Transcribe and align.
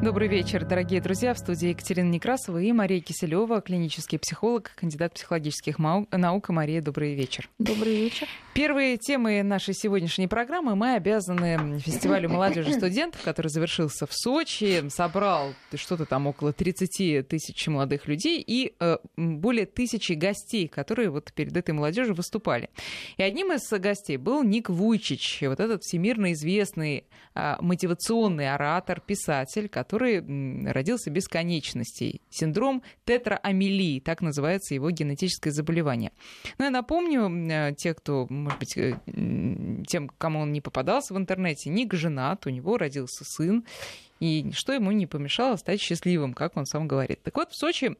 Добрый 0.00 0.28
вечер, 0.28 0.64
дорогие 0.64 1.00
друзья. 1.00 1.34
В 1.34 1.38
студии 1.38 1.70
Екатерина 1.70 2.08
Некрасова 2.08 2.58
и 2.58 2.70
Мария 2.70 3.00
Киселева, 3.00 3.60
клинический 3.60 4.16
психолог, 4.20 4.70
кандидат 4.76 5.14
психологических 5.14 5.76
наук. 5.80 6.48
Мария, 6.50 6.80
добрый 6.80 7.16
вечер. 7.16 7.50
Добрый 7.58 7.96
вечер. 7.96 8.28
Первые 8.54 8.96
темы 8.96 9.42
нашей 9.42 9.74
сегодняшней 9.74 10.28
программы 10.28 10.76
мы 10.76 10.94
обязаны 10.94 11.80
фестивалю 11.80 12.28
молодежи 12.28 12.72
студентов, 12.74 13.22
который 13.22 13.48
завершился 13.48 14.06
в 14.06 14.12
Сочи, 14.12 14.88
собрал 14.88 15.52
что-то 15.74 16.06
там 16.06 16.28
около 16.28 16.52
30 16.52 17.26
тысяч 17.26 17.66
молодых 17.66 18.06
людей 18.06 18.40
и 18.40 18.74
э, 18.78 18.98
более 19.16 19.66
тысячи 19.66 20.12
гостей, 20.12 20.68
которые 20.68 21.10
вот 21.10 21.32
перед 21.32 21.56
этой 21.56 21.72
молодежью 21.72 22.14
выступали. 22.14 22.70
И 23.16 23.22
одним 23.22 23.52
из 23.52 23.68
гостей 23.68 24.16
был 24.16 24.44
Ник 24.44 24.70
Вуйчич, 24.70 25.42
вот 25.42 25.58
этот 25.58 25.82
всемирно 25.82 26.32
известный 26.32 27.04
э, 27.34 27.56
мотивационный 27.60 28.54
оратор, 28.54 29.00
писатель, 29.00 29.68
который 29.68 29.87
который 29.88 30.70
родился 30.70 31.10
без 31.10 31.28
конечностей. 31.28 32.20
Синдром 32.28 32.82
тетраамилии, 33.06 34.00
так 34.00 34.20
называется 34.20 34.74
его 34.74 34.90
генетическое 34.90 35.50
заболевание. 35.50 36.12
Но 36.58 36.66
я 36.66 36.70
напомню, 36.70 37.28
э, 37.50 37.74
те, 37.74 37.94
кто, 37.94 38.26
может 38.28 38.58
быть, 38.58 38.76
э, 38.76 38.98
тем, 39.86 40.10
кому 40.18 40.40
он 40.40 40.52
не 40.52 40.60
попадался 40.60 41.14
в 41.14 41.16
интернете, 41.16 41.70
Ник 41.70 41.94
женат, 41.94 42.46
у 42.46 42.50
него 42.50 42.76
родился 42.76 43.24
сын, 43.24 43.64
и 44.20 44.50
что 44.52 44.72
ему 44.72 44.90
не 44.92 45.06
помешало 45.06 45.56
стать 45.56 45.80
счастливым, 45.80 46.34
как 46.34 46.56
он 46.56 46.66
сам 46.66 46.86
говорит. 46.86 47.22
Так 47.22 47.36
вот, 47.36 47.52
в 47.52 47.56
Сочи 47.56 47.96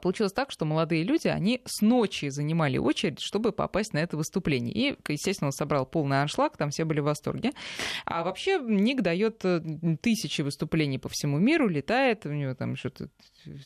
получилось 0.00 0.32
так, 0.32 0.50
что 0.50 0.64
молодые 0.64 1.02
люди, 1.02 1.28
они 1.28 1.60
с 1.64 1.82
ночи 1.82 2.28
занимали 2.28 2.78
очередь, 2.78 3.20
чтобы 3.20 3.52
попасть 3.52 3.92
на 3.92 3.98
это 3.98 4.16
выступление. 4.16 4.72
И, 4.72 4.96
естественно, 5.08 5.48
он 5.48 5.52
собрал 5.52 5.86
полный 5.86 6.22
аншлаг, 6.22 6.56
там 6.56 6.70
все 6.70 6.84
были 6.84 7.00
в 7.00 7.04
восторге. 7.04 7.50
А 8.04 8.22
вообще 8.22 8.60
Ник 8.60 9.02
дает 9.02 9.44
э, 9.44 9.60
тысячи 10.00 10.42
выступлений 10.42 10.98
по 10.98 11.08
всему 11.08 11.38
миру, 11.38 11.68
летает, 11.68 12.26
у 12.26 12.32
него 12.32 12.54
там 12.54 12.76
что-то 12.76 13.08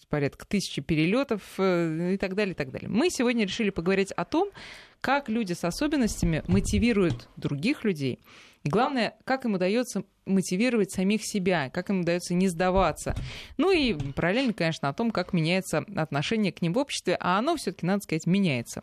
порядка 0.09 0.46
тысячи 0.46 0.80
перелетов 0.80 1.43
э, 1.59 2.15
и 2.15 2.16
так 2.16 2.34
далее, 2.34 2.52
и 2.52 2.56
так 2.56 2.71
далее. 2.71 2.88
Мы 2.88 3.10
сегодня 3.10 3.45
решили 3.45 3.71
поговорить 3.71 4.12
о 4.12 4.24
том, 4.24 4.51
как 5.01 5.28
люди 5.28 5.52
с 5.52 5.65
особенностями 5.65 6.43
мотивируют 6.49 7.28
других 7.37 7.84
людей. 7.84 8.21
И 8.66 8.68
главное, 8.68 9.14
как 9.22 9.45
им 9.45 9.54
удается 9.54 10.02
мотивировать 10.24 10.90
самих 10.90 11.20
себя, 11.24 11.70
как 11.70 11.88
им 11.88 12.00
удается 12.00 12.34
не 12.34 12.48
сдаваться. 12.48 13.14
Ну 13.59 13.70
и 13.70 13.95
параллельно, 14.12 14.52
конечно, 14.52 14.88
о 14.88 14.92
том, 14.92 15.12
как 15.12 15.32
меняется 15.32 15.84
отношение 15.95 16.50
к 16.50 16.62
ним 16.62 16.72
в 16.72 16.78
обществе, 16.78 17.16
а 17.20 17.38
оно 17.38 17.54
все-таки, 17.54 17.87
надо 17.87 18.00
сказать, 18.00 18.26
меняется. 18.26 18.82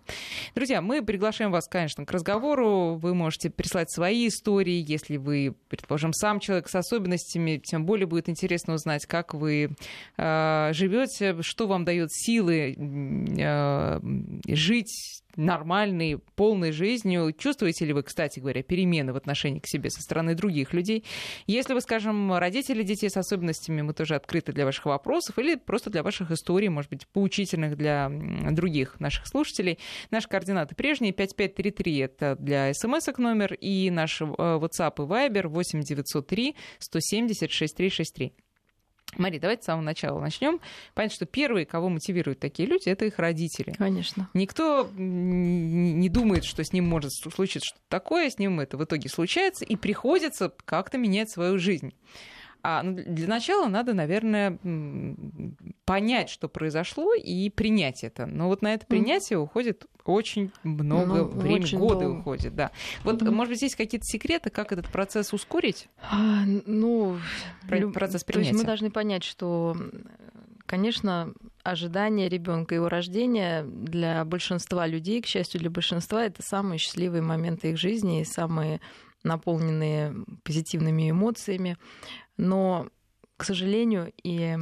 Друзья, 0.56 0.82
мы 0.82 1.04
приглашаем 1.04 1.52
вас, 1.52 1.68
конечно, 1.68 2.06
к 2.06 2.12
разговору. 2.12 2.96
Вы 2.96 3.14
можете 3.14 3.50
прислать 3.50 3.92
свои 3.92 4.30
истории, 4.30 4.86
если 4.88 5.18
вы, 5.18 5.54
предположим, 5.68 6.14
сам 6.14 6.40
человек 6.40 6.70
с 6.70 6.76
особенностями, 6.76 7.58
тем 7.62 7.86
более 7.86 8.08
будет 8.08 8.30
интересно 8.30 8.76
узнать, 8.76 9.06
как 9.06 9.34
вы 9.34 9.76
э, 10.16 10.70
живете, 10.72 11.42
что 11.42 11.68
вам 11.68 11.84
дает 11.84 12.10
силы 12.10 12.74
э, 13.38 14.00
жить 14.48 15.23
нормальной, 15.36 16.18
полной 16.36 16.72
жизнью. 16.72 17.34
Чувствуете 17.38 17.86
ли 17.86 17.94
вы, 17.94 18.04
кстати 18.04 18.40
говоря, 18.40 18.64
перемены 18.64 19.14
в 19.14 19.18
отношении 19.18 19.60
к 19.60 19.68
себе 19.68 19.90
со 19.90 20.02
стороны 20.02 20.36
других 20.36 20.74
людей? 20.74 21.04
Если 21.48 21.74
вы, 21.74 21.82
скажем, 21.82 22.34
родители 22.34 22.84
детей 22.84 23.10
с 23.10 23.18
особенностями, 23.18 23.82
мы 23.82 23.94
тоже 23.94 24.16
открыты 24.16 24.54
для 24.54 24.66
ваших 24.66 24.86
вопросов 24.86 25.38
или 25.40 25.56
просто 25.56 25.90
для 25.90 26.04
ваших 26.04 26.32
историй, 26.32 26.70
может 26.70 26.90
быть, 26.90 27.08
поучительных 27.08 27.78
для 27.78 28.10
других 28.52 29.00
наших 29.00 29.28
слушателей. 29.28 29.80
Наши 30.12 30.28
координаты 30.28 30.76
прежние. 30.76 31.14
5533— 31.14 31.98
это 32.00 32.36
для 32.40 32.74
смс 32.74 33.08
номер, 33.18 33.54
и 33.54 33.90
наш 33.90 34.22
э, 34.22 34.26
WhatsApp 34.26 34.96
и 34.98 35.02
Viber 35.02 35.48
8903 35.48 36.56
170 36.80 37.52
6363. 37.52 38.34
Мари, 39.18 39.40
давайте 39.40 39.64
с 39.64 39.66
самого 39.66 39.84
начала 39.84 40.20
начнем. 40.20 40.60
Понятно, 40.94 41.16
что 41.16 41.26
первые, 41.26 41.66
кого 41.66 41.90
мотивируют 41.90 42.40
такие 42.40 42.68
люди, 42.68 42.90
это 42.90 43.06
их 43.06 43.20
родители. 43.20 43.72
Конечно. 43.72 44.30
Никто 44.34 44.90
не 44.96 46.10
думает, 46.10 46.46
что 46.46 46.64
с 46.64 46.74
ним 46.74 46.86
может 46.88 47.12
случиться 47.12 47.68
что-то 47.68 47.86
такое, 47.90 48.30
с 48.30 48.40
ним 48.40 48.60
это 48.60 48.78
в 48.78 48.84
итоге 48.84 49.10
случается, 49.10 49.66
и 49.66 49.76
приходится 49.76 50.54
как-то 50.66 50.98
менять 50.98 51.30
свою 51.30 51.58
жизнь. 51.58 51.94
А 52.64 52.82
ну, 52.82 52.96
для 53.06 53.28
начала 53.28 53.68
надо, 53.68 53.94
наверное, 53.94 54.58
понять, 55.84 56.30
что 56.30 56.48
произошло, 56.48 57.14
и 57.14 57.50
принять 57.50 58.06
это. 58.06 58.26
Но 58.26 58.48
вот 58.48 58.62
на 58.62 58.74
это 58.74 58.86
принятие 58.86 59.38
mm. 59.38 59.42
уходит 59.42 59.86
очень 60.06 60.50
много 60.64 61.16
ну, 61.16 61.26
времени, 61.26 61.64
очень 61.64 61.78
годы 61.78 62.06
долго. 62.06 62.20
уходит, 62.20 62.56
да. 62.56 62.72
Вот, 63.04 63.22
mm. 63.22 63.32
может 63.32 63.52
быть, 63.52 63.62
есть 63.62 63.76
какие-то 63.76 64.06
секреты, 64.06 64.50
как 64.50 64.72
этот 64.72 64.88
процесс 64.88 65.34
ускорить? 65.34 65.90
А, 66.10 66.44
ну, 66.46 67.18
процесс 67.68 68.24
принятия. 68.24 68.52
То 68.52 68.56
есть 68.56 68.60
мы 68.62 68.64
должны 68.66 68.92
понять, 68.92 69.26
что, 69.26 69.76
конечно, 70.66 71.34
ожидание 71.64 72.30
ребенка, 72.30 72.76
его 72.76 72.88
рождения 72.88 73.64
для 73.64 74.24
большинства 74.24 74.88
людей, 74.88 75.22
к 75.22 75.26
счастью, 75.26 75.60
для 75.60 75.70
большинства, 75.70 76.24
это 76.24 76.42
самые 76.42 76.78
счастливые 76.78 77.22
моменты 77.22 77.72
их 77.72 77.78
жизни 77.78 78.22
и 78.22 78.26
самые 78.26 78.80
наполненные 79.24 80.14
позитивными 80.44 81.10
эмоциями. 81.10 81.78
Но, 82.38 82.90
к 83.38 83.44
сожалению, 83.44 84.12
и 84.24 84.58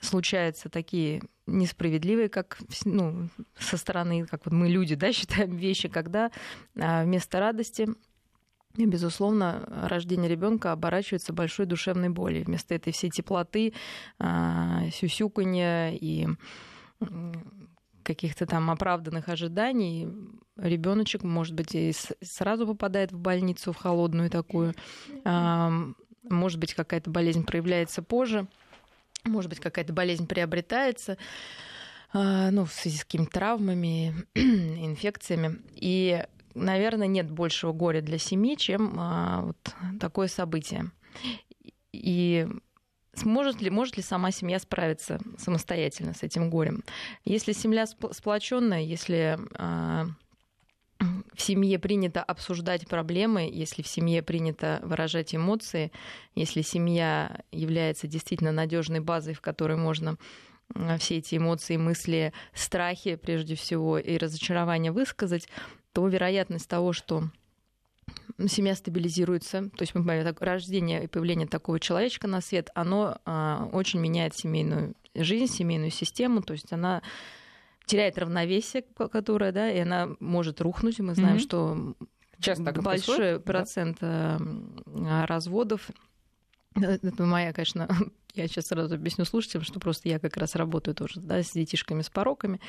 случаются 0.00 0.68
такие 0.68 1.22
несправедливые, 1.46 2.28
как 2.28 2.58
ну, 2.84 3.28
со 3.58 3.76
стороны, 3.76 4.26
как 4.26 4.44
вот 4.46 4.52
мы 4.52 4.68
люди, 4.68 4.94
да, 4.94 5.12
считаем 5.12 5.56
вещи, 5.56 5.88
когда 5.88 6.30
а, 6.78 7.04
вместо 7.04 7.40
радости 7.40 7.88
безусловно, 8.74 9.68
рождение 9.88 10.30
ребенка 10.30 10.72
оборачивается 10.72 11.34
большой 11.34 11.66
душевной 11.66 12.08
болью. 12.08 12.44
Вместо 12.44 12.74
этой 12.74 12.92
всей 12.92 13.10
теплоты, 13.10 13.74
а, 14.18 14.88
сюсюканья 14.90 15.90
и 15.92 16.26
каких-то 18.02 18.46
там 18.46 18.70
оправданных 18.70 19.28
ожиданий 19.28 20.08
ребеночек, 20.56 21.22
может 21.22 21.54
быть, 21.54 21.74
и 21.74 21.92
сразу 22.22 22.66
попадает 22.66 23.12
в 23.12 23.18
больницу, 23.18 23.72
в 23.72 23.76
холодную 23.76 24.30
такую. 24.30 24.74
Может 26.28 26.58
быть, 26.58 26.74
какая-то 26.74 27.10
болезнь 27.10 27.44
проявляется 27.44 28.02
позже. 28.02 28.46
Может 29.24 29.48
быть, 29.48 29.60
какая-то 29.60 29.92
болезнь 29.92 30.26
приобретается 30.26 31.16
а, 32.12 32.50
ну, 32.50 32.64
в 32.64 32.72
связи 32.72 32.98
с 32.98 33.04
какими-то 33.04 33.30
травмами, 33.30 34.14
инфекциями. 34.34 35.60
И, 35.74 36.24
наверное, 36.54 37.06
нет 37.06 37.30
большего 37.30 37.72
горя 37.72 38.00
для 38.00 38.18
семьи, 38.18 38.56
чем 38.56 38.96
а, 38.98 39.42
вот 39.42 39.74
такое 40.00 40.28
событие. 40.28 40.90
И 41.92 42.48
Сможет 43.14 43.60
ли, 43.60 43.68
может 43.68 43.98
ли 43.98 44.02
сама 44.02 44.30
семья 44.30 44.58
справиться 44.58 45.20
самостоятельно 45.36 46.14
с 46.14 46.22
этим 46.22 46.48
горем? 46.48 46.82
Если 47.26 47.52
семья 47.52 47.84
сплоченная, 47.86 48.80
если 48.80 49.38
э, 49.54 50.06
в 51.34 51.40
семье 51.40 51.78
принято 51.78 52.22
обсуждать 52.22 52.86
проблемы, 52.86 53.50
если 53.52 53.82
в 53.82 53.88
семье 53.88 54.22
принято 54.22 54.80
выражать 54.82 55.34
эмоции, 55.34 55.92
если 56.34 56.62
семья 56.62 57.40
является 57.50 58.06
действительно 58.06 58.52
надежной 58.52 59.00
базой, 59.00 59.34
в 59.34 59.40
которой 59.40 59.76
можно 59.76 60.16
все 60.98 61.18
эти 61.18 61.36
эмоции, 61.36 61.76
мысли, 61.76 62.32
страхи, 62.54 63.16
прежде 63.16 63.54
всего, 63.54 63.98
и 63.98 64.16
разочарования 64.16 64.92
высказать, 64.92 65.48
то 65.92 66.06
вероятность 66.06 66.68
того, 66.68 66.92
что 66.92 67.24
семья 68.46 68.74
стабилизируется, 68.74 69.70
то 69.76 69.82
есть 69.82 69.94
мы 69.94 70.02
понимаем, 70.02 70.34
рождение 70.40 71.04
и 71.04 71.06
появление 71.06 71.46
такого 71.46 71.78
человечка 71.78 72.26
на 72.26 72.40
свет, 72.40 72.70
оно 72.74 73.18
а, 73.24 73.68
очень 73.72 74.00
меняет 74.00 74.34
семейную 74.34 74.94
жизнь, 75.14 75.52
семейную 75.52 75.90
систему, 75.90 76.42
то 76.42 76.54
есть 76.54 76.72
она 76.72 77.02
теряет 77.92 78.18
равновесие, 78.18 78.82
которое, 78.82 79.52
да, 79.52 79.70
и 79.70 79.78
она 79.78 80.10
может 80.18 80.60
рухнуть. 80.60 80.98
Мы 81.00 81.14
знаем, 81.14 81.36
mm-hmm. 81.36 81.40
что 81.40 81.94
Часто 82.40 82.64
большой 82.64 82.82
происходит, 82.82 83.44
процент 83.44 83.98
да? 84.00 85.26
разводов 85.26 85.90
это 86.74 87.24
моя, 87.24 87.52
конечно, 87.52 87.88
я 88.34 88.48
сейчас 88.48 88.66
сразу 88.66 88.94
объясню 88.94 89.24
слушателям, 89.24 89.64
что 89.64 89.80
просто 89.80 90.08
я 90.08 90.18
как 90.18 90.36
раз 90.36 90.54
работаю 90.54 90.94
тоже 90.94 91.20
да, 91.20 91.42
с 91.42 91.52
детишками 91.52 92.02
с 92.02 92.10
пороками, 92.10 92.60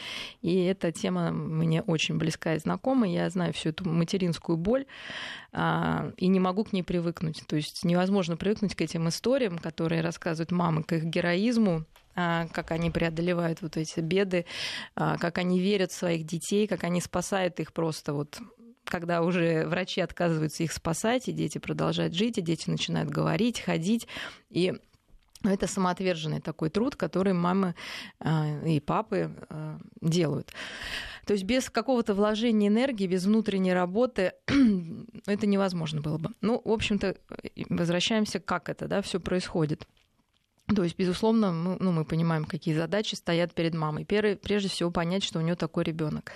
и 0.42 0.63
эта 0.63 0.92
тема 0.92 1.31
мне 1.31 1.81
очень 1.81 2.18
близка 2.18 2.56
и 2.56 2.60
знакома, 2.60 3.07
я 3.07 3.30
знаю 3.30 3.54
всю 3.54 3.69
эту 3.69 3.88
материнскую 3.88 4.57
боль, 4.57 4.86
а, 5.51 6.12
и 6.18 6.27
не 6.27 6.39
могу 6.39 6.63
к 6.63 6.74
ней 6.74 6.83
привыкнуть. 6.83 7.44
То 7.48 7.56
есть 7.56 7.83
невозможно 7.86 8.38
привыкнуть 8.38 8.75
к 8.75 8.81
этим 8.81 9.07
историям, 9.07 9.57
которые 9.57 10.01
рассказывают 10.01 10.51
мамы, 10.51 10.83
к 10.83 10.94
их 10.94 11.04
героизму, 11.06 11.86
а, 12.16 12.48
как 12.51 12.72
они 12.72 12.92
преодолевают 12.92 13.62
вот 13.62 13.77
эти 13.77 14.00
беды, 14.00 14.45
а, 14.95 15.18
как 15.18 15.38
они 15.39 15.60
верят 15.60 15.92
в 15.92 15.95
своих 15.95 16.25
детей, 16.25 16.68
как 16.68 16.83
они 16.83 17.01
спасают 17.01 17.60
их 17.60 17.74
просто 17.74 18.13
вот 18.13 18.39
когда 18.94 19.24
уже 19.24 19.66
врачи 19.66 20.01
отказываются 20.01 20.62
их 20.62 20.72
спасать, 20.72 21.28
и 21.28 21.31
дети 21.31 21.57
продолжают 21.57 22.13
жить, 22.13 22.38
и 22.38 22.44
дети 22.44 22.69
начинают 22.69 23.10
говорить, 23.10 23.60
ходить. 23.60 24.07
И 24.51 24.75
это 25.44 25.66
самоотверженный 25.66 26.42
такой 26.42 26.69
труд, 26.69 26.95
который 26.95 27.34
мамы 27.34 27.74
э, 28.19 28.69
и 28.69 28.80
папы 28.80 29.31
э, 29.50 29.78
делают. 30.00 30.54
То 31.25 31.34
есть 31.34 31.44
без 31.44 31.72
какого-то 31.72 32.13
вложения 32.13 32.68
энергии, 32.68 33.07
без 33.07 33.25
внутренней 33.25 33.74
работы 33.74 34.34
это 35.25 35.48
невозможно 35.48 36.00
было 36.00 36.19
бы. 36.19 36.30
Ну, 36.42 36.62
в 36.63 36.72
общем-то, 36.72 37.16
возвращаемся, 37.69 38.39
как 38.39 38.69
это 38.69 38.88
да, 38.88 39.01
все 39.01 39.19
происходит. 39.19 39.88
То 40.68 40.83
есть, 40.83 40.98
безусловно, 40.98 41.51
мы, 41.51 41.75
ну, 41.80 41.92
мы 41.92 42.06
понимаем, 42.06 42.45
какие 42.45 42.74
задачи 42.74 43.15
стоят 43.15 43.54
перед 43.54 43.74
мамой. 43.74 44.06
Первый, 44.06 44.38
прежде 44.38 44.69
всего, 44.69 44.92
понять, 44.92 45.24
что 45.24 45.39
у 45.39 45.42
нее 45.42 45.56
такой 45.56 45.83
ребенок. 45.83 46.31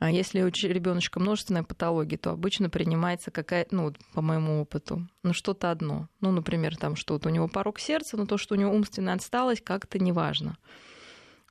А 0.00 0.10
если 0.10 0.42
у 0.42 0.48
ребеночка 0.48 1.20
множественная 1.20 1.62
патология, 1.62 2.18
то 2.18 2.30
обычно 2.30 2.70
принимается 2.70 3.30
какая, 3.30 3.68
ну, 3.70 3.94
по 4.14 4.20
моему 4.20 4.60
опыту, 4.60 5.08
ну, 5.22 5.32
что-то 5.32 5.70
одно. 5.70 6.08
Ну, 6.20 6.32
например, 6.32 6.76
там 6.76 6.96
что-то 6.96 7.28
у 7.28 7.32
него 7.32 7.46
порог 7.46 7.78
сердца, 7.78 8.16
но 8.16 8.26
то, 8.26 8.36
что 8.36 8.56
у 8.56 8.58
него 8.58 8.72
умственная 8.72 9.14
отсталость, 9.14 9.62
как-то 9.62 10.00
неважно. 10.00 10.58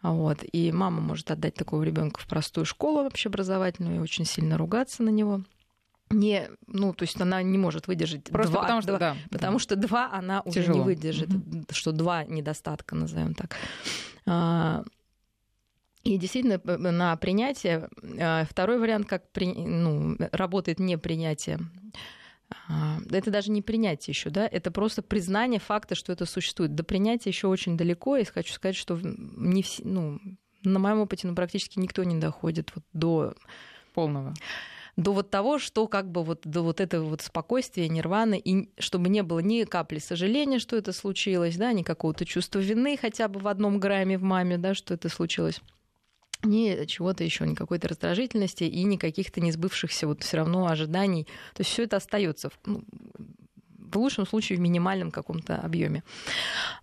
Вот. 0.01 0.39
И 0.51 0.71
мама 0.74 1.00
может 1.00 1.31
отдать 1.31 1.56
такого 1.56 1.83
ребенка 1.83 2.19
в 2.19 2.27
простую 2.27 2.65
школу 2.65 3.06
общеобразовательную 3.06 3.97
и 3.97 4.01
очень 4.01 4.25
сильно 4.25 4.57
ругаться 4.57 5.01
на 5.01 5.09
него 5.09 5.44
не, 6.09 6.50
ну, 6.68 6.94
то 6.94 7.04
есть 7.04 7.19
она 7.19 7.42
не 7.44 7.57
может 7.57 7.88
выдержать 7.88 8.24
Просто 8.25 8.54
два, 8.54 8.62
потому 8.62 8.81
что, 8.81 8.89
два, 8.92 9.00
да. 9.00 9.18
потому 9.30 9.59
что 9.59 9.75
два 9.75 10.09
она 10.13 10.42
уже 10.45 10.62
Тяжело. 10.62 10.80
не 10.80 10.83
выдержит, 10.86 11.30
Мгм. 11.30 11.65
что 11.71 11.92
два 11.92 12.24
недостатка, 12.24 12.95
назовем 12.95 13.33
так. 13.33 13.56
А, 14.25 14.83
И 16.04 16.18
действительно 16.18 16.62
на 16.92 17.15
принятие 17.18 17.89
а, 18.19 18.45
второй 18.50 18.80
вариант, 18.80 19.07
как 19.07 19.30
при, 19.31 19.48
ну, 19.54 20.15
работает 20.31 20.80
не 20.80 20.98
принятие. 20.98 21.59
а, 22.69 23.00
Это 23.12 23.30
даже 23.30 23.51
не 23.51 23.62
принятие 23.62 24.13
еще, 24.13 24.30
да, 24.30 24.48
это 24.48 24.71
просто 24.71 25.01
признание 25.01 25.60
факта, 25.60 25.95
что 25.95 26.13
это 26.13 26.25
существует. 26.25 26.75
До 26.75 26.83
принятия 26.86 27.30
еще 27.30 27.48
очень 27.48 27.75
далеко, 27.75 28.15
и 28.15 28.24
хочу 28.24 28.53
сказать, 28.53 28.77
что 28.77 28.98
не 29.03 29.62
все, 29.63 29.83
ну, 29.83 30.19
на 30.63 30.80
моем 30.80 31.00
опыте 31.01 31.27
ну, 31.27 31.36
практически 31.36 31.77
никто 31.80 32.03
не 32.06 32.18
доходит 32.19 32.71
вот 32.75 32.83
до 32.94 33.36
Полного. 33.94 34.33
До 34.97 35.13
вот 35.13 35.29
того, 35.29 35.59
что 35.59 35.88
как 35.88 36.11
бы 36.11 36.23
вот 36.23 36.41
до 36.44 36.63
вот 36.63 36.81
этого 36.81 37.05
вот 37.05 37.21
спокойствия, 37.21 37.88
нирваны, 37.88 38.41
и 38.44 38.69
чтобы 38.79 39.09
не 39.09 39.23
было 39.23 39.39
ни 39.39 39.63
капли 39.63 39.99
сожаления, 39.99 40.59
что 40.59 40.75
это 40.75 40.91
случилось, 40.91 41.55
да, 41.55 41.71
ни 41.71 41.83
какого-то 41.83 42.25
чувства 42.25 42.59
вины 42.59 42.97
хотя 42.97 43.27
бы 43.27 43.39
в 43.39 43.47
одном 43.47 43.79
грамме 43.79 44.17
в 44.17 44.23
маме, 44.23 44.57
да, 44.57 44.73
что 44.73 44.95
это 44.95 45.07
случилось 45.07 45.61
ни 46.44 46.85
чего-то 46.85 47.23
еще, 47.23 47.47
ни 47.47 47.55
какой-то 47.55 47.88
раздражительности 47.88 48.63
и 48.63 48.83
ни 48.83 48.97
каких-то 48.97 49.41
несбывшихся 49.41 50.07
вот 50.07 50.23
все 50.23 50.38
равно 50.38 50.67
ожиданий. 50.67 51.25
То 51.53 51.61
есть 51.61 51.71
все 51.71 51.83
это 51.83 51.97
остается 51.97 52.51
ну, 52.65 52.83
в 53.77 53.97
лучшем 53.97 54.27
случае 54.27 54.57
в 54.57 54.61
минимальном 54.61 55.11
каком-то 55.11 55.57
объеме. 55.57 56.03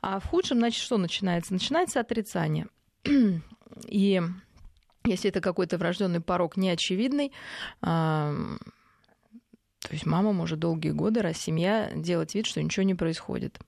А 0.00 0.18
в 0.18 0.26
худшем, 0.26 0.58
значит, 0.58 0.82
что 0.82 0.98
начинается? 0.98 1.52
Начинается 1.52 2.00
отрицание. 2.00 2.66
И 3.88 4.22
если 5.04 5.30
это 5.30 5.40
какой-то 5.40 5.78
врожденный 5.78 6.20
порог 6.20 6.56
неочевидный, 6.56 7.32
то 7.80 8.58
есть 9.90 10.06
мама 10.06 10.32
может 10.32 10.58
долгие 10.58 10.90
годы, 10.90 11.20
раз 11.20 11.36
семья, 11.36 11.90
делать 11.94 12.34
вид, 12.34 12.46
что 12.46 12.62
ничего 12.62 12.84
не 12.84 12.94
происходит. 12.94 13.58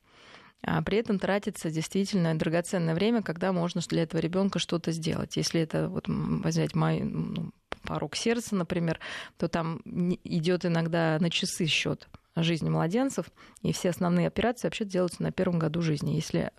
А 0.62 0.82
при 0.82 0.98
этом 0.98 1.18
тратится 1.18 1.70
действительно 1.70 2.36
драгоценное 2.36 2.94
время, 2.94 3.22
когда 3.22 3.52
можно 3.52 3.82
для 3.86 4.04
этого 4.04 4.20
ребенка 4.20 4.58
что-то 4.58 4.92
сделать. 4.92 5.36
Если 5.36 5.60
это 5.60 5.88
вот 5.88 6.08
взять 6.08 6.74
мой 6.74 7.00
ну, 7.00 7.52
порог 7.82 8.16
сердца, 8.16 8.54
например, 8.56 8.98
то 9.36 9.48
там 9.48 9.82
идет 9.84 10.64
иногда 10.64 11.18
на 11.20 11.30
часы 11.30 11.66
счет 11.66 12.08
жизни 12.34 12.70
младенцев, 12.70 13.26
и 13.62 13.72
все 13.72 13.90
основные 13.90 14.26
операции 14.26 14.66
вообще 14.66 14.86
делаются 14.86 15.22
на 15.22 15.32
первом 15.32 15.58
году 15.58 15.82
жизни. 15.82 16.14
Если 16.14 16.50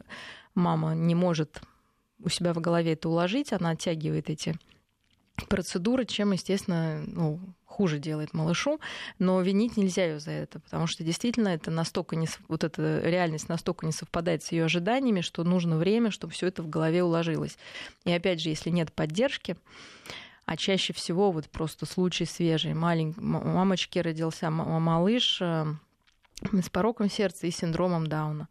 мама 0.53 0.93
не 0.93 1.15
может 1.15 1.61
у 2.19 2.29
себя 2.29 2.53
в 2.53 2.59
голове 2.59 2.93
это 2.93 3.09
уложить, 3.09 3.51
она 3.53 3.71
оттягивает 3.71 4.29
эти 4.29 4.55
процедуры, 5.45 6.05
чем, 6.05 6.31
естественно, 6.31 7.03
ну, 7.05 7.39
хуже 7.65 7.99
делает 7.99 8.33
малышу, 8.33 8.79
но 9.19 9.39
винить 9.41 9.77
нельзя 9.77 10.05
ее 10.05 10.19
за 10.19 10.31
это, 10.31 10.59
потому 10.59 10.87
что 10.87 11.03
действительно 11.03 11.49
это 11.49 11.69
настолько 11.69 12.15
не, 12.15 12.27
вот 12.47 12.63
эта 12.63 13.01
реальность 13.03 13.49
настолько 13.49 13.85
не 13.85 13.91
совпадает 13.91 14.41
с 14.43 14.51
ее 14.51 14.65
ожиданиями, 14.65 15.21
что 15.21 15.43
нужно 15.43 15.77
время, 15.77 16.09
чтобы 16.09 16.33
все 16.33 16.47
это 16.47 16.63
в 16.63 16.69
голове 16.69 17.03
уложилось. 17.03 17.57
И 18.03 18.11
опять 18.11 18.41
же, 18.41 18.49
если 18.49 18.71
нет 18.71 18.91
поддержки, 18.91 19.57
а 20.45 20.57
чаще 20.57 20.93
всего 20.93 21.31
вот 21.31 21.49
просто 21.49 21.85
случай 21.85 22.25
свежий, 22.25 22.73
маленький, 22.73 23.21
мамочке 23.21 24.01
родился 24.01 24.49
малыш 24.49 25.39
э, 25.41 25.65
с 26.41 26.69
пороком 26.69 27.09
сердца 27.09 27.47
и 27.47 27.51
синдромом 27.51 28.07
Дауна. 28.07 28.47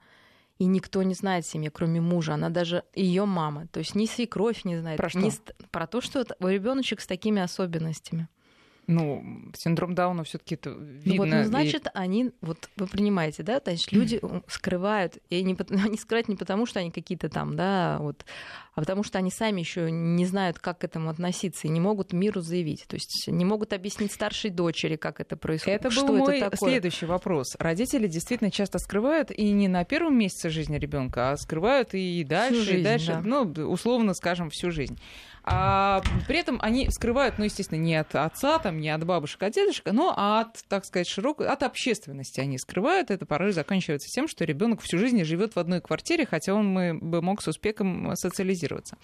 И 0.58 0.64
никто 0.64 1.02
не 1.02 1.14
знает 1.14 1.44
в 1.44 1.48
семье, 1.48 1.70
кроме 1.70 2.00
мужа. 2.00 2.34
Она 2.34 2.48
даже 2.48 2.84
ее 2.94 3.26
мама. 3.26 3.66
То 3.68 3.78
есть 3.78 3.94
ни 3.94 4.06
свекровь 4.06 4.64
не 4.64 4.78
знает. 4.78 4.96
Про 4.96 5.10
что? 5.10 5.18
ни 5.18 5.30
про 5.70 5.86
то, 5.86 6.00
что 6.00 6.24
ребеночек 6.40 7.00
с 7.00 7.06
такими 7.06 7.42
особенностями. 7.42 8.28
Ну, 8.86 9.50
синдром 9.56 9.94
Дауна 9.94 10.22
все-таки 10.24 10.54
это 10.54 10.70
Ну 10.70 10.84
видно. 11.02 11.16
вот, 11.16 11.28
ну, 11.28 11.40
и- 11.40 11.44
значит, 11.44 11.88
они, 11.94 12.30
вот 12.40 12.68
вы 12.76 12.86
понимаете, 12.86 13.42
да, 13.42 13.60
значит, 13.62 13.90
люди 13.92 14.20
скрывают, 14.48 15.18
и 15.28 15.42
не, 15.42 15.56
они 15.84 15.98
скрывают 15.98 16.28
не 16.28 16.36
потому, 16.36 16.66
что 16.66 16.80
они 16.80 16.90
какие-то 16.90 17.28
там, 17.28 17.56
да, 17.56 17.98
вот, 18.00 18.24
а 18.74 18.80
потому 18.80 19.02
что 19.02 19.18
они 19.18 19.30
сами 19.30 19.60
еще 19.60 19.90
не 19.90 20.26
знают, 20.26 20.58
как 20.58 20.78
к 20.78 20.84
этому 20.84 21.08
относиться, 21.08 21.66
и 21.66 21.70
не 21.70 21.80
могут 21.80 22.12
миру 22.12 22.42
заявить. 22.42 22.84
То 22.86 22.94
есть 22.94 23.26
не 23.26 23.44
могут 23.44 23.72
объяснить 23.72 24.12
старшей 24.12 24.50
дочери, 24.50 24.96
как 24.96 25.18
это 25.20 25.36
происходит. 25.36 25.80
Это 25.80 25.90
что 25.90 26.06
был 26.08 26.18
мой 26.18 26.36
это 26.38 26.50
такое. 26.50 26.72
следующий 26.72 27.06
вопрос. 27.06 27.56
Родители 27.58 28.06
действительно 28.06 28.50
часто 28.50 28.78
скрывают 28.78 29.30
и 29.30 29.50
не 29.50 29.68
на 29.68 29.84
первом 29.84 30.18
месяце 30.18 30.50
жизни 30.50 30.78
ребенка, 30.78 31.30
а 31.30 31.36
скрывают 31.38 31.94
и 31.94 32.22
дальше, 32.22 32.62
жизнь, 32.62 32.80
и 32.80 32.82
дальше, 32.82 33.06
да. 33.12 33.22
ну, 33.24 33.42
условно 33.66 34.12
скажем, 34.12 34.50
всю 34.50 34.70
жизнь. 34.70 34.98
А 35.48 36.02
при 36.26 36.38
этом 36.38 36.58
они 36.60 36.90
скрывают, 36.90 37.38
ну, 37.38 37.44
естественно, 37.44 37.78
не 37.78 37.94
от 37.94 38.14
отца, 38.16 38.58
там, 38.58 38.81
не 38.81 38.90
от 38.90 39.04
бабушек, 39.04 39.43
от 39.44 39.52
дедушек, 39.52 39.87
но 39.93 40.12
от, 40.16 40.64
так 40.69 40.84
сказать, 40.84 41.06
широкой, 41.06 41.46
от 41.46 41.62
общественности 41.62 42.40
они 42.40 42.58
скрывают. 42.58 43.12
Это 43.12 43.26
порой 43.26 43.52
заканчивается 43.52 44.08
тем, 44.08 44.26
что 44.26 44.44
ребенок 44.44 44.81
всю 44.81 44.98
жизнь 44.98 45.22
живет 45.22 45.54
в 45.54 45.58
одной 45.58 45.81
квартире, 45.81 46.26
хотя 46.26 46.52
он 46.52 46.75
бы 46.75 47.22
мог 47.22 47.43
с 47.43 47.46
успехом 47.46 48.16
социализироваться. 48.16 48.98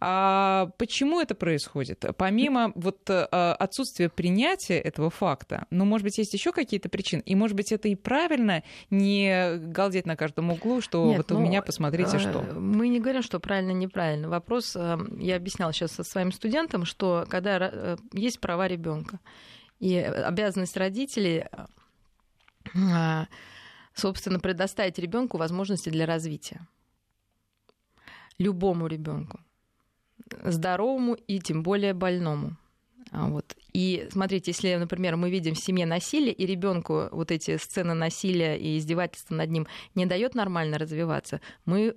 А 0.00 0.68
почему 0.76 1.20
это 1.20 1.34
происходит? 1.34 2.04
Помимо 2.18 2.72
вот 2.74 3.08
э, 3.08 3.22
отсутствия 3.22 4.10
принятия 4.10 4.78
этого 4.78 5.08
факта, 5.08 5.64
ну, 5.70 5.86
может 5.86 6.04
быть, 6.04 6.18
есть 6.18 6.34
еще 6.34 6.52
какие-то 6.52 6.90
причины, 6.90 7.22
и, 7.24 7.34
может 7.34 7.56
быть, 7.56 7.72
это 7.72 7.88
и 7.88 7.94
правильно 7.94 8.62
не 8.90 9.56
галдеть 9.56 10.04
на 10.04 10.16
каждом 10.16 10.50
углу, 10.50 10.82
что 10.82 11.06
Нет, 11.06 11.16
вот 11.16 11.32
у 11.32 11.38
ну, 11.38 11.40
меня, 11.40 11.62
посмотрите, 11.62 12.18
э, 12.18 12.20
что. 12.20 12.42
Мы 12.42 12.88
не 12.88 13.00
говорим, 13.00 13.22
что 13.22 13.40
правильно, 13.40 13.70
неправильно. 13.70 14.28
Вопрос, 14.28 14.76
э, 14.76 14.98
я 15.18 15.36
объясняла 15.36 15.72
сейчас 15.78 15.92
со 15.92 16.04
своим 16.04 16.32
студентом, 16.32 16.84
что 16.84 17.26
когда 17.28 17.58
э, 17.60 17.96
есть 18.12 18.40
права 18.40 18.66
ребенка 18.66 19.20
и 19.78 19.96
обязанность 19.96 20.76
родителей, 20.76 21.44
э, 22.74 23.24
собственно, 23.94 24.40
предоставить 24.40 24.98
ребенку 24.98 25.38
возможности 25.38 25.90
для 25.90 26.06
развития. 26.06 26.66
Любому 28.38 28.86
ребенку. 28.86 29.40
Здоровому 30.44 31.14
и 31.14 31.40
тем 31.40 31.62
более 31.62 31.94
больному. 31.94 32.56
А 33.10 33.28
Вот. 33.28 33.56
И 33.72 34.08
смотрите, 34.10 34.50
если, 34.50 34.74
например, 34.74 35.16
мы 35.16 35.30
видим 35.30 35.54
в 35.54 35.58
семье 35.58 35.86
насилие, 35.86 36.32
и 36.32 36.46
ребенку 36.46 37.08
вот 37.10 37.30
эти 37.30 37.56
сцены 37.56 37.94
насилия 37.94 38.56
и 38.58 38.76
издевательства 38.76 39.34
над 39.34 39.50
ним 39.50 39.66
не 39.94 40.06
дает 40.06 40.34
нормально 40.34 40.78
развиваться, 40.78 41.40
мы 41.64 41.96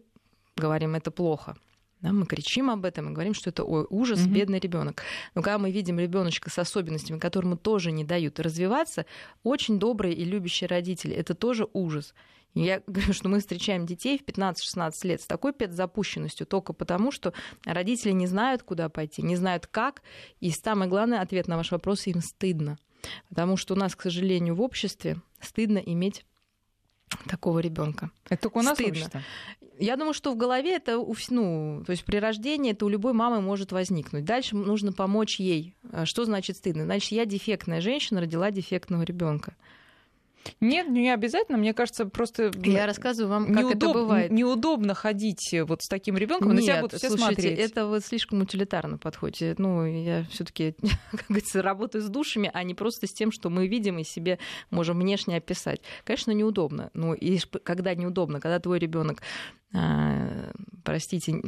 говорим, 0.55 0.95
это 0.95 1.11
плохо. 1.11 1.57
Да, 2.01 2.11
мы 2.11 2.25
кричим 2.25 2.69
об 2.71 2.83
этом 2.85 3.09
и 3.09 3.13
говорим, 3.13 3.33
что 3.35 3.51
это 3.51 3.63
ой, 3.63 3.85
ужас, 3.89 4.21
Мгм. 4.21 4.33
бедный 4.33 4.59
ребенок. 4.59 5.03
Но 5.35 5.41
когда 5.43 5.59
мы 5.59 5.71
видим 5.71 5.99
ребеночка 5.99 6.49
с 6.49 6.57
особенностями, 6.57 7.19
которому 7.19 7.57
тоже 7.57 7.91
не 7.91 8.03
дают 8.03 8.39
развиваться, 8.39 9.05
очень 9.43 9.77
добрые 9.77 10.15
и 10.15 10.25
любящие 10.25 10.67
родители, 10.67 11.13
это 11.15 11.35
тоже 11.35 11.67
ужас. 11.73 12.13
Я 12.55 12.81
говорю, 12.87 13.13
что 13.13 13.29
мы 13.29 13.39
встречаем 13.39 13.85
детей 13.85 14.17
в 14.17 14.23
15-16 14.27 14.91
лет 15.07 15.21
с 15.21 15.27
такой 15.27 15.53
педзапущенностью 15.53 16.47
только 16.47 16.73
потому, 16.73 17.11
что 17.11 17.33
родители 17.65 18.11
не 18.11 18.25
знают, 18.27 18.63
куда 18.63 18.89
пойти, 18.89 19.21
не 19.21 19.35
знают 19.35 19.67
как. 19.67 20.01
И 20.39 20.49
самый 20.51 20.87
главный 20.87 21.19
ответ 21.19 21.47
на 21.47 21.55
ваш 21.55 21.71
вопрос 21.71 22.07
им 22.07 22.21
стыдно. 22.21 22.77
Потому 23.29 23.57
что 23.57 23.73
у 23.75 23.77
нас, 23.77 23.95
к 23.95 24.01
сожалению, 24.01 24.55
в 24.55 24.61
обществе 24.61 25.21
стыдно 25.39 25.77
иметь 25.77 26.25
такого 27.27 27.59
ребенка. 27.59 28.09
Это 28.29 28.43
только 28.43 28.57
у 28.57 28.61
нас 28.61 28.75
стыдно. 28.75 28.91
общество. 28.91 29.21
Я 29.81 29.95
думаю, 29.97 30.13
что 30.13 30.31
в 30.31 30.37
голове 30.37 30.75
это, 30.75 31.03
ну, 31.31 31.83
то 31.83 31.91
есть 31.91 32.05
при 32.05 32.17
рождении 32.17 32.71
это 32.71 32.85
у 32.85 32.89
любой 32.89 33.13
мамы 33.13 33.41
может 33.41 33.71
возникнуть. 33.71 34.23
Дальше 34.25 34.55
нужно 34.55 34.93
помочь 34.93 35.39
ей. 35.39 35.73
А 35.91 36.05
Что 36.05 36.23
значит 36.23 36.57
стыдно? 36.57 36.85
Значит, 36.85 37.11
я 37.11 37.25
дефектная 37.25 37.81
женщина, 37.81 38.21
родила 38.21 38.51
дефектного 38.51 39.01
ребенка. 39.01 39.55
Нет, 40.59 40.87
не 40.89 41.09
обязательно. 41.13 41.57
Мне 41.57 41.73
кажется, 41.73 42.05
просто 42.05 42.51
Я 42.63 42.85
рассказываю 42.85 43.29
вам, 43.29 43.53
как 43.53 43.65
это 43.75 43.85
неудоб- 43.87 43.93
бывает. 43.93 44.31
неудобно 44.31 44.93
ходить 44.93 45.53
вот 45.67 45.81
с 45.81 45.87
таким 45.87 46.17
ребенком, 46.17 46.53
на 46.55 46.61
тебя 46.61 46.81
будут 46.81 46.97
все 46.97 47.09
слушайте, 47.09 47.41
смотреть. 47.41 47.59
это 47.59 47.85
вы 47.87 47.99
слишком 47.99 48.41
утилитарно 48.41 48.97
подходите. 48.97 49.55
Ну, 49.57 49.85
я 49.85 50.23
все-таки, 50.31 50.75
как 51.11 51.25
говорится, 51.27 51.61
работаю 51.61 52.01
с 52.03 52.07
душами, 52.07 52.49
а 52.53 52.63
не 52.63 52.73
просто 52.73 53.07
с 53.07 53.13
тем, 53.13 53.31
что 53.31 53.49
мы 53.49 53.67
видим 53.67 53.99
и 53.99 54.03
себе 54.03 54.39
можем 54.69 54.99
внешне 54.99 55.37
описать. 55.37 55.81
Конечно, 56.03 56.31
неудобно. 56.31 56.89
Ну, 56.93 57.13
и 57.13 57.39
когда 57.63 57.93
неудобно, 57.95 58.39
когда 58.39 58.59
твой 58.59 58.79
ребенок, 58.79 59.21
простите, 60.83 61.41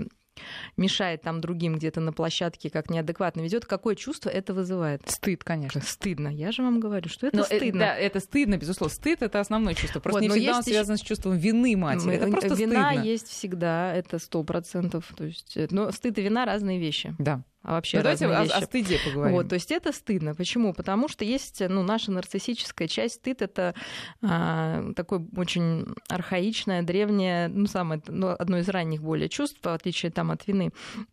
мешает 0.78 1.22
там 1.22 1.42
другим 1.42 1.75
где-то 1.75 2.02
на 2.02 2.13
площадке, 2.13 2.70
как 2.70 2.90
неадекватно 2.90 3.42
ведет, 3.42 3.66
какое 3.66 3.96
чувство 3.96 4.30
это 4.30 4.54
вызывает? 4.54 5.02
Стыд, 5.10 5.44
конечно. 5.44 5.82
Стыдно. 5.82 6.28
Я 6.28 6.52
же 6.52 6.63
вам 6.63 6.80
говорю, 6.80 7.10
что 7.10 7.28
это 7.28 7.38
Но 7.38 7.44
стыдно. 7.44 7.66
Это, 7.66 7.78
да, 7.80 7.96
это 7.96 8.20
стыдно, 8.20 8.58
безусловно. 8.58 8.94
Стыд 8.94 9.22
это 9.22 9.40
основное 9.40 9.74
чувство. 9.74 10.00
Просто 10.00 10.22
вот, 10.22 10.28
не 10.28 10.30
всегда 10.30 10.58
он 10.58 10.63
связан 10.63 10.98
с 10.98 11.02
чувством 11.02 11.38
вины 11.38 11.75
матери. 11.75 12.16
Это 12.16 12.28
просто 12.28 12.56
вина 12.56 12.92
стыдно. 12.92 13.06
есть 13.06 13.28
всегда, 13.28 13.94
это 13.94 14.20
сто 14.20 14.44
процентов. 14.44 15.12
То 15.16 15.25
есть, 15.25 15.58
э, 15.58 15.68
но 15.72 15.92
стыд 15.92 16.18
и 16.18 16.22
вина 16.22 16.46
разные 16.46 16.80
вещи. 16.80 17.16
Да. 17.20 17.44
А 17.63 17.74
вообще 17.74 17.98
ну, 17.98 18.03
давайте 18.03 18.27
вещи. 18.27 18.51
О, 18.51 18.58
о 18.58 18.62
стыде 18.62 19.00
поговорим. 19.05 19.36
Вот, 19.36 19.48
то 19.48 19.55
есть 19.55 19.72
это 19.72 19.93
стыдно. 19.93 20.36
Почему? 20.36 20.74
Потому 20.74 21.08
что 21.08 21.24
есть 21.24 21.62
ну, 21.62 21.82
наша 21.82 22.12
нарциссическая 22.12 22.89
часть. 22.89 23.15
Стыд 23.15 23.41
это 23.41 23.74
а, 24.22 24.91
такое 24.96 25.25
очень 25.38 25.88
архаичное, 26.10 26.82
древнее, 26.82 27.48
ну, 27.48 27.65
самое, 27.67 28.01
ну, 28.08 28.29
одно 28.29 28.58
из 28.58 28.67
ранних 28.67 29.01
более 29.01 29.29
чувств, 29.29 29.60
в 29.63 29.67
отличие 29.67 30.12
там 30.12 30.32
от 30.32 30.46
вины, 30.46 30.72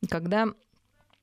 когда 0.09 0.49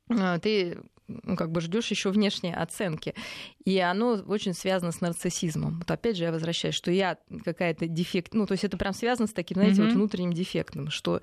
а, 0.10 0.40
ты 0.40 0.78
ну, 1.08 1.36
как 1.36 1.52
бы 1.52 1.62
ждешь 1.62 1.88
еще 1.88 2.10
внешней 2.10 2.54
оценки. 2.54 3.16
И 3.64 3.78
оно 3.80 4.22
очень 4.28 4.54
связано 4.54 4.92
с 4.92 5.02
нарциссизмом. 5.02 5.80
Вот 5.80 5.90
опять 5.90 6.18
же 6.18 6.26
я 6.26 6.32
возвращаюсь, 6.32 6.76
что 6.76 6.92
я 6.92 7.18
какая-то 7.44 7.88
дефект, 7.88 8.34
ну 8.34 8.46
то 8.46 8.54
есть 8.54 8.64
это 8.64 8.78
прям 8.78 8.94
связано 8.94 9.28
с 9.28 9.34
таким, 9.34 9.56
знаете, 9.56 9.82
mm-hmm. 9.82 9.86
вот 9.86 9.94
внутренним 9.94 10.34
дефектом, 10.34 10.90
что 10.90 11.22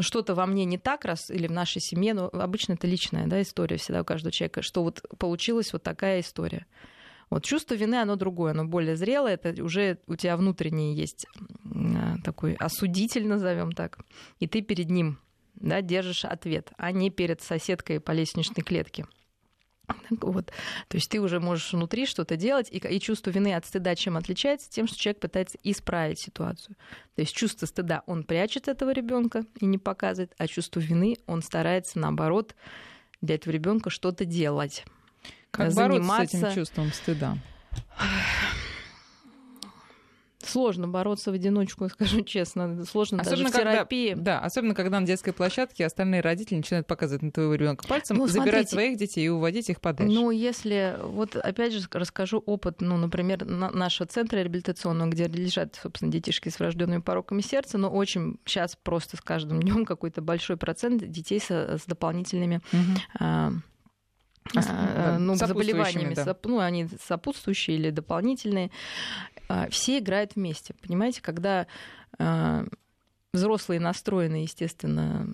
что-то 0.00 0.34
во 0.34 0.46
мне 0.46 0.64
не 0.64 0.78
так 0.78 1.04
раз 1.04 1.30
или 1.30 1.46
в 1.46 1.52
нашей 1.52 1.80
семье, 1.80 2.14
но 2.14 2.28
обычно 2.32 2.74
это 2.74 2.86
личная 2.86 3.26
да, 3.26 3.40
история 3.42 3.76
всегда 3.76 4.02
у 4.02 4.04
каждого 4.04 4.32
человека, 4.32 4.62
что 4.62 4.82
вот 4.82 5.02
получилась 5.18 5.72
вот 5.72 5.82
такая 5.82 6.20
история. 6.20 6.66
Вот 7.30 7.44
чувство 7.44 7.74
вины, 7.74 7.94
оно 7.94 8.16
другое, 8.16 8.50
оно 8.50 8.64
более 8.64 8.96
зрелое, 8.96 9.34
это 9.34 9.62
уже 9.62 9.98
у 10.08 10.16
тебя 10.16 10.36
внутренний 10.36 10.96
есть 10.96 11.26
такой 12.24 12.54
осудитель, 12.54 13.28
назовем 13.28 13.70
так, 13.70 14.00
и 14.40 14.48
ты 14.48 14.62
перед 14.62 14.90
ним 14.90 15.20
да, 15.60 15.82
держишь 15.82 16.24
ответ, 16.24 16.72
а 16.76 16.90
не 16.90 17.10
перед 17.10 17.40
соседкой 17.42 18.00
по 18.00 18.12
лестничной 18.12 18.64
клетке. 18.64 19.06
Вот. 20.10 20.46
То 20.88 20.96
есть 20.96 21.10
ты 21.10 21.20
уже 21.20 21.40
можешь 21.40 21.72
внутри 21.72 22.06
что-то 22.06 22.36
делать, 22.36 22.68
и, 22.70 22.78
и 22.78 23.00
чувство 23.00 23.30
вины 23.30 23.54
от 23.54 23.66
стыда 23.66 23.94
чем 23.94 24.16
отличается? 24.16 24.70
Тем, 24.70 24.86
что 24.86 24.98
человек 24.98 25.20
пытается 25.20 25.58
исправить 25.62 26.20
ситуацию. 26.20 26.76
То 27.14 27.22
есть 27.22 27.34
чувство 27.34 27.66
стыда 27.66 28.02
он 28.06 28.24
прячет 28.24 28.68
этого 28.68 28.90
ребенка 28.90 29.44
и 29.58 29.66
не 29.66 29.78
показывает, 29.78 30.32
а 30.38 30.46
чувство 30.46 30.80
вины 30.80 31.16
он 31.26 31.42
старается, 31.42 31.98
наоборот, 31.98 32.54
для 33.20 33.34
этого 33.34 33.52
ребенка 33.52 33.90
что-то 33.90 34.24
делать. 34.24 34.84
Как 35.50 35.72
заниматься... 35.72 36.06
бороться 36.08 36.36
с 36.36 36.42
этим 36.42 36.54
чувством 36.54 36.92
стыда? 36.92 37.38
сложно 40.50 40.88
бороться 40.88 41.30
в 41.30 41.34
одиночку, 41.34 41.88
скажу 41.90 42.22
честно. 42.22 42.84
Сложно 42.84 43.20
особенно 43.20 43.50
даже 43.50 43.58
в 43.58 43.60
терапии. 43.60 44.10
Когда, 44.10 44.22
да, 44.22 44.40
особенно 44.40 44.74
когда 44.74 45.00
на 45.00 45.06
детской 45.06 45.32
площадке 45.32 45.86
остальные 45.86 46.20
родители 46.20 46.56
начинают 46.56 46.86
показывать 46.86 47.22
на 47.22 47.30
твоего 47.30 47.54
ребенка 47.54 47.86
пальцем, 47.86 48.16
ну, 48.16 48.26
забирать 48.26 48.68
смотрите, 48.68 48.70
своих 48.70 48.98
детей 48.98 49.26
и 49.26 49.28
уводить 49.28 49.70
их 49.70 49.80
подальше. 49.80 50.12
Ну, 50.12 50.30
если... 50.30 50.96
Вот 51.02 51.36
опять 51.36 51.72
же 51.72 51.86
расскажу 51.92 52.42
опыт, 52.44 52.80
ну, 52.80 52.96
например, 52.96 53.44
нашего 53.44 54.06
центра 54.06 54.38
реабилитационного, 54.38 55.08
где 55.08 55.26
лежат, 55.26 55.78
собственно, 55.80 56.12
детишки 56.12 56.48
с 56.48 56.58
врожденными 56.58 57.00
пороками 57.00 57.40
сердца, 57.40 57.78
но 57.78 57.90
очень 57.90 58.38
сейчас 58.44 58.76
просто 58.82 59.16
с 59.16 59.20
каждым 59.20 59.60
днем 59.62 59.84
какой-то 59.84 60.22
большой 60.22 60.56
процент 60.56 61.10
детей 61.10 61.40
со, 61.40 61.78
с 61.78 61.84
дополнительными 61.86 62.60
угу. 62.72 63.00
а, 63.18 63.52
да, 64.54 65.18
ну, 65.18 65.34
заболеваниями, 65.34 66.14
да. 66.14 66.36
ну, 66.44 66.58
они 66.58 66.88
сопутствующие 67.06 67.76
или 67.76 67.90
дополнительные. 67.90 68.70
А, 69.48 69.68
все 69.70 69.98
играют 69.98 70.36
вместе. 70.36 70.74
Понимаете, 70.74 71.22
когда 71.22 71.66
а, 72.18 72.64
взрослые 73.32 73.80
настроены, 73.80 74.36
естественно, 74.36 75.26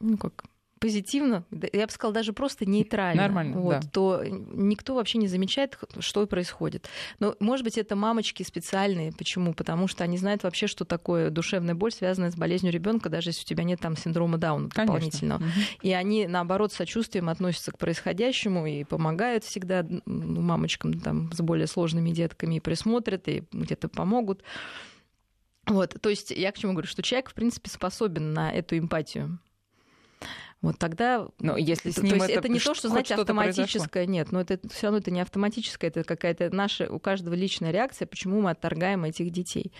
ну 0.00 0.16
как 0.16 0.44
позитивно, 0.78 1.44
я 1.72 1.86
бы 1.86 1.92
сказала, 1.92 2.14
даже 2.14 2.32
просто 2.32 2.66
нейтрально, 2.66 3.22
Нормально, 3.22 3.60
вот, 3.60 3.80
да. 3.80 3.88
то 3.90 4.22
никто 4.26 4.94
вообще 4.94 5.18
не 5.18 5.26
замечает, 5.28 5.78
что 6.00 6.26
происходит. 6.26 6.88
Но, 7.18 7.34
может 7.40 7.64
быть, 7.64 7.78
это 7.78 7.96
мамочки 7.96 8.42
специальные. 8.42 9.12
Почему? 9.12 9.54
Потому 9.54 9.88
что 9.88 10.04
они 10.04 10.18
знают 10.18 10.42
вообще, 10.42 10.66
что 10.66 10.84
такое 10.84 11.30
душевная 11.30 11.74
боль, 11.74 11.92
связанная 11.92 12.30
с 12.30 12.36
болезнью 12.36 12.72
ребенка, 12.72 13.08
даже 13.08 13.30
если 13.30 13.42
у 13.42 13.46
тебя 13.46 13.64
нет 13.64 13.80
там 13.80 13.96
синдрома 13.96 14.38
Дауна 14.38 14.68
Конечно. 14.68 14.94
дополнительного. 14.94 15.42
Угу. 15.42 15.50
И 15.82 15.92
они, 15.92 16.26
наоборот, 16.26 16.72
с 16.72 16.76
сочувствием 16.76 17.28
относятся 17.28 17.72
к 17.72 17.78
происходящему 17.78 18.66
и 18.66 18.84
помогают 18.84 19.44
всегда 19.44 19.86
мамочкам 20.04 21.00
там, 21.00 21.32
с 21.32 21.40
более 21.40 21.66
сложными 21.66 22.10
детками, 22.10 22.56
и 22.56 22.60
присмотрят, 22.60 23.28
и 23.28 23.44
где-то 23.52 23.88
помогут. 23.88 24.42
Вот, 25.66 25.96
то 26.00 26.08
есть 26.08 26.30
я 26.30 26.52
к 26.52 26.58
чему 26.58 26.72
говорю, 26.72 26.86
что 26.86 27.02
человек, 27.02 27.30
в 27.30 27.34
принципе, 27.34 27.70
способен 27.70 28.32
на 28.32 28.52
эту 28.52 28.78
эмпатию. 28.78 29.40
Вот 30.62 30.78
тогда, 30.78 31.28
но 31.38 31.56
если 31.56 31.90
с 31.90 31.98
ним 31.98 32.10
то 32.10 32.14
есть 32.16 32.30
это, 32.30 32.38
это 32.40 32.48
не 32.48 32.58
то, 32.58 32.74
что, 32.74 32.88
знаете, 32.88 33.14
автоматическое, 33.14 34.06
произошло. 34.06 34.12
нет, 34.12 34.32
но 34.32 34.40
это 34.40 34.58
все 34.68 34.86
равно 34.86 34.98
это 34.98 35.10
не 35.10 35.20
автоматическое, 35.20 35.90
это 35.90 36.02
какая-то 36.02 36.54
наша, 36.54 36.90
у 36.90 36.98
каждого 36.98 37.34
личная 37.34 37.70
реакция, 37.70 38.06
почему 38.06 38.40
мы 38.40 38.50
отторгаем 38.50 39.04
этих 39.04 39.30
детей. 39.30 39.72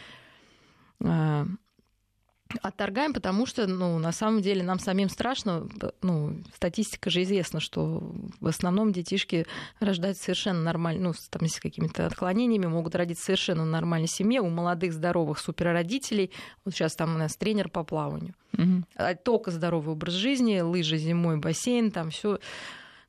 Отторгаем, 2.63 3.13
потому 3.13 3.45
что, 3.45 3.67
ну, 3.67 3.99
на 3.99 4.13
самом 4.13 4.41
деле 4.41 4.63
нам 4.63 4.79
самим 4.79 5.09
страшно. 5.09 5.69
Ну, 6.03 6.43
статистика 6.55 7.11
же 7.11 7.23
известна, 7.23 7.59
что 7.59 8.15
в 8.41 8.47
основном 8.47 8.93
детишки 8.93 9.47
рождаются 9.81 10.25
совершенно 10.25 10.63
нормально, 10.63 11.09
ну, 11.09 11.15
там, 11.31 11.49
с 11.49 11.59
какими-то 11.59 12.07
отклонениями, 12.07 12.67
могут 12.67 12.95
родиться 12.95 13.25
в 13.25 13.27
совершенно 13.27 13.65
нормальной 13.65 14.07
семье. 14.07 14.41
У 14.43 14.49
молодых, 14.49 14.93
здоровых 14.93 15.41
суперродителей, 15.41 16.31
вот 16.65 16.75
сейчас 16.75 16.95
там 16.95 17.17
у 17.17 17.19
нас 17.19 17.37
тренер 17.37 17.69
по 17.69 17.83
плаванию. 17.83 18.35
Угу. 18.53 18.85
Только 19.25 19.51
здоровый 19.51 19.93
образ 19.93 20.15
жизни, 20.15 20.61
лыжи 20.61 20.99
зимой, 20.99 21.39
бассейн, 21.39 21.91
там 21.91 22.11
все 22.11 22.39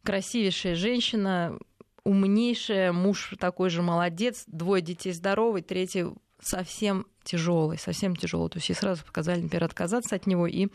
красивейшая 0.03 0.75
женщина, 0.75 1.57
умнейшая, 2.03 2.91
муж 2.91 3.35
такой 3.39 3.69
же 3.69 3.81
молодец, 3.81 4.45
двое 4.47 4.81
детей 4.81 5.11
здоровый, 5.11 5.61
третий 5.61 6.05
совсем 6.39 7.05
тяжелый, 7.23 7.77
совсем 7.77 8.15
тяжелый. 8.15 8.49
То 8.49 8.57
есть 8.57 8.69
ей 8.69 8.75
сразу 8.75 9.03
показали, 9.03 9.41
например, 9.41 9.65
отказаться 9.65 10.15
от 10.15 10.27
него, 10.27 10.47
и 10.47 10.67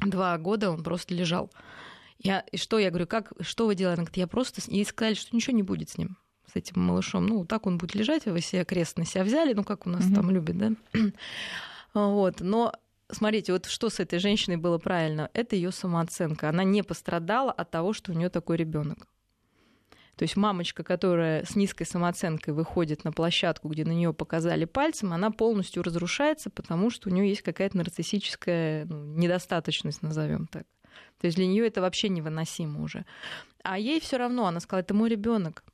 два 0.00 0.36
года 0.38 0.70
он 0.70 0.82
просто 0.82 1.14
лежал. 1.14 1.50
Я, 2.18 2.40
и 2.50 2.56
что 2.56 2.78
я 2.78 2.90
говорю, 2.90 3.06
как, 3.06 3.32
что 3.40 3.66
вы 3.66 3.74
делаете? 3.74 4.00
Она 4.00 4.04
говорит, 4.04 4.16
я 4.16 4.26
просто... 4.26 4.62
Ей 4.66 4.84
сказали, 4.84 5.14
что 5.14 5.36
ничего 5.36 5.54
не 5.54 5.62
будет 5.62 5.90
с 5.90 5.98
ним, 5.98 6.16
с 6.50 6.56
этим 6.56 6.80
малышом. 6.80 7.26
Ну, 7.26 7.44
так 7.44 7.66
он 7.66 7.78
будет 7.78 7.94
лежать, 7.94 8.24
вы 8.24 8.40
себе 8.40 8.64
крест 8.64 8.96
на 8.96 9.04
себя 9.04 9.24
взяли, 9.24 9.52
ну, 9.52 9.64
как 9.64 9.86
у 9.86 9.90
нас 9.90 10.04
mm-hmm. 10.04 10.14
там 10.14 10.30
любят, 10.30 10.56
да? 10.56 10.72
вот, 11.94 12.40
но 12.40 12.72
Смотрите, 13.08 13.52
вот 13.52 13.66
что 13.66 13.88
с 13.88 14.00
этой 14.00 14.18
женщиной 14.18 14.56
было 14.56 14.78
правильно, 14.78 15.30
это 15.32 15.54
ее 15.54 15.70
самооценка. 15.70 16.48
Она 16.48 16.64
не 16.64 16.82
пострадала 16.82 17.52
от 17.52 17.70
того, 17.70 17.92
что 17.92 18.10
у 18.10 18.14
нее 18.16 18.30
такой 18.30 18.56
ребенок. 18.56 19.06
То 20.16 20.22
есть 20.22 20.36
мамочка, 20.36 20.82
которая 20.82 21.44
с 21.44 21.56
низкой 21.56 21.84
самооценкой 21.84 22.54
выходит 22.54 23.04
на 23.04 23.12
площадку, 23.12 23.68
где 23.68 23.84
на 23.84 23.92
нее 23.92 24.14
показали 24.14 24.64
пальцем, 24.64 25.12
она 25.12 25.30
полностью 25.30 25.82
разрушается, 25.82 26.48
потому 26.48 26.88
что 26.88 27.10
у 27.10 27.12
нее 27.12 27.28
есть 27.28 27.42
какая-то 27.42 27.76
нарциссическая 27.76 28.86
ну, 28.86 29.04
недостаточность, 29.14 30.00
назовем 30.00 30.46
так. 30.46 30.64
То 31.20 31.26
есть 31.26 31.36
для 31.36 31.46
нее 31.46 31.66
это 31.66 31.82
вообще 31.82 32.08
невыносимо 32.08 32.82
уже. 32.82 33.04
А 33.62 33.78
ей 33.78 34.00
все 34.00 34.16
равно, 34.16 34.46
она 34.46 34.60
сказала, 34.60 34.80
это 34.80 34.94
мой 34.94 35.10
ребенок. 35.10 35.64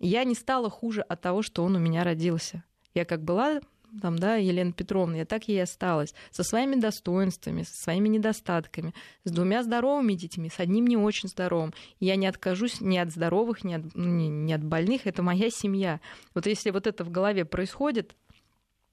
Я 0.00 0.24
не 0.24 0.34
стала 0.34 0.68
хуже 0.70 1.02
от 1.02 1.20
того, 1.20 1.42
что 1.42 1.62
он 1.62 1.76
у 1.76 1.78
меня 1.78 2.02
родился. 2.02 2.64
Я 2.94 3.04
как 3.04 3.22
была 3.22 3.60
там, 4.00 4.18
да, 4.18 4.36
Елена 4.36 4.72
Петровна, 4.72 5.16
я 5.16 5.24
так 5.24 5.48
ей 5.48 5.62
осталась, 5.62 6.14
со 6.30 6.42
своими 6.42 6.76
достоинствами, 6.76 7.62
со 7.62 7.74
своими 7.74 8.08
недостатками, 8.08 8.94
с 9.24 9.30
двумя 9.30 9.62
здоровыми 9.62 10.14
детьми, 10.14 10.50
с 10.50 10.60
одним 10.60 10.86
не 10.86 10.96
очень 10.96 11.28
здоровым. 11.28 11.72
Я 12.00 12.16
не 12.16 12.26
откажусь 12.26 12.80
ни 12.80 12.98
от 12.98 13.10
здоровых, 13.10 13.64
ни 13.64 13.74
от, 13.74 13.94
ни, 13.94 14.28
ни 14.28 14.52
от 14.52 14.64
больных, 14.64 15.06
это 15.06 15.22
моя 15.22 15.50
семья. 15.50 16.00
Вот 16.34 16.46
если 16.46 16.70
вот 16.70 16.86
это 16.86 17.04
в 17.04 17.10
голове 17.10 17.44
происходит, 17.44 18.14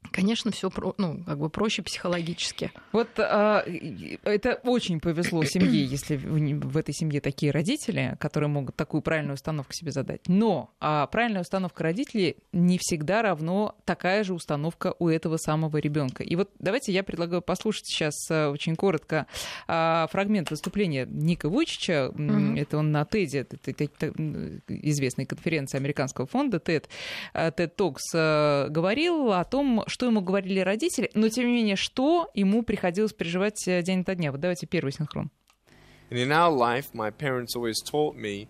Конечно, 0.10 0.51
все 0.51 0.70
ну, 0.98 1.24
как 1.25 1.38
бы 1.38 1.50
проще 1.50 1.84
психологически. 1.84 2.72
Вот 2.91 3.08
а, 3.17 3.63
это 4.24 4.60
очень 4.63 5.00
повезло 5.00 5.43
семье, 5.43 5.86
если 5.86 6.17
в, 6.17 6.72
в 6.72 6.77
этой 6.77 6.93
семье 6.93 7.22
такие 7.22 7.51
родители, 7.51 8.17
которые 8.20 8.50
могут 8.50 8.75
такую 8.75 9.01
правильную 9.01 9.36
установку 9.36 9.74
себе 9.74 9.91
задать. 9.91 10.22
Но 10.27 10.72
а, 10.79 11.08
правильная 11.08 11.41
установка 11.41 11.84
родителей 11.84 12.38
не 12.51 12.77
всегда 12.81 13.22
равно 13.22 13.75
такая 13.86 14.24
же 14.24 14.34
установка 14.34 14.96
у 15.00 15.08
этого 15.08 15.38
самого 15.38 15.77
ребенка. 15.77 16.24
И 16.24 16.36
вот 16.36 16.50
давайте 16.60 16.91
я 16.91 17.03
предлагаю 17.03 17.41
послушать 17.41 17.86
сейчас 17.86 18.15
а, 18.29 18.50
очень 18.50 18.75
коротко 18.75 19.27
а, 19.67 20.08
фрагмент 20.12 20.50
выступления 20.50 21.05
Ника 21.10 21.48
Вучича. 21.48 22.12
Mm-hmm. 22.13 22.60
Это 22.60 22.77
он 22.77 22.91
на 22.91 23.03
TED, 23.03 23.38
это, 23.38 23.58
это, 23.65 23.84
это 23.84 24.62
известной 24.67 25.25
конференции 25.25 25.77
американского 25.77 26.27
фонда 26.27 26.58
TED, 26.58 26.86
TED 27.34 27.75
Talks 27.75 28.70
говорил 28.70 29.31
о 29.31 29.43
том, 29.46 29.84
что 29.91 30.07
ему 30.07 30.21
говорили 30.21 30.60
родители, 30.60 31.12
но 31.13 31.29
тем 31.29 31.48
не 31.48 31.53
менее, 31.53 31.75
что 31.75 32.31
ему 32.33 32.63
приходилось 32.63 33.13
переживать 33.13 33.67
э, 33.67 33.83
день 33.83 34.01
ото 34.01 34.15
дня. 34.15 34.31
Вот 34.31 34.41
давайте 34.41 34.65
первый 34.65 34.91
синхрон. 34.91 35.29
And 36.10 36.17
in 36.17 36.31
our 36.31 36.51
life, 36.51 36.93
my 36.93 37.12
parents 37.12 37.55
always 37.55 37.75
taught 37.83 38.15
me 38.15 38.48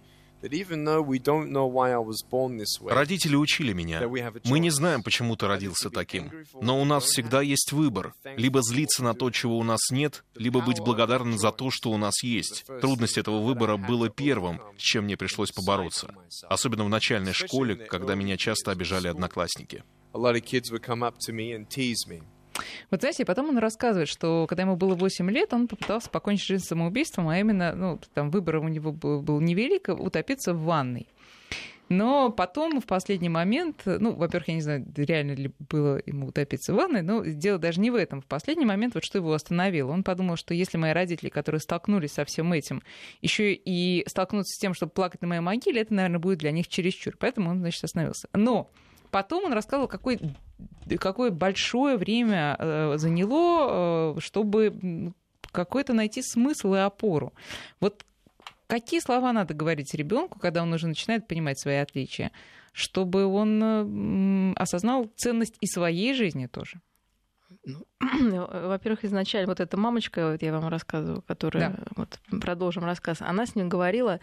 Родители 2.89 3.35
учили 3.35 3.73
меня. 3.73 4.01
Мы 4.45 4.59
не 4.59 4.69
знаем, 4.71 5.03
почему 5.03 5.35
ты 5.35 5.47
родился 5.47 5.89
таким. 5.89 6.31
Но 6.59 6.81
у 6.81 6.85
нас 6.85 7.03
всегда 7.05 7.41
есть 7.41 7.71
выбор. 7.71 8.13
Либо 8.37 8.61
злиться 8.63 9.03
на 9.03 9.13
то, 9.13 9.29
чего 9.29 9.57
у 9.57 9.63
нас 9.63 9.91
нет, 9.91 10.23
либо 10.35 10.61
быть 10.61 10.79
благодарным 10.79 11.37
за 11.37 11.51
то, 11.51 11.69
что 11.69 11.91
у 11.91 11.97
нас 11.97 12.23
есть. 12.23 12.65
Трудность 12.81 13.17
этого 13.17 13.41
выбора 13.41 13.77
было 13.77 14.09
первым, 14.09 14.61
с 14.77 14.81
чем 14.81 15.03
мне 15.03 15.15
пришлось 15.15 15.51
побороться. 15.51 16.15
Особенно 16.49 16.85
в 16.85 16.89
начальной 16.89 17.33
школе, 17.33 17.75
когда 17.75 18.15
меня 18.15 18.37
часто 18.37 18.71
обижали 18.71 19.07
одноклассники. 19.07 19.83
Вот 22.89 22.99
знаете, 22.99 23.25
потом 23.25 23.49
он 23.49 23.57
рассказывает, 23.57 24.09
что 24.09 24.45
когда 24.47 24.63
ему 24.63 24.75
было 24.75 24.95
8 24.95 25.29
лет, 25.31 25.53
он 25.53 25.67
попытался 25.67 26.09
покончить 26.09 26.47
жизнь 26.47 26.65
самоубийством, 26.65 27.29
а 27.29 27.39
именно, 27.39 27.73
ну, 27.73 27.99
там 28.13 28.29
выбор 28.29 28.57
у 28.57 28.67
него 28.67 28.91
был, 28.91 29.21
был 29.21 29.39
невелик, 29.39 29.89
утопиться 29.89 30.53
в 30.53 30.63
ванной. 30.63 31.07
Но 31.91 32.29
потом, 32.31 32.79
в 32.79 32.85
последний 32.85 33.27
момент, 33.27 33.81
ну, 33.85 34.13
во-первых, 34.13 34.47
я 34.47 34.53
не 34.55 34.61
знаю, 34.61 34.85
реально 34.95 35.31
ли 35.31 35.51
было 35.59 36.01
ему 36.05 36.27
утопиться 36.27 36.73
в 36.73 36.77
ванной, 36.77 37.01
но 37.01 37.21
дело 37.25 37.59
даже 37.59 37.81
не 37.81 37.91
в 37.91 37.95
этом. 37.95 38.21
В 38.21 38.27
последний 38.27 38.63
момент 38.63 38.93
вот 38.93 39.03
что 39.03 39.17
его 39.17 39.33
остановило. 39.33 39.91
Он 39.91 40.01
подумал, 40.01 40.37
что 40.37 40.53
если 40.53 40.77
мои 40.77 40.93
родители, 40.93 41.27
которые 41.27 41.59
столкнулись 41.59 42.13
со 42.13 42.23
всем 42.23 42.53
этим, 42.53 42.81
еще 43.21 43.53
и 43.53 44.05
столкнутся 44.07 44.55
с 44.55 44.57
тем, 44.57 44.73
чтобы 44.73 44.93
плакать 44.93 45.21
на 45.21 45.27
моей 45.27 45.41
могиле, 45.41 45.81
это, 45.81 45.93
наверное, 45.93 46.19
будет 46.19 46.39
для 46.39 46.51
них 46.51 46.69
чересчур. 46.69 47.17
Поэтому 47.19 47.49
он, 47.49 47.59
значит, 47.59 47.83
остановился. 47.83 48.29
Но 48.31 48.71
потом 49.11 49.45
он 49.45 49.53
рассказывал, 49.53 49.87
какой 49.87 50.19
какое 50.99 51.31
большое 51.31 51.97
время 51.97 52.55
э, 52.57 52.93
заняло, 52.97 54.15
э, 54.15 54.19
чтобы 54.19 55.13
какой-то 55.51 55.93
найти 55.93 56.21
смысл 56.21 56.73
и 56.75 56.79
опору. 56.79 57.33
Вот 57.79 58.05
какие 58.67 58.99
слова 58.99 59.33
надо 59.33 59.53
говорить 59.53 59.93
ребенку, 59.93 60.39
когда 60.39 60.63
он 60.63 60.73
уже 60.73 60.87
начинает 60.87 61.27
понимать 61.27 61.59
свои 61.59 61.77
отличия, 61.77 62.31
чтобы 62.71 63.25
он 63.25 64.53
осознал 64.55 65.09
ценность 65.17 65.57
и 65.59 65.67
своей 65.67 66.13
жизни 66.13 66.47
тоже? 66.47 66.79
Ну, 67.65 67.85
во-первых, 68.67 69.05
изначально 69.05 69.47
вот 69.47 69.59
эта 69.59 69.77
мамочка, 69.77 70.31
вот 70.31 70.41
я 70.41 70.51
вам 70.51 70.67
рассказываю, 70.69 71.21
которая, 71.21 71.71
да. 71.71 71.83
вот 71.95 72.19
продолжим 72.41 72.85
рассказ, 72.85 73.21
она 73.21 73.45
с 73.45 73.55
ним 73.55 73.69
говорила, 73.69 74.19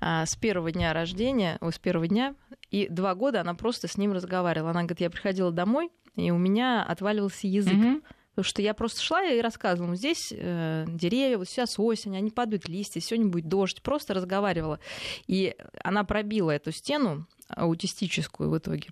а, 0.00 0.24
с 0.24 0.36
первого 0.36 0.70
дня 0.70 0.92
рождения, 0.92 1.58
с 1.60 1.78
первого 1.78 2.06
дня, 2.06 2.34
и 2.70 2.88
два 2.88 3.14
года 3.14 3.40
она 3.40 3.54
просто 3.54 3.88
с 3.88 3.96
ним 3.96 4.12
разговаривала. 4.12 4.70
Она 4.70 4.82
говорит, 4.82 5.00
я 5.00 5.10
приходила 5.10 5.50
домой, 5.50 5.90
и 6.16 6.30
у 6.30 6.38
меня 6.38 6.82
отваливался 6.82 7.46
язык. 7.46 7.74
Mm-hmm. 7.74 8.02
Потому 8.30 8.44
что 8.44 8.62
я 8.62 8.74
просто 8.74 9.02
шла 9.02 9.24
и 9.24 9.40
рассказывала, 9.40 9.96
здесь 9.96 10.32
э, 10.34 10.84
деревья, 10.88 11.36
вот 11.36 11.48
сейчас 11.48 11.78
осень, 11.78 12.16
они 12.16 12.30
падают 12.30 12.68
листья, 12.68 13.00
сегодня 13.00 13.28
будет 13.28 13.48
дождь. 13.48 13.82
Просто 13.82 14.14
разговаривала. 14.14 14.78
И 15.26 15.56
она 15.82 16.04
пробила 16.04 16.50
эту 16.52 16.70
стену 16.70 17.26
аутистическую 17.48 18.50
в 18.50 18.56
итоге. 18.56 18.90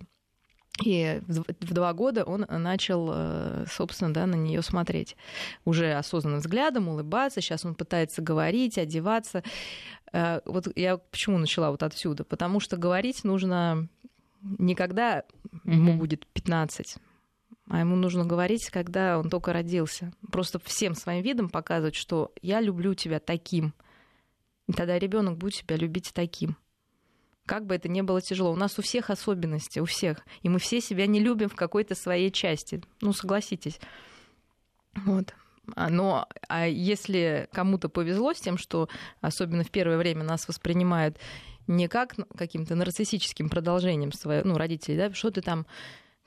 И 0.83 1.21
в 1.27 1.73
два 1.73 1.93
года 1.93 2.23
он 2.23 2.45
начал, 2.49 3.09
э, 3.11 3.65
собственно, 3.69 4.13
да, 4.13 4.25
на 4.25 4.35
нее 4.35 4.61
смотреть. 4.61 5.17
Уже 5.65 5.93
осознанным 5.93 6.39
взглядом, 6.39 6.87
улыбаться. 6.87 7.41
Сейчас 7.41 7.65
он 7.65 7.75
пытается 7.75 8.21
говорить, 8.21 8.77
одеваться. 8.77 9.43
Э, 10.13 10.41
вот 10.45 10.67
я 10.77 10.97
почему 10.97 11.37
начала 11.37 11.71
вот 11.71 11.83
отсюда? 11.83 12.23
Потому 12.23 12.59
что 12.59 12.77
говорить 12.77 13.23
нужно 13.23 13.87
не 14.41 14.75
когда 14.75 15.23
ему 15.65 15.97
будет 15.97 16.25
15, 16.27 16.97
а 17.69 17.79
ему 17.79 17.95
нужно 17.95 18.25
говорить, 18.25 18.69
когда 18.69 19.19
он 19.19 19.29
только 19.29 19.53
родился. 19.53 20.13
Просто 20.31 20.59
всем 20.59 20.95
своим 20.95 21.23
видом 21.23 21.49
показывать, 21.49 21.95
что 21.95 22.31
я 22.41 22.61
люблю 22.61 22.93
тебя 22.93 23.19
таким. 23.19 23.73
И 24.67 24.73
тогда 24.73 24.97
ребенок 24.97 25.37
будет 25.37 25.55
себя 25.55 25.75
любить 25.75 26.11
таким. 26.13 26.55
Как 27.49 27.65
бы 27.65 27.73
это 27.73 27.89
ни 27.89 28.01
было 28.01 28.21
тяжело. 28.21 28.51
У 28.51 28.55
нас 28.55 28.77
у 28.77 28.83
всех 28.83 29.09
особенности, 29.09 29.79
у 29.79 29.85
всех. 29.85 30.19
И 30.43 30.49
мы 30.49 30.59
все 30.59 30.79
себя 30.79 31.07
не 31.07 31.19
любим 31.19 31.49
в 31.49 31.55
какой-то 31.55 31.95
своей 31.95 32.29
части. 32.29 32.79
Ну, 33.01 33.11
согласитесь. 33.11 33.79
Вот. 34.93 35.33
А, 35.75 35.89
но 35.89 36.27
а 36.47 36.67
если 36.67 37.49
кому-то 37.51 37.89
повезло 37.89 38.33
с 38.33 38.39
тем, 38.39 38.59
что 38.59 38.87
особенно 39.19 39.63
в 39.63 39.71
первое 39.71 39.97
время 39.97 40.23
нас 40.23 40.47
воспринимают 40.47 41.17
не 41.65 41.87
как 41.87 42.13
каким-то 42.37 42.75
нарциссическим 42.75 43.49
продолжением 43.49 44.11
своего, 44.11 44.47
ну, 44.47 44.55
родителей, 44.55 44.97
да, 44.97 45.13
что 45.15 45.31
ты 45.31 45.41
там 45.41 45.65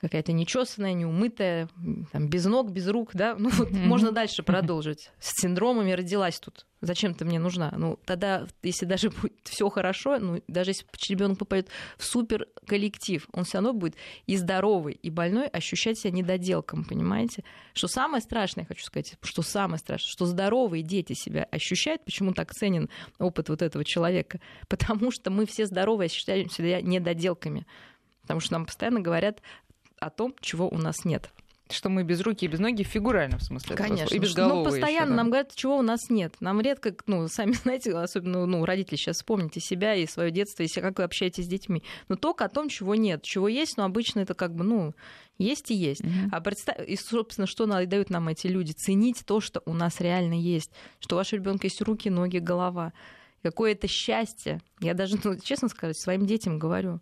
какая-то 0.03 0.33
нечесанная, 0.33 0.91
неумытая, 0.93 1.69
там, 2.11 2.27
без 2.27 2.43
ног, 2.43 2.71
без 2.71 2.89
рук, 2.89 3.11
да, 3.13 3.35
ну 3.39 3.49
вот 3.49 3.69
mm-hmm. 3.69 3.85
можно 3.85 4.11
дальше 4.11 4.43
продолжить. 4.43 5.09
С 5.19 5.41
синдромами 5.41 5.93
родилась 5.93 6.41
тут. 6.41 6.65
Зачем 6.81 7.13
ты 7.13 7.23
мне 7.23 7.39
нужна? 7.39 7.73
Ну 7.77 7.97
тогда, 8.03 8.45
если 8.63 8.85
даже 8.85 9.09
будет 9.09 9.39
все 9.45 9.69
хорошо, 9.69 10.19
ну 10.19 10.43
даже 10.49 10.71
если 10.71 10.85
ребенок 11.07 11.37
попадет 11.37 11.69
в 11.97 12.03
супер 12.03 12.47
коллектив, 12.67 13.25
он 13.31 13.45
все 13.45 13.59
равно 13.59 13.71
будет 13.71 13.95
и 14.25 14.35
здоровый, 14.35 14.99
и 15.01 15.09
больной 15.09 15.47
ощущать 15.47 15.97
себя 15.97 16.11
недоделком, 16.11 16.83
понимаете? 16.83 17.45
Что 17.73 17.87
самое 17.87 18.21
страшное, 18.21 18.63
я 18.63 18.67
хочу 18.67 18.83
сказать, 18.83 19.15
что 19.21 19.41
самое 19.41 19.79
страшное, 19.79 20.11
что 20.11 20.25
здоровые 20.25 20.83
дети 20.83 21.13
себя 21.13 21.47
ощущают, 21.49 22.03
почему 22.03 22.33
так 22.33 22.51
ценен 22.53 22.89
опыт 23.19 23.47
вот 23.47 23.61
этого 23.61 23.85
человека, 23.85 24.41
потому 24.67 25.11
что 25.11 25.31
мы 25.31 25.45
все 25.45 25.65
здоровые 25.65 26.07
ощущаем 26.07 26.49
себя 26.49 26.81
недоделками. 26.81 27.65
Потому 28.23 28.39
что 28.39 28.53
нам 28.53 28.65
постоянно 28.65 29.01
говорят 29.01 29.41
о 30.05 30.09
том, 30.09 30.35
чего 30.39 30.67
у 30.67 30.77
нас 30.77 31.05
нет. 31.05 31.31
Что 31.69 31.89
мы 31.89 32.03
без 32.03 32.21
руки 32.21 32.45
и 32.45 32.47
без 32.47 32.59
ноги 32.59 32.83
в 32.83 32.87
фигуральном 32.87 33.39
смысле. 33.39 33.75
Конечно. 33.75 34.13
И 34.13 34.19
без 34.19 34.33
головы 34.33 34.55
Но 34.55 34.63
постоянно 34.65 34.89
еще, 34.89 35.09
да. 35.09 35.15
нам 35.15 35.27
говорят, 35.27 35.55
чего 35.55 35.77
у 35.77 35.81
нас 35.81 36.09
нет. 36.09 36.35
Нам 36.41 36.59
редко, 36.61 36.93
ну, 37.07 37.27
сами 37.29 37.53
знаете, 37.63 37.95
особенно 37.95 38.45
ну, 38.45 38.65
родители 38.65 38.97
сейчас 38.97 39.17
вспомните 39.17 39.59
себя 39.59 39.95
и 39.95 40.05
свое 40.05 40.29
детство, 40.29 40.61
и 40.61 40.67
как 40.67 40.97
вы 40.97 41.05
общаетесь 41.05 41.45
с 41.45 41.47
детьми. 41.47 41.81
Но 42.09 42.15
только 42.15 42.45
о 42.45 42.49
том, 42.49 42.67
чего 42.69 42.95
нет. 42.95 43.23
Чего 43.23 43.47
есть, 43.47 43.77
но 43.77 43.85
обычно 43.85 44.19
это 44.19 44.33
как 44.33 44.53
бы, 44.53 44.63
ну, 44.63 44.93
есть 45.37 45.71
и 45.71 45.73
есть. 45.73 46.01
Mm-hmm. 46.01 46.29
А 46.31 46.41
представь, 46.41 46.87
и, 46.87 46.95
собственно, 46.97 47.47
что 47.47 47.65
дают 47.65 48.09
нам 48.09 48.27
эти 48.27 48.47
люди? 48.47 48.73
Ценить 48.73 49.23
то, 49.25 49.39
что 49.39 49.63
у 49.65 49.73
нас 49.73 49.99
реально 50.01 50.35
есть. 50.35 50.71
Что 50.99 51.15
у 51.15 51.17
вашего 51.17 51.39
ребенка 51.39 51.67
есть 51.67 51.81
руки, 51.81 52.09
ноги, 52.09 52.37
голова. 52.37 52.93
Какое 53.41 53.71
это 53.71 53.87
счастье. 53.87 54.61
Я 54.79 54.93
даже, 54.93 55.17
ну, 55.23 55.37
честно 55.39 55.69
сказать, 55.69 55.97
своим 55.97 56.25
детям 56.25 56.59
говорю. 56.59 56.99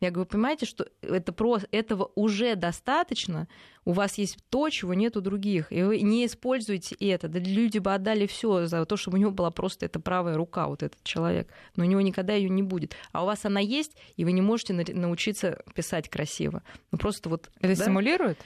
Я 0.00 0.10
говорю, 0.10 0.28
понимаете, 0.28 0.66
что 0.66 0.86
это 1.00 1.32
просто, 1.32 1.68
этого 1.72 2.10
уже 2.16 2.54
достаточно, 2.54 3.48
у 3.86 3.92
вас 3.92 4.18
есть 4.18 4.36
то, 4.50 4.68
чего 4.68 4.92
нет 4.92 5.16
у 5.16 5.22
других, 5.22 5.72
и 5.72 5.82
вы 5.82 6.02
не 6.02 6.26
используете 6.26 6.94
это. 6.96 7.28
Да 7.28 7.38
люди 7.38 7.78
бы 7.78 7.94
отдали 7.94 8.26
все 8.26 8.66
за 8.66 8.84
то, 8.84 8.96
чтобы 8.98 9.16
у 9.16 9.20
него 9.20 9.30
была 9.30 9.50
просто 9.50 9.86
эта 9.86 9.98
правая 9.98 10.36
рука, 10.36 10.66
вот 10.66 10.82
этот 10.82 11.02
человек, 11.02 11.48
но 11.76 11.84
у 11.84 11.86
него 11.86 12.02
никогда 12.02 12.34
ее 12.34 12.50
не 12.50 12.62
будет. 12.62 12.94
А 13.12 13.22
у 13.22 13.26
вас 13.26 13.46
она 13.46 13.60
есть, 13.60 13.96
и 14.16 14.24
вы 14.26 14.32
не 14.32 14.42
можете 14.42 14.74
научиться 14.74 15.62
писать 15.74 16.10
красиво. 16.10 16.62
Ну 16.92 16.98
просто 16.98 17.30
вот... 17.30 17.48
Это 17.60 17.74
да? 17.74 17.82
стимулирует? 17.82 18.38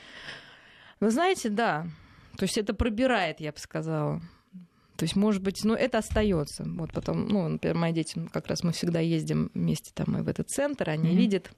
Вы 1.00 1.10
знаете, 1.10 1.48
да. 1.48 1.88
То 2.36 2.44
есть 2.44 2.58
это 2.58 2.74
пробирает, 2.74 3.40
я 3.40 3.50
бы 3.50 3.58
сказала. 3.58 4.22
То 5.00 5.04
есть, 5.04 5.16
может 5.16 5.42
быть, 5.42 5.64
ну, 5.64 5.72
это 5.72 5.96
остается. 5.96 6.62
Вот 6.66 6.92
потом, 6.92 7.26
ну, 7.26 7.48
например, 7.48 7.74
мои 7.74 7.90
дети, 7.90 8.20
как 8.34 8.48
раз 8.48 8.62
мы 8.62 8.72
всегда 8.72 9.00
ездим 9.00 9.50
вместе 9.54 9.92
там 9.94 10.18
и 10.18 10.20
в 10.20 10.28
этот 10.28 10.50
центр, 10.50 10.90
они 10.90 11.08
mm-hmm. 11.08 11.16
видят, 11.16 11.50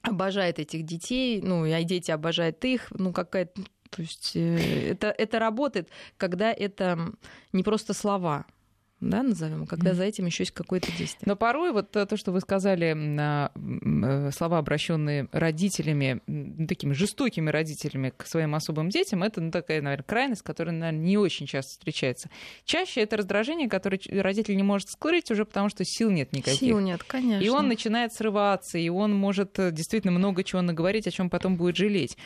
обожают 0.00 0.58
этих 0.58 0.82
детей, 0.82 1.40
ну, 1.40 1.64
и 1.64 1.84
дети 1.84 2.10
обожают 2.10 2.64
их, 2.64 2.88
ну, 2.90 3.12
какая-то 3.12 3.62
то 3.90 4.02
есть 4.02 4.32
э, 4.34 4.90
это, 4.90 5.14
это 5.16 5.38
работает, 5.38 5.90
когда 6.16 6.50
это 6.52 7.12
не 7.52 7.62
просто 7.62 7.94
слова, 7.94 8.46
да, 9.02 9.22
назовем, 9.22 9.66
когда 9.66 9.90
mm. 9.90 9.94
за 9.94 10.04
этим 10.04 10.26
еще 10.26 10.44
есть 10.44 10.52
какое-то 10.52 10.86
действие. 10.96 11.22
Но 11.26 11.34
порой 11.34 11.72
вот 11.72 11.90
то, 11.90 12.16
что 12.16 12.30
вы 12.30 12.40
сказали, 12.40 12.94
э, 12.96 14.30
слова, 14.30 14.58
обращенные 14.58 15.28
родителями, 15.32 16.20
такими 16.66 16.92
жестокими 16.92 17.50
родителями 17.50 18.12
к 18.16 18.26
своим 18.26 18.54
особым 18.54 18.90
детям, 18.90 19.24
это 19.24 19.40
ну, 19.40 19.50
такая, 19.50 19.82
наверное, 19.82 20.04
крайность, 20.04 20.42
которая, 20.42 20.74
наверное, 20.74 21.04
не 21.04 21.18
очень 21.18 21.46
часто 21.46 21.72
встречается. 21.72 22.30
Чаще 22.64 23.00
это 23.00 23.16
раздражение, 23.16 23.68
которое 23.68 23.98
родитель 24.22 24.56
не 24.56 24.62
может 24.62 24.88
скрыть 24.88 25.30
уже 25.32 25.44
потому, 25.44 25.68
что 25.68 25.84
сил 25.84 26.10
нет 26.10 26.32
никаких. 26.32 26.60
Сил 26.60 26.78
нет, 26.78 27.02
конечно. 27.02 27.44
И 27.44 27.48
он 27.48 27.66
начинает 27.66 28.12
срываться, 28.12 28.78
и 28.78 28.88
он 28.88 29.12
может 29.14 29.58
э, 29.58 29.72
действительно 29.72 30.12
много 30.12 30.44
чего 30.44 30.62
наговорить, 30.62 31.08
о 31.08 31.10
чем 31.10 31.28
потом 31.28 31.56
будет 31.56 31.76
жалеть. 31.76 32.16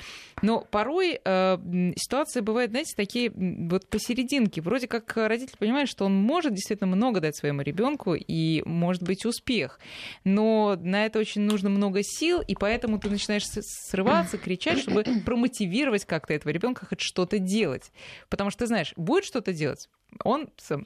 Но 0.43 0.61
порой 0.61 1.19
э, 1.25 1.93
ситуации 1.97 2.41
бывают, 2.41 2.71
знаете, 2.71 2.93
такие 2.95 3.31
вот 3.35 3.89
посерединке. 3.89 4.61
Вроде 4.61 4.89
как 4.89 5.17
родитель 5.17 5.57
понимает, 5.59 5.89
что 5.89 6.05
он 6.05 6.15
может 6.15 6.53
действительно 6.53 6.66
много 6.81 7.21
дать 7.21 7.37
своему 7.37 7.63
ребенку, 7.63 8.15
и 8.15 8.63
может 8.65 9.03
быть 9.03 9.25
успех. 9.25 9.79
Но 10.25 10.77
на 10.81 11.07
это 11.07 11.19
очень 11.19 11.43
нужно 11.43 11.69
много 11.69 12.01
сил, 12.03 12.41
и 12.41 12.55
поэтому 12.55 12.99
ты 12.99 13.11
начинаешь 13.11 13.45
срываться, 13.47 14.39
кричать, 14.39 14.79
чтобы 14.81 15.05
промотивировать 15.25 16.05
как-то 16.05 16.35
этого 16.35 16.53
ребенка 16.53 16.87
хоть 16.87 17.01
что-то 17.01 17.39
делать. 17.39 17.93
Потому 18.29 18.51
что 18.51 18.61
ты 18.61 18.67
знаешь, 18.67 18.93
будет 18.97 19.25
что-то 19.25 19.53
делать, 19.53 19.89
он 20.25 20.49
сам 20.57 20.85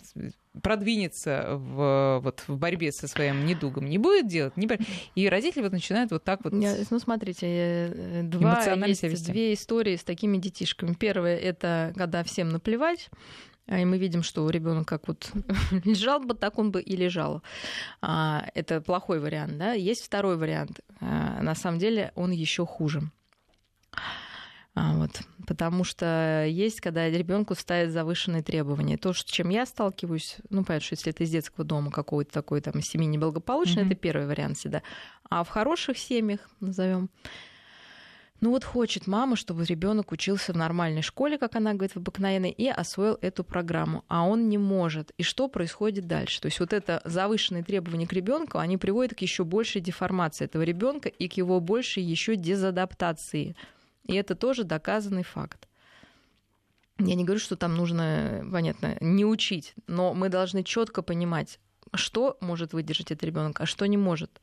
продвинется 0.62 1.46
в, 1.50 2.20
вот, 2.24 2.42
в 2.48 2.56
борьбе 2.56 2.90
со 2.90 3.06
своим 3.06 3.46
недугом, 3.46 3.86
не 3.86 3.98
будет 3.98 4.26
делать, 4.26 4.56
не... 4.56 4.68
и 5.14 5.28
родители 5.28 5.62
вот 5.62 5.70
начинают 5.70 6.10
вот 6.10 6.24
так 6.24 6.42
вот. 6.42 6.52
Я, 6.54 6.76
ну, 6.90 6.98
смотрите, 6.98 7.46
э, 7.46 8.22
два, 8.24 8.60
есть 8.86 9.26
две 9.26 9.54
истории 9.54 9.94
с 9.94 10.02
такими 10.02 10.38
детишками. 10.38 10.94
Первое 10.94 11.36
это 11.36 11.92
когда 11.96 12.24
всем 12.24 12.48
наплевать, 12.48 13.10
И 13.70 13.84
мы 13.84 13.98
видим, 13.98 14.22
что 14.22 14.48
ребенок 14.50 14.88
как 14.88 15.06
вот 15.06 15.30
лежал 15.84 16.20
бы, 16.20 16.34
так 16.34 16.58
он 16.58 16.72
бы 16.72 16.82
и 16.82 16.96
лежал. 16.96 17.42
А, 18.02 18.46
это 18.54 18.80
плохой 18.80 19.20
вариант, 19.20 19.58
да. 19.58 19.72
Есть 19.72 20.04
второй 20.04 20.36
вариант. 20.36 20.80
А, 21.00 21.40
на 21.40 21.54
самом 21.54 21.78
деле 21.78 22.12
он 22.16 22.32
еще 22.32 22.66
хуже. 22.66 23.02
А, 24.74 24.94
вот. 24.94 25.20
Потому 25.46 25.84
что 25.84 26.46
есть, 26.48 26.80
когда 26.80 27.08
ребенку 27.08 27.54
ставят 27.54 27.92
завышенные 27.92 28.42
требования. 28.42 28.96
То, 28.96 29.12
с 29.12 29.24
чем 29.24 29.50
я 29.50 29.66
сталкиваюсь, 29.66 30.38
ну, 30.48 30.64
понятно, 30.64 30.86
что 30.86 30.94
если 30.94 31.12
это 31.12 31.24
из 31.24 31.30
детского 31.30 31.64
дома 31.64 31.90
какой-то 31.90 32.32
такой 32.32 32.60
там 32.60 32.82
семьи 32.82 33.06
неблагополучный, 33.06 33.84
mm-hmm. 33.84 33.86
это 33.86 33.94
первый 33.94 34.26
вариант 34.26 34.58
всегда. 34.58 34.82
А 35.28 35.44
в 35.44 35.48
хороших 35.48 35.98
семьях, 35.98 36.40
назовем, 36.60 37.08
ну 38.40 38.50
вот 38.50 38.64
хочет 38.64 39.06
мама, 39.06 39.36
чтобы 39.36 39.64
ребенок 39.64 40.12
учился 40.12 40.52
в 40.52 40.56
нормальной 40.56 41.02
школе, 41.02 41.36
как 41.36 41.56
она 41.56 41.74
говорит, 41.74 41.92
в 41.92 41.98
обыкновенной, 41.98 42.50
и 42.50 42.68
освоил 42.68 43.18
эту 43.20 43.44
программу, 43.44 44.04
а 44.08 44.26
он 44.26 44.48
не 44.48 44.56
может. 44.56 45.12
И 45.18 45.22
что 45.22 45.48
происходит 45.48 46.06
дальше? 46.06 46.40
То 46.40 46.46
есть 46.46 46.58
вот 46.58 46.72
это 46.72 47.02
завышенные 47.04 47.62
требования 47.62 48.06
к 48.06 48.12
ребенку, 48.14 48.58
они 48.58 48.78
приводят 48.78 49.16
к 49.18 49.20
еще 49.20 49.44
большей 49.44 49.82
деформации 49.82 50.46
этого 50.46 50.62
ребенка 50.62 51.10
и 51.10 51.28
к 51.28 51.34
его 51.34 51.60
большей 51.60 52.02
еще 52.02 52.36
дезадаптации. 52.36 53.56
И 54.06 54.14
это 54.14 54.34
тоже 54.34 54.64
доказанный 54.64 55.22
факт. 55.22 55.68
Я 56.98 57.14
не 57.14 57.24
говорю, 57.24 57.40
что 57.40 57.56
там 57.56 57.76
нужно, 57.76 58.46
понятно, 58.50 58.96
не 59.00 59.24
учить, 59.24 59.74
но 59.86 60.14
мы 60.14 60.28
должны 60.28 60.64
четко 60.64 61.02
понимать, 61.02 61.58
что 61.94 62.36
может 62.40 62.72
выдержать 62.72 63.10
этот 63.10 63.24
ребенок, 63.24 63.60
а 63.60 63.66
что 63.66 63.86
не 63.86 63.96
может. 63.96 64.40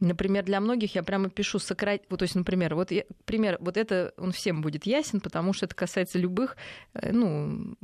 Например, 0.00 0.42
для 0.44 0.60
многих 0.60 0.94
я 0.94 1.02
прямо 1.02 1.28
пишу 1.28 1.58
сократить, 1.58 2.06
вот, 2.08 2.18
то 2.18 2.22
есть, 2.24 2.34
например, 2.34 2.74
вот 2.74 2.90
я, 2.90 3.04
пример, 3.26 3.58
вот 3.60 3.76
это 3.76 4.14
он 4.16 4.32
всем 4.32 4.62
будет 4.62 4.86
ясен, 4.86 5.20
потому 5.20 5.52
что 5.52 5.66
это 5.66 5.74
касается 5.74 6.18
любых, 6.18 6.56
э, 6.94 7.12
ну, 7.12 7.76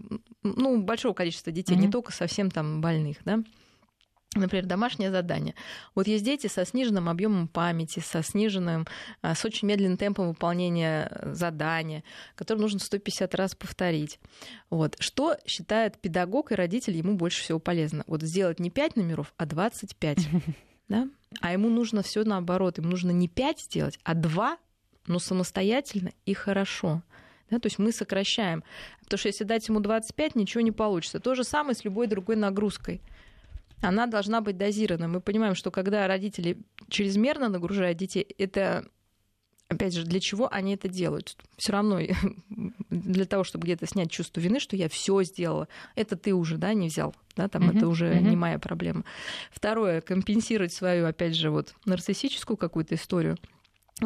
ну 0.42 0.82
большого 0.82 1.12
количества 1.12 1.52
детей, 1.52 1.74
mm-hmm. 1.74 1.80
не 1.80 1.90
только 1.90 2.12
совсем 2.12 2.50
там 2.50 2.80
больных, 2.80 3.18
да. 3.24 3.42
Например, 4.34 4.66
домашнее 4.66 5.10
задание. 5.10 5.54
Вот 5.94 6.06
есть 6.06 6.24
дети 6.24 6.46
со 6.46 6.64
сниженным 6.64 7.08
объемом 7.08 7.48
памяти, 7.48 8.00
со 8.00 8.22
сниженным, 8.22 8.86
а, 9.22 9.34
с 9.34 9.44
очень 9.44 9.68
медленным 9.68 9.96
темпом 9.96 10.28
выполнения 10.28 11.08
э, 11.10 11.32
задания, 11.32 12.02
которое 12.34 12.60
нужно 12.60 12.80
150 12.80 13.34
раз 13.34 13.54
повторить. 13.54 14.18
Вот. 14.68 14.96
Что 14.98 15.36
считает 15.46 15.98
педагог 15.98 16.52
и 16.52 16.54
родитель 16.54 16.96
ему 16.96 17.14
больше 17.14 17.42
всего 17.42 17.58
полезно? 17.58 18.04
Вот 18.06 18.22
сделать 18.22 18.60
не 18.60 18.70
5 18.70 18.96
номеров, 18.96 19.32
а 19.36 19.46
25. 19.46 20.18
Да? 20.88 21.08
А 21.40 21.52
ему 21.52 21.68
нужно 21.68 22.02
все 22.02 22.24
наоборот. 22.24 22.78
Ему 22.78 22.90
нужно 22.90 23.10
не 23.10 23.28
5 23.28 23.60
сделать, 23.60 23.98
а 24.04 24.14
2, 24.14 24.58
но 25.06 25.18
самостоятельно 25.18 26.12
и 26.24 26.34
хорошо. 26.34 27.02
Да, 27.50 27.58
то 27.58 27.66
есть 27.66 27.78
мы 27.78 27.92
сокращаем. 27.92 28.64
Потому 29.02 29.18
что 29.18 29.28
если 29.28 29.44
дать 29.44 29.68
ему 29.68 29.80
25, 29.80 30.34
ничего 30.34 30.62
не 30.62 30.72
получится. 30.72 31.20
То 31.20 31.34
же 31.34 31.44
самое 31.44 31.76
с 31.76 31.84
любой 31.84 32.06
другой 32.06 32.36
нагрузкой 32.36 33.00
она 33.82 34.06
должна 34.06 34.40
быть 34.40 34.56
дозирована. 34.56 35.08
Мы 35.08 35.20
понимаем, 35.20 35.54
что 35.54 35.70
когда 35.70 36.06
родители 36.06 36.58
чрезмерно 36.88 37.48
нагружают 37.48 37.98
детей, 37.98 38.26
это 38.38 38.86
опять 39.68 39.94
же, 39.94 40.04
для 40.04 40.20
чего 40.20 40.52
они 40.52 40.74
это 40.74 40.88
делают? 40.88 41.36
Все 41.56 41.72
равно 41.72 42.00
для 42.90 43.24
того, 43.24 43.44
чтобы 43.44 43.64
где-то 43.64 43.86
снять 43.86 44.10
чувство 44.10 44.40
вины, 44.40 44.60
что 44.60 44.76
я 44.76 44.88
все 44.88 45.22
сделала, 45.22 45.68
это 45.94 46.16
ты 46.16 46.34
уже, 46.34 46.56
да, 46.56 46.74
не 46.74 46.88
взял, 46.88 47.14
да, 47.36 47.48
там 47.48 47.68
uh-huh, 47.68 47.76
это 47.76 47.88
уже 47.88 48.12
uh-huh. 48.12 48.20
не 48.20 48.36
моя 48.36 48.58
проблема. 48.58 49.04
Второе, 49.50 50.00
компенсировать 50.00 50.72
свою, 50.72 51.06
опять 51.06 51.34
же, 51.34 51.50
вот 51.50 51.74
нарциссическую 51.84 52.56
какую-то 52.56 52.94
историю. 52.94 53.36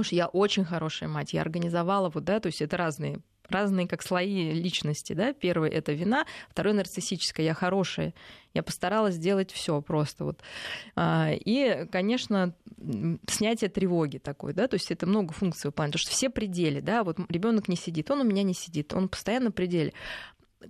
Что 0.00 0.14
я 0.14 0.28
очень 0.28 0.64
хорошая 0.64 1.08
мать, 1.08 1.32
я 1.32 1.40
организовала 1.40 2.10
вот, 2.10 2.24
да, 2.24 2.38
то 2.38 2.46
есть 2.46 2.62
это 2.62 2.76
разные 2.76 3.20
разные 3.50 3.86
как 3.86 4.02
слои 4.02 4.52
личности, 4.52 5.12
да. 5.12 5.32
Первый 5.32 5.70
это 5.70 5.92
вина, 5.92 6.26
второй 6.48 6.74
нарциссическая, 6.74 7.44
я 7.44 7.54
хорошая, 7.54 8.14
я 8.54 8.62
постаралась 8.62 9.14
сделать 9.14 9.50
все 9.50 9.80
просто 9.80 10.24
вот. 10.24 10.40
А, 10.96 11.30
и, 11.32 11.86
конечно, 11.90 12.54
снятие 13.28 13.70
тревоги 13.70 14.18
такой, 14.18 14.52
да, 14.52 14.66
то 14.66 14.74
есть 14.74 14.90
это 14.90 15.06
много 15.06 15.32
функций 15.32 15.68
выполняет, 15.68 15.94
потому 15.94 16.02
что 16.02 16.12
все 16.12 16.30
пределы, 16.30 16.80
да, 16.80 17.04
вот 17.04 17.18
ребенок 17.28 17.68
не 17.68 17.76
сидит, 17.76 18.10
он 18.10 18.20
у 18.20 18.24
меня 18.24 18.42
не 18.42 18.54
сидит, 18.54 18.92
он 18.94 19.08
постоянно 19.08 19.50
пределе. 19.50 19.92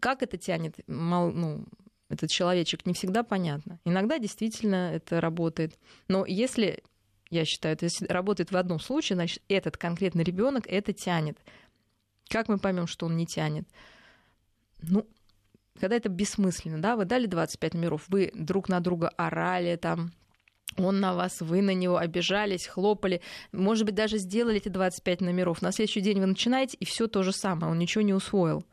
Как 0.00 0.22
это 0.22 0.36
тянет, 0.36 0.76
ну, 0.86 1.66
этот 2.10 2.28
человечек, 2.28 2.86
не 2.86 2.92
всегда 2.92 3.22
понятно. 3.22 3.78
Иногда 3.84 4.18
действительно 4.18 4.92
это 4.94 5.20
работает. 5.20 5.78
Но 6.08 6.26
если 6.26 6.82
я 7.30 7.44
считаю, 7.44 7.74
это 7.74 7.86
если 7.86 8.06
работает 8.06 8.50
в 8.50 8.56
одном 8.56 8.80
случае, 8.80 9.16
значит, 9.16 9.42
этот 9.48 9.76
конкретный 9.76 10.24
ребенок 10.24 10.64
это 10.66 10.92
тянет. 10.92 11.38
Как 12.30 12.48
мы 12.48 12.58
поймем, 12.58 12.86
что 12.86 13.06
он 13.06 13.16
не 13.16 13.26
тянет? 13.26 13.68
Ну, 14.82 15.06
когда 15.78 15.96
это 15.96 16.08
бессмысленно, 16.08 16.80
да, 16.80 16.96
вы 16.96 17.04
дали 17.04 17.26
25 17.26 17.74
номеров, 17.74 18.04
вы 18.08 18.30
друг 18.34 18.68
на 18.68 18.80
друга 18.80 19.08
орали 19.16 19.76
там, 19.76 20.12
он 20.76 21.00
на 21.00 21.14
вас, 21.14 21.40
вы 21.40 21.60
на 21.60 21.74
него 21.74 21.96
обижались, 21.96 22.66
хлопали, 22.66 23.20
может 23.52 23.84
быть, 23.84 23.96
даже 23.96 24.18
сделали 24.18 24.58
эти 24.58 24.68
25 24.68 25.20
номеров. 25.22 25.60
На 25.60 25.72
следующий 25.72 26.00
день 26.00 26.20
вы 26.20 26.26
начинаете, 26.26 26.76
и 26.78 26.84
все 26.84 27.08
то 27.08 27.22
же 27.22 27.32
самое, 27.32 27.72
он 27.72 27.78
ничего 27.78 28.02
не 28.02 28.14
усвоил 28.14 28.64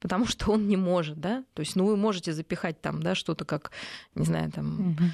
потому 0.00 0.26
что 0.26 0.52
он 0.52 0.68
не 0.68 0.76
может, 0.76 1.18
да, 1.18 1.44
то 1.54 1.60
есть, 1.60 1.76
ну, 1.76 1.86
вы 1.86 1.96
можете 1.96 2.34
запихать 2.34 2.78
там, 2.82 3.02
да, 3.02 3.14
что-то 3.14 3.46
как, 3.46 3.70
не 4.14 4.26
знаю, 4.26 4.52
там, 4.52 4.90
угу. 4.90 5.04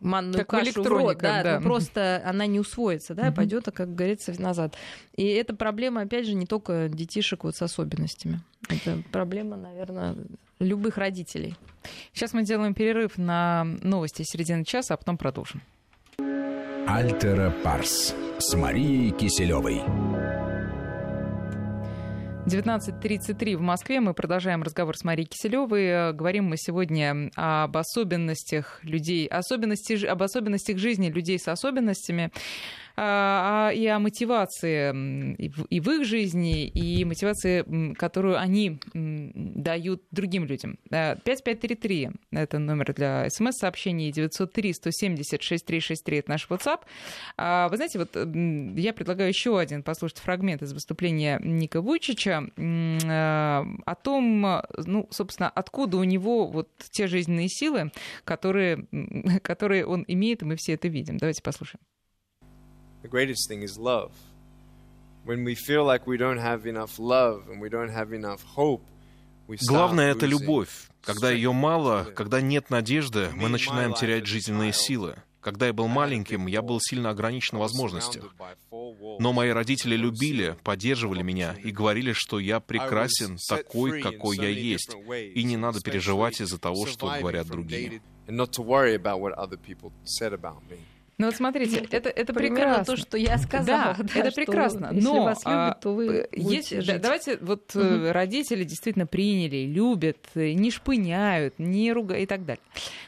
Манную 0.00 0.38
как 0.38 0.48
кашу 0.48 0.82
в 0.82 0.86
рот, 0.86 1.18
да, 1.18 1.42
да. 1.42 1.60
Но 1.60 1.62
просто 1.62 2.22
она 2.24 2.46
не 2.46 2.60
усвоится, 2.60 3.14
да, 3.14 3.28
угу. 3.28 3.36
пойдет, 3.36 3.68
как 3.72 3.94
говорится, 3.94 4.34
назад. 4.40 4.76
И 5.16 5.24
эта 5.26 5.54
проблема, 5.54 6.02
опять 6.02 6.26
же, 6.26 6.34
не 6.34 6.46
только 6.46 6.88
детишек 6.88 7.44
вот 7.44 7.56
с 7.56 7.62
особенностями. 7.62 8.40
Это 8.68 9.02
проблема, 9.12 9.56
наверное, 9.56 10.16
любых 10.58 10.96
родителей. 10.96 11.56
Сейчас 12.12 12.32
мы 12.32 12.44
делаем 12.44 12.74
перерыв 12.74 13.16
на 13.16 13.64
новости 13.82 14.22
середины 14.24 14.64
часа, 14.64 14.94
а 14.94 14.96
потом 14.96 15.16
продолжим. 15.16 15.62
Альтера 16.86 17.52
Парс 17.64 18.14
с 18.38 18.54
Марией 18.54 19.10
Киселевой. 19.10 19.82
19.33 22.46 23.56
в 23.56 23.60
Москве. 23.60 23.98
Мы 23.98 24.14
продолжаем 24.14 24.62
разговор 24.62 24.96
с 24.96 25.02
Марией 25.02 25.26
Киселевой. 25.26 26.12
Говорим 26.12 26.44
мы 26.44 26.56
сегодня 26.56 27.28
об 27.34 27.76
особенностях 27.76 28.78
людей, 28.84 29.26
особенности, 29.26 30.06
об 30.06 30.22
особенностях 30.22 30.78
жизни 30.78 31.10
людей 31.10 31.40
с 31.40 31.48
особенностями. 31.48 32.30
А, 32.98 33.68
а, 33.68 33.72
и 33.72 33.86
о 33.86 33.98
мотивации 33.98 35.36
и 35.36 35.80
в 35.80 35.90
их 35.90 36.06
жизни, 36.06 36.66
и 36.66 37.04
мотивации, 37.04 37.92
которую 37.94 38.38
они 38.38 38.80
дают 38.94 40.02
другим 40.10 40.46
людям. 40.46 40.78
5533— 40.90 42.10
это 42.30 42.58
номер 42.58 42.94
для 42.94 43.28
смс-сообщений, 43.28 44.10
903-170-6363— 44.12 46.18
это 46.20 46.30
наш 46.30 46.48
WhatsApp. 46.48 46.80
А, 47.36 47.68
вы 47.68 47.76
знаете, 47.76 47.98
вот 47.98 48.16
я 48.16 48.94
предлагаю 48.94 49.28
еще 49.28 49.58
один 49.58 49.82
послушать 49.82 50.18
фрагмент 50.18 50.62
из 50.62 50.72
выступления 50.72 51.38
Ника 51.42 51.82
Вучича 51.82 52.44
о 52.56 53.94
том, 54.02 54.62
ну, 54.86 55.06
собственно, 55.10 55.50
откуда 55.50 55.98
у 55.98 56.04
него 56.04 56.46
вот 56.46 56.70
те 56.90 57.08
жизненные 57.08 57.48
силы, 57.48 57.92
которые, 58.24 58.86
которые 59.42 59.84
он 59.84 60.02
имеет, 60.08 60.40
и 60.42 60.46
мы 60.46 60.56
все 60.56 60.72
это 60.72 60.88
видим. 60.88 61.18
Давайте 61.18 61.42
послушаем. 61.42 61.80
The 63.06 63.10
greatest 63.10 63.48
thing 63.48 63.62
is 63.62 63.78
love. 63.78 64.12
When 65.24 65.44
we 65.44 65.54
feel 65.54 65.84
like 65.84 66.06
we 66.06 66.16
don't 66.16 66.38
have 66.38 66.66
enough 66.66 66.98
love 66.98 67.48
and 67.50 67.60
we 67.60 67.68
don't 67.68 67.90
have 67.90 68.12
enough 68.12 68.42
hope, 68.56 68.82
Главное— 69.68 70.10
это 70.12 70.26
любовь. 70.26 70.88
Когда 71.02 71.30
ее 71.30 71.52
мало, 71.52 72.02
когда 72.16 72.40
нет 72.40 72.68
надежды, 72.68 73.30
мы 73.32 73.48
начинаем 73.48 73.94
терять 73.94 74.26
жизненные 74.26 74.72
силы. 74.72 75.14
Когда 75.40 75.68
я 75.68 75.72
был 75.72 75.86
маленьким, 75.86 76.48
я 76.48 76.62
был 76.62 76.80
сильно 76.80 77.10
ограничен 77.10 77.58
в 77.58 77.60
возможностях. 77.60 78.34
Но 78.72 79.32
мои 79.32 79.50
родители 79.50 79.94
любили, 79.94 80.56
поддерживали 80.64 81.22
меня 81.22 81.54
и 81.62 81.70
говорили, 81.70 82.12
что 82.12 82.40
я 82.40 82.58
прекрасен 82.58 83.38
такой, 83.48 84.02
какой 84.02 84.36
я 84.36 84.48
есть, 84.48 84.96
и 85.32 85.44
не 85.44 85.56
надо 85.56 85.80
переживать 85.80 86.40
из-за 86.40 86.58
того, 86.58 86.84
что 86.86 87.14
говорят 87.16 87.46
другие. 87.46 88.02
Ну 91.18 91.26
вот 91.26 91.34
смотрите, 91.34 91.86
это, 91.90 92.10
это 92.10 92.34
прекрасно. 92.34 92.84
то, 92.84 92.96
что 92.96 93.16
я 93.16 93.38
сказала. 93.38 93.96
Да, 93.98 94.04
да 94.14 94.20
это 94.20 94.32
прекрасно. 94.32 94.90
Но 94.92 94.98
если 94.98 95.18
вас 95.18 95.44
любят, 95.46 95.58
а, 95.58 95.78
то 95.80 95.94
вы 95.94 96.28
есть, 96.30 96.86
да, 96.86 96.98
давайте 96.98 97.38
вот 97.40 97.74
угу. 97.74 98.12
родители 98.12 98.64
действительно 98.64 99.06
приняли, 99.06 99.64
любят, 99.64 100.18
не 100.34 100.70
шпыняют, 100.70 101.58
не 101.58 101.90
ругают 101.94 102.24
и 102.24 102.26
так 102.26 102.44
далее. 102.44 102.62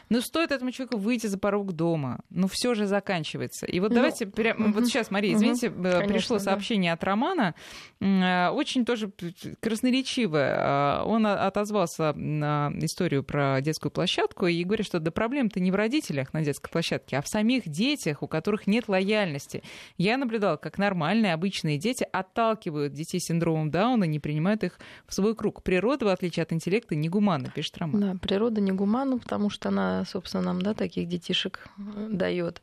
Но 0.09 0.21
стоит 0.21 0.51
этому 0.51 0.71
человеку 0.71 0.97
выйти 0.97 1.27
за 1.27 1.37
порог 1.37 1.73
дома, 1.73 2.21
ну 2.31 2.47
все 2.47 2.73
же 2.73 2.87
заканчивается. 2.87 3.67
И 3.67 3.79
вот 3.79 3.89
ну, 3.89 3.97
давайте 3.97 4.25
прямо 4.25 4.65
угу. 4.65 4.79
вот 4.79 4.87
сейчас, 4.87 5.11
Мария, 5.11 5.35
извините, 5.35 5.69
угу. 5.69 5.83
Конечно, 5.83 6.07
пришло 6.07 6.39
сообщение 6.39 6.93
да. 6.93 6.95
от 6.95 7.03
Романа, 7.03 7.53
очень 7.99 8.85
тоже 8.85 9.11
красноречивое. 9.59 11.03
Он 11.03 11.27
отозвался 11.27 12.13
на 12.13 12.71
историю 12.79 13.23
про 13.23 13.61
детскую 13.61 13.91
площадку 13.91 14.47
и 14.47 14.63
говорит, 14.63 14.87
что 14.87 14.99
да 14.99 15.11
проблема-то 15.11 15.59
не 15.59 15.69
в 15.69 15.75
родителях 15.75 16.33
на 16.33 16.41
детской 16.41 16.71
площадке, 16.71 17.17
а 17.17 17.21
в 17.21 17.27
самих 17.27 17.69
детях 17.69 17.98
детях, 17.99 18.23
у 18.23 18.27
которых 18.27 18.67
нет 18.67 18.87
лояльности. 18.87 19.63
Я 19.97 20.17
наблюдала, 20.17 20.57
как 20.57 20.77
нормальные, 20.77 21.33
обычные 21.33 21.77
дети 21.77 22.07
отталкивают 22.11 22.93
детей 22.93 23.19
с 23.19 23.25
синдромом 23.25 23.69
Дауна, 23.69 24.05
не 24.05 24.19
принимают 24.19 24.63
их 24.63 24.79
в 25.05 25.13
свой 25.13 25.35
круг. 25.35 25.61
Природа, 25.63 26.05
в 26.05 26.09
отличие 26.09 26.43
от 26.43 26.53
интеллекта, 26.53 26.95
не 26.95 27.09
гуманна, 27.09 27.51
пишет 27.53 27.77
Роман. 27.77 28.01
Да, 28.01 28.15
природа 28.19 28.61
не 28.61 28.71
гуманна, 28.71 29.19
потому 29.19 29.49
что 29.49 29.69
она, 29.69 30.05
собственно, 30.05 30.43
нам 30.43 30.61
да, 30.61 30.73
таких 30.73 31.07
детишек 31.07 31.67
э, 31.77 32.07
дает. 32.11 32.61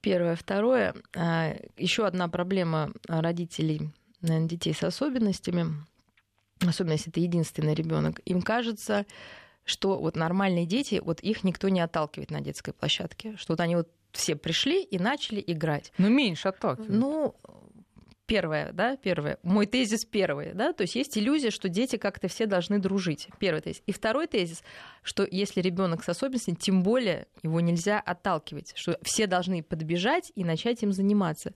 Первое. 0.00 0.36
Второе. 0.36 0.94
А, 1.14 1.54
Еще 1.76 2.06
одна 2.06 2.28
проблема 2.28 2.92
родителей 3.08 3.90
детей 4.22 4.74
с 4.74 4.82
особенностями, 4.82 5.66
особенно 6.60 6.92
если 6.92 7.10
это 7.10 7.20
единственный 7.20 7.74
ребенок, 7.74 8.20
им 8.26 8.42
кажется, 8.42 9.06
что 9.64 9.98
вот 9.98 10.16
нормальные 10.16 10.66
дети, 10.66 11.00
вот 11.02 11.20
их 11.20 11.44
никто 11.44 11.68
не 11.68 11.80
отталкивает 11.80 12.30
на 12.30 12.40
детской 12.40 12.72
площадке, 12.72 13.36
что 13.36 13.52
вот 13.52 13.60
они 13.60 13.76
вот 13.76 13.88
все 14.12 14.36
пришли 14.36 14.82
и 14.82 14.98
начали 14.98 15.42
играть. 15.46 15.92
Ну, 15.98 16.08
меньше 16.08 16.48
отталкивают. 16.48 16.90
Ну, 16.90 17.34
первое, 18.26 18.72
да, 18.72 18.96
первое. 18.96 19.38
Мой 19.42 19.66
тезис 19.66 20.04
первый, 20.04 20.52
да, 20.52 20.72
то 20.72 20.82
есть 20.82 20.94
есть 20.94 21.18
иллюзия, 21.18 21.50
что 21.50 21.68
дети 21.68 21.96
как-то 21.96 22.28
все 22.28 22.46
должны 22.46 22.78
дружить. 22.78 23.28
Первый 23.38 23.60
тезис. 23.60 23.82
И 23.86 23.92
второй 23.92 24.28
тезис, 24.28 24.62
что 25.02 25.26
если 25.28 25.60
ребенок 25.60 26.04
с 26.04 26.08
особенностями, 26.08 26.54
тем 26.54 26.82
более 26.82 27.26
его 27.42 27.60
нельзя 27.60 27.98
отталкивать, 27.98 28.72
что 28.76 28.98
все 29.02 29.26
должны 29.26 29.62
подбежать 29.62 30.30
и 30.36 30.44
начать 30.44 30.82
им 30.82 30.92
заниматься. 30.92 31.54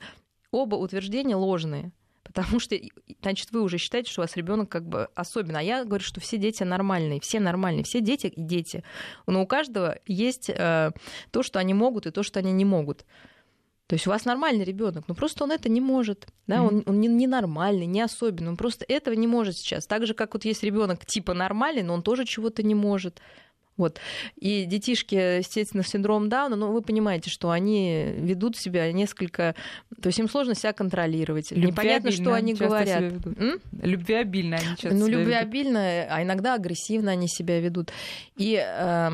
Оба 0.50 0.74
утверждения 0.74 1.36
ложные. 1.36 1.92
Потому 2.34 2.58
что, 2.58 2.76
значит, 3.22 3.52
вы 3.52 3.62
уже 3.62 3.78
считаете, 3.78 4.10
что 4.10 4.20
у 4.20 4.24
вас 4.24 4.36
ребенок 4.36 4.68
как 4.68 4.86
бы 4.86 5.08
особенно. 5.14 5.60
А 5.60 5.62
я 5.62 5.84
говорю, 5.84 6.02
что 6.02 6.20
все 6.20 6.36
дети 6.36 6.64
нормальные, 6.64 7.20
все 7.20 7.38
нормальные, 7.38 7.84
все 7.84 8.00
дети 8.00 8.26
и 8.26 8.42
дети. 8.42 8.82
Но 9.26 9.40
у 9.40 9.46
каждого 9.46 9.98
есть 10.04 10.50
э, 10.50 10.90
то, 11.30 11.42
что 11.44 11.60
они 11.60 11.74
могут, 11.74 12.06
и 12.06 12.10
то, 12.10 12.24
что 12.24 12.40
они 12.40 12.50
не 12.50 12.64
могут. 12.64 13.06
То 13.86 13.94
есть 13.94 14.06
у 14.06 14.10
вас 14.10 14.24
нормальный 14.24 14.64
ребенок, 14.64 15.04
но 15.06 15.14
просто 15.14 15.44
он 15.44 15.52
это 15.52 15.68
не 15.68 15.80
может. 15.80 16.26
Да? 16.48 16.56
Mm-hmm. 16.56 16.66
Он, 16.66 16.82
он 16.86 17.00
не, 17.00 17.06
не 17.06 17.26
нормальный, 17.28 17.86
не 17.86 18.00
особенный. 18.00 18.48
Он 18.48 18.56
просто 18.56 18.84
этого 18.88 19.14
не 19.14 19.28
может 19.28 19.56
сейчас. 19.56 19.86
Так 19.86 20.06
же, 20.06 20.14
как 20.14 20.34
вот 20.34 20.44
есть 20.44 20.64
ребенок 20.64 21.06
типа 21.06 21.34
нормальный, 21.34 21.82
но 21.82 21.94
он 21.94 22.02
тоже 22.02 22.24
чего-то 22.24 22.64
не 22.64 22.74
может. 22.74 23.20
Вот. 23.76 23.98
И 24.36 24.64
детишки, 24.64 25.38
естественно, 25.38 25.82
с 25.82 25.88
синдромом 25.88 26.28
Дауна, 26.28 26.56
ну, 26.56 26.72
вы 26.72 26.82
понимаете, 26.82 27.30
что 27.30 27.50
они 27.50 28.12
ведут 28.16 28.56
себя 28.56 28.90
несколько... 28.92 29.54
То 30.00 30.08
есть 30.08 30.18
им 30.18 30.28
сложно 30.28 30.54
себя 30.54 30.72
контролировать. 30.72 31.50
Непонятно, 31.50 32.10
что 32.10 32.34
они 32.34 32.54
говорят. 32.54 33.02
Любвеобильно 33.82 34.56
они 34.56 34.76
часто 34.76 34.94
Ну, 34.94 35.08
любвеобильно, 35.08 36.06
а 36.08 36.22
иногда 36.22 36.54
агрессивно 36.54 37.10
они 37.12 37.28
себя 37.28 37.60
ведут. 37.60 37.90
И... 38.36 38.62
Э, 38.64 39.10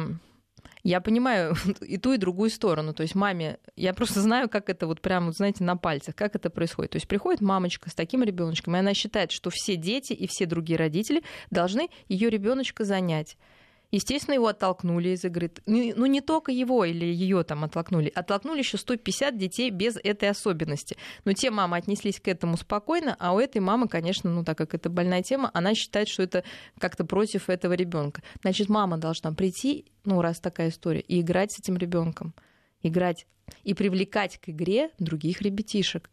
я 0.83 1.01
понимаю 1.01 1.55
и 1.83 1.99
ту, 1.99 2.13
и 2.13 2.17
другую 2.17 2.51
сторону. 2.51 2.95
То 2.95 3.03
есть 3.03 3.15
маме, 3.15 3.59
я 3.77 3.95
просто 3.95 4.21
знаю, 4.21 4.49
как 4.49 4.69
это 4.69 4.87
вот 4.87 5.01
прямо, 5.01 5.33
знаете, 5.33 5.65
на 5.65 5.77
пальцах, 5.77 6.15
как 6.15 6.35
это 6.35 6.51
происходит. 6.51 6.93
То 6.93 6.97
есть 6.97 7.09
приходит 7.09 7.41
мамочка 7.41 7.91
с 7.91 7.95
таким 7.95 8.23
ребеночком, 8.23 8.77
и 8.77 8.79
она 8.79 8.95
считает, 8.95 9.31
что 9.31 9.51
все 9.51 9.77
дети 9.77 10.13
и 10.13 10.27
все 10.27 10.47
другие 10.47 10.79
родители 10.79 11.23
должны 11.51 11.89
ее 12.09 12.31
ребеночка 12.31 12.85
занять. 12.85 13.37
Естественно, 13.91 14.35
его 14.35 14.47
оттолкнули 14.47 15.11
из 15.11 15.25
игры. 15.25 15.51
Ну, 15.67 15.93
ну, 15.97 16.07
не 16.07 16.21
только 16.21 16.53
его 16.53 16.85
или 16.85 17.05
ее 17.05 17.43
там 17.43 17.65
оттолкнули. 17.65 18.13
Оттолкнули 18.15 18.59
еще 18.59 18.79
150 18.79 19.37
детей 19.37 19.71
без 19.71 19.97
этой 19.97 20.29
особенности. 20.29 20.97
Но 21.25 21.33
те 21.33 21.51
мамы 21.51 21.77
отнеслись 21.77 22.21
к 22.21 22.29
этому 22.29 22.57
спокойно, 22.57 23.17
а 23.19 23.35
у 23.35 23.41
этой 23.41 23.61
мамы, 23.61 23.89
конечно, 23.89 24.31
ну 24.31 24.45
так 24.45 24.57
как 24.59 24.75
это 24.75 24.89
больная 24.91 25.23
тема, 25.23 25.51
она 25.55 25.75
считает, 25.75 26.09
что 26.09 26.23
это 26.23 26.45
как-то 26.79 27.05
против 27.05 27.51
этого 27.51 27.73
ребенка. 27.73 28.23
Значит, 28.43 28.69
мама 28.69 28.97
должна 28.97 29.33
прийти, 29.33 29.87
ну 30.05 30.23
раз 30.23 30.39
такая 30.39 30.69
история, 30.69 31.01
и 31.01 31.21
играть 31.21 31.53
с 31.53 31.59
этим 31.59 31.77
ребенком. 31.77 32.33
Играть 32.83 33.27
и 33.65 33.75
привлекать 33.75 34.39
к 34.39 34.51
игре 34.51 34.91
других 34.99 35.43
ребятишек. 35.43 36.11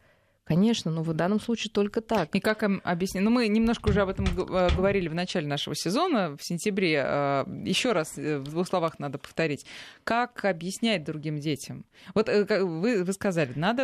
Конечно, 0.47 0.91
но 0.91 1.03
в 1.03 1.13
данном 1.13 1.41
случае 1.41 1.71
только 1.71 1.99
так. 1.99 2.33
И 2.33 2.39
как 2.39 2.63
им 2.63 2.79
объяснить? 2.85 3.21
Ну, 3.21 3.29
мы 3.29 3.49
немножко 3.49 3.89
уже 3.89 4.01
об 4.01 4.09
этом 4.09 4.25
э, 4.25 4.69
говорили 4.75 5.09
в 5.09 5.13
начале 5.13 5.45
нашего 5.45 5.75
сезона, 5.75 6.37
в 6.37 6.43
сентябре. 6.43 7.03
Э, 7.05 7.43
Еще 7.65 7.91
раз 7.91 8.17
э, 8.17 8.39
в 8.39 8.45
двух 8.45 8.65
словах 8.65 8.97
надо 8.97 9.17
повторить. 9.17 9.65
Как 10.05 10.45
объяснять 10.45 11.03
другим 11.03 11.39
детям? 11.39 11.83
Вот 12.13 12.29
вы, 12.29 13.03
вы 13.03 13.13
сказали, 13.13 13.51
надо 13.55 13.83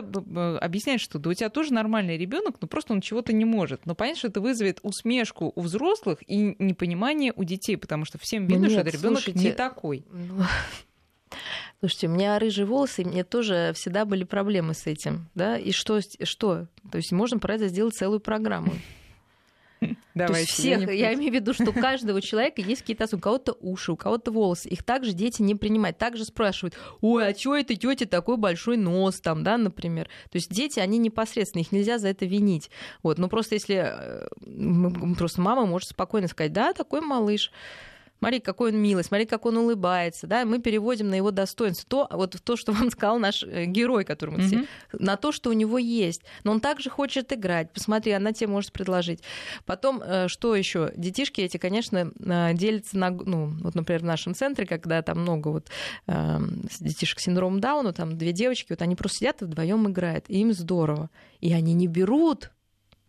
объяснять, 0.59 1.01
что 1.01 1.19
да 1.19 1.31
у 1.31 1.33
тебя 1.33 1.49
тоже 1.49 1.73
нормальный 1.73 2.17
ребенок, 2.17 2.55
но 2.61 2.67
просто 2.67 2.93
он 2.93 3.01
чего-то 3.01 3.33
не 3.33 3.43
может. 3.45 3.85
Но 3.85 3.93
понятно, 3.93 4.19
что 4.19 4.27
это 4.29 4.39
вызовет 4.39 4.79
усмешку 4.83 5.51
у 5.53 5.61
взрослых 5.61 6.19
и 6.27 6.55
непонимание 6.59 7.33
у 7.35 7.43
детей, 7.43 7.75
потому 7.75 8.05
что 8.05 8.17
всем 8.19 8.43
видно, 8.43 8.55
ну, 8.55 8.63
нет, 8.63 8.71
что 8.71 8.81
этот 8.81 8.93
ребенок 8.93 9.27
не 9.27 9.51
такой. 9.51 10.05
Ну, 10.11 10.43
Слушайте, 11.79 12.07
у 12.07 12.11
меня 12.11 12.39
рыжие 12.39 12.65
волосы, 12.65 13.01
и 13.01 13.05
мне 13.05 13.23
тоже 13.23 13.71
всегда 13.75 14.05
были 14.05 14.23
проблемы 14.23 14.73
с 14.73 14.87
этим. 14.87 15.29
Да? 15.35 15.57
И 15.57 15.71
что? 15.71 15.99
что? 16.01 16.67
То 16.91 16.97
есть 16.97 17.11
можно 17.11 17.39
про 17.39 17.55
это 17.55 17.67
сделать 17.67 17.95
целую 17.95 18.19
программу. 18.19 18.73
Давайте. 20.15 20.51
всех, 20.51 20.91
я, 20.93 21.13
имею 21.13 21.31
в 21.31 21.35
виду, 21.35 21.53
что 21.53 21.69
у 21.69 21.73
каждого 21.73 22.21
человека 22.21 22.61
есть 22.61 22.81
какие-то 22.81 23.05
особенности. 23.05 23.13
У 23.13 23.19
кого-то 23.19 23.57
уши, 23.59 23.91
у 23.91 23.95
кого-то 23.95 24.31
волосы. 24.31 24.69
Их 24.69 24.83
также 24.83 25.13
дети 25.13 25.41
не 25.41 25.55
принимают. 25.55 25.97
Также 25.97 26.25
спрашивают, 26.25 26.75
ой, 27.01 27.27
а 27.27 27.33
чё 27.33 27.55
это 27.55 27.75
тетя 27.75 28.05
такой 28.05 28.37
большой 28.37 28.77
нос 28.77 29.19
там, 29.19 29.43
да, 29.43 29.57
например. 29.57 30.07
То 30.31 30.37
есть 30.37 30.49
дети, 30.51 30.79
они 30.79 30.97
непосредственно, 30.97 31.61
их 31.61 31.71
нельзя 31.71 31.97
за 31.97 32.09
это 32.09 32.25
винить. 32.25 32.69
Вот, 33.01 33.17
но 33.17 33.27
просто 33.29 33.55
если 33.55 33.83
э, 33.85 35.15
просто 35.17 35.41
мама 35.41 35.65
может 35.65 35.89
спокойно 35.89 36.27
сказать, 36.27 36.53
да, 36.53 36.73
такой 36.73 37.01
малыш 37.01 37.51
смотри, 38.23 38.39
какой 38.39 38.71
он 38.71 38.77
милый, 38.77 39.03
смотри, 39.03 39.25
как 39.25 39.45
он 39.45 39.57
улыбается, 39.57 40.27
да, 40.27 40.45
мы 40.45 40.59
переводим 40.59 41.09
на 41.09 41.15
его 41.15 41.31
достоинство, 41.31 42.07
то, 42.07 42.07
вот 42.15 42.37
то, 42.41 42.55
что 42.55 42.71
вам 42.71 42.89
сказал 42.89 43.19
наш 43.19 43.43
э, 43.43 43.65
герой, 43.65 44.05
все, 44.05 44.15
mm-hmm. 44.15 44.67
на 44.93 45.17
то, 45.17 45.33
что 45.33 45.49
у 45.49 45.53
него 45.53 45.77
есть. 45.77 46.21
Но 46.45 46.53
он 46.53 46.61
также 46.61 46.89
хочет 46.89 47.33
играть. 47.33 47.71
Посмотри, 47.73 48.13
она 48.13 48.31
тебе 48.31 48.47
может 48.47 48.71
предложить. 48.71 49.21
Потом, 49.65 50.01
э, 50.01 50.27
что 50.29 50.55
еще? 50.55 50.93
Детишки 50.95 51.41
эти, 51.41 51.57
конечно, 51.57 52.11
э, 52.17 52.53
делятся 52.53 52.97
на, 52.97 53.09
ну, 53.09 53.47
вот, 53.61 53.75
например, 53.75 54.01
в 54.01 54.05
нашем 54.05 54.35
центре, 54.35 54.65
когда 54.65 55.01
там 55.01 55.19
много 55.19 55.49
вот 55.49 55.69
детишек 56.79 57.19
с 57.19 57.23
синдромом 57.23 57.59
Дауна, 57.59 57.91
там 57.91 58.17
две 58.17 58.31
девочки, 58.31 58.67
вот 58.69 58.81
они 58.81 58.95
просто 58.95 59.19
сидят 59.19 59.41
и 59.41 59.45
вдвоем 59.45 59.89
играют, 59.89 60.25
и 60.29 60.39
им 60.39 60.53
здорово. 60.53 61.09
И 61.41 61.51
они 61.51 61.73
не 61.73 61.87
берут 61.87 62.51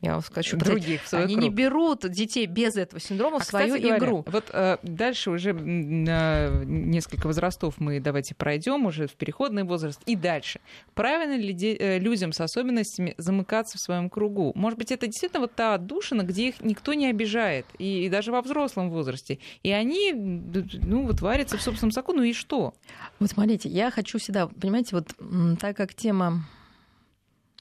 я 0.00 0.12
вам 0.12 0.22
скажу, 0.22 0.59
других 0.59 1.02
в 1.02 1.14
Они 1.14 1.35
круг. 1.35 1.44
не 1.44 1.50
берут 1.50 2.11
детей 2.11 2.46
без 2.46 2.76
этого 2.76 3.00
синдрома 3.00 3.38
а, 3.38 3.40
в 3.40 3.44
свою 3.44 3.76
кстати 3.76 3.96
игру. 3.96 4.22
Говоря, 4.22 4.22
вот 4.33 4.44
э, 4.52 4.76
дальше 4.83 5.30
уже 5.30 5.50
э, 5.52 6.64
несколько 6.64 7.26
возрастов 7.26 7.76
мы 7.78 8.00
давайте 8.00 8.35
пройдем 8.35 8.85
уже 8.85 9.07
в 9.07 9.12
переходный 9.12 9.64
возраст 9.64 10.02
и 10.04 10.14
дальше. 10.14 10.61
Правильно 10.94 11.37
ли 11.40 11.54
де- 11.54 11.74
э, 11.76 11.98
людям 11.98 12.33
с 12.33 12.40
особенностями 12.40 13.14
замыкаться 13.16 13.78
в 13.78 13.80
своем 13.80 14.11
кругу? 14.11 14.52
Может 14.54 14.78
быть, 14.78 14.92
это 14.92 15.07
действительно 15.07 15.40
вот 15.40 15.54
та 15.54 15.74
отдушина, 15.74 16.22
где 16.22 16.48
их 16.48 16.61
никто 16.61 16.92
не 16.92 17.07
обижает, 17.09 17.64
и, 17.78 18.04
и 18.04 18.09
даже 18.11 18.30
во 18.30 18.42
взрослом 18.42 18.90
возрасте. 18.90 19.38
И 19.62 19.70
они, 19.70 20.12
ну, 20.12 21.07
вот 21.07 21.22
варятся 21.22 21.57
в 21.57 21.62
собственном 21.62 21.92
соку, 21.92 22.12
ну 22.12 22.22
и 22.22 22.35
что? 22.35 22.74
Вот 23.20 23.30
смотрите, 23.30 23.70
я 23.70 23.90
хочу 23.90 24.18
всегда, 24.18 24.48
понимаете, 24.48 24.96
вот 24.96 25.14
так 25.59 25.76
как 25.76 25.94
тема 25.94 26.44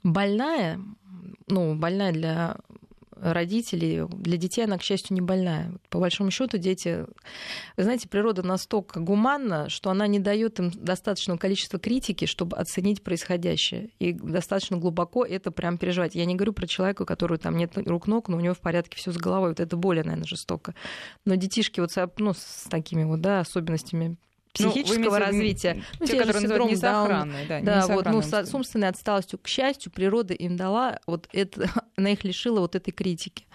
больная, 0.04 0.80
ну, 1.48 1.76
больная 1.76 2.12
для 2.12 2.58
родителей, 3.24 4.06
для 4.10 4.38
детей 4.38 4.66
она, 4.66 4.78
к 4.78 4.84
счастью, 4.84 5.16
не 5.16 5.22
больная. 5.22 5.74
По 5.90 6.00
большому 6.00 6.32
счету 6.32 6.58
дети, 6.58 7.06
вы 7.78 7.84
знаете, 7.84 8.10
природа 8.10 8.44
настолько 8.44 9.00
гуманна, 9.00 9.70
что 9.70 9.90
она 9.90 10.08
не 10.08 10.20
дает 10.20 10.60
им 10.60 10.72
достаточного 10.72 11.38
количества 11.38 11.80
критики, 11.80 12.26
чтобы 12.26 12.58
оценить 12.58 13.04
происходящее. 13.04 13.90
И 14.00 14.14
достаточно 14.14 14.78
глубоко 14.78 15.26
это 15.26 15.52
прям 15.52 15.78
переживать. 15.78 16.16
Я 16.16 16.26
не 16.26 16.36
говорю 16.36 16.54
про 16.54 16.68
человека, 16.68 17.04
у 17.04 17.06
которого 17.06 17.38
там 17.38 17.58
нет 17.58 17.78
рук 17.78 18.08
ног, 18.08 18.28
но 18.28 18.38
у 18.38 18.42
него 18.42 18.54
в 18.54 18.60
порядке 18.60 18.98
все 18.98 19.12
с 19.12 19.18
головой. 19.18 19.50
Вот 19.50 19.60
это 19.60 19.78
более, 19.78 20.04
наверное, 20.04 20.28
жестоко. 20.28 20.76
Но 21.26 21.36
детишки 21.36 21.80
вот 21.80 21.92
ну, 22.18 22.34
с 22.34 22.68
такими 22.70 23.04
вот, 23.04 23.22
да, 23.22 23.40
особенностями 23.40 24.18
психического 24.54 25.18
ну, 25.18 25.26
развития. 25.26 25.84
Ну, 26.00 26.06
те, 26.06 26.14
те 26.14 26.20
которые 26.20 26.42
называют 26.42 26.72
несохранные. 26.72 27.48
Да, 27.48 27.62
да 27.62 27.88
вот, 27.88 28.06
ну, 28.06 28.22
с, 28.22 28.32
с 28.32 28.54
умственной 28.54 28.88
отсталостью, 28.88 29.40
к 29.40 29.48
счастью, 29.48 29.92
природа 29.92 30.34
им 30.34 30.56
дала, 30.56 31.00
вот 31.08 31.28
это, 31.34 31.70
она 31.98 32.12
их 32.12 32.24
лишила 32.24 32.60
вот 32.60 32.76
этой 32.76 32.92
критики. 32.92 33.46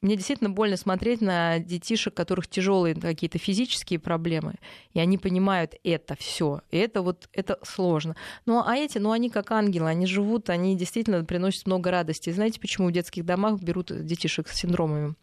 Мне 0.00 0.14
действительно 0.14 0.48
больно 0.48 0.76
смотреть 0.76 1.20
на 1.20 1.58
детишек, 1.58 2.12
у 2.12 2.16
которых 2.16 2.46
тяжелые 2.46 2.94
какие-то 2.94 3.38
физические 3.38 3.98
проблемы, 3.98 4.54
и 4.92 5.00
они 5.00 5.18
понимают 5.18 5.74
это 5.82 6.14
все. 6.14 6.60
И 6.70 6.78
это 6.78 7.02
вот 7.02 7.28
это 7.32 7.58
сложно. 7.64 8.14
Ну 8.46 8.62
а 8.64 8.76
эти, 8.76 8.98
ну 8.98 9.10
они 9.10 9.28
как 9.28 9.50
ангелы, 9.50 9.88
они 9.88 10.06
живут, 10.06 10.50
они 10.50 10.76
действительно 10.76 11.24
приносят 11.24 11.66
много 11.66 11.90
радости. 11.90 12.30
знаете, 12.30 12.60
почему 12.60 12.88
в 12.88 12.92
детских 12.92 13.24
домах 13.24 13.60
берут 13.60 13.90
детишек 14.04 14.48
с 14.48 14.54
синдромами? 14.54 15.16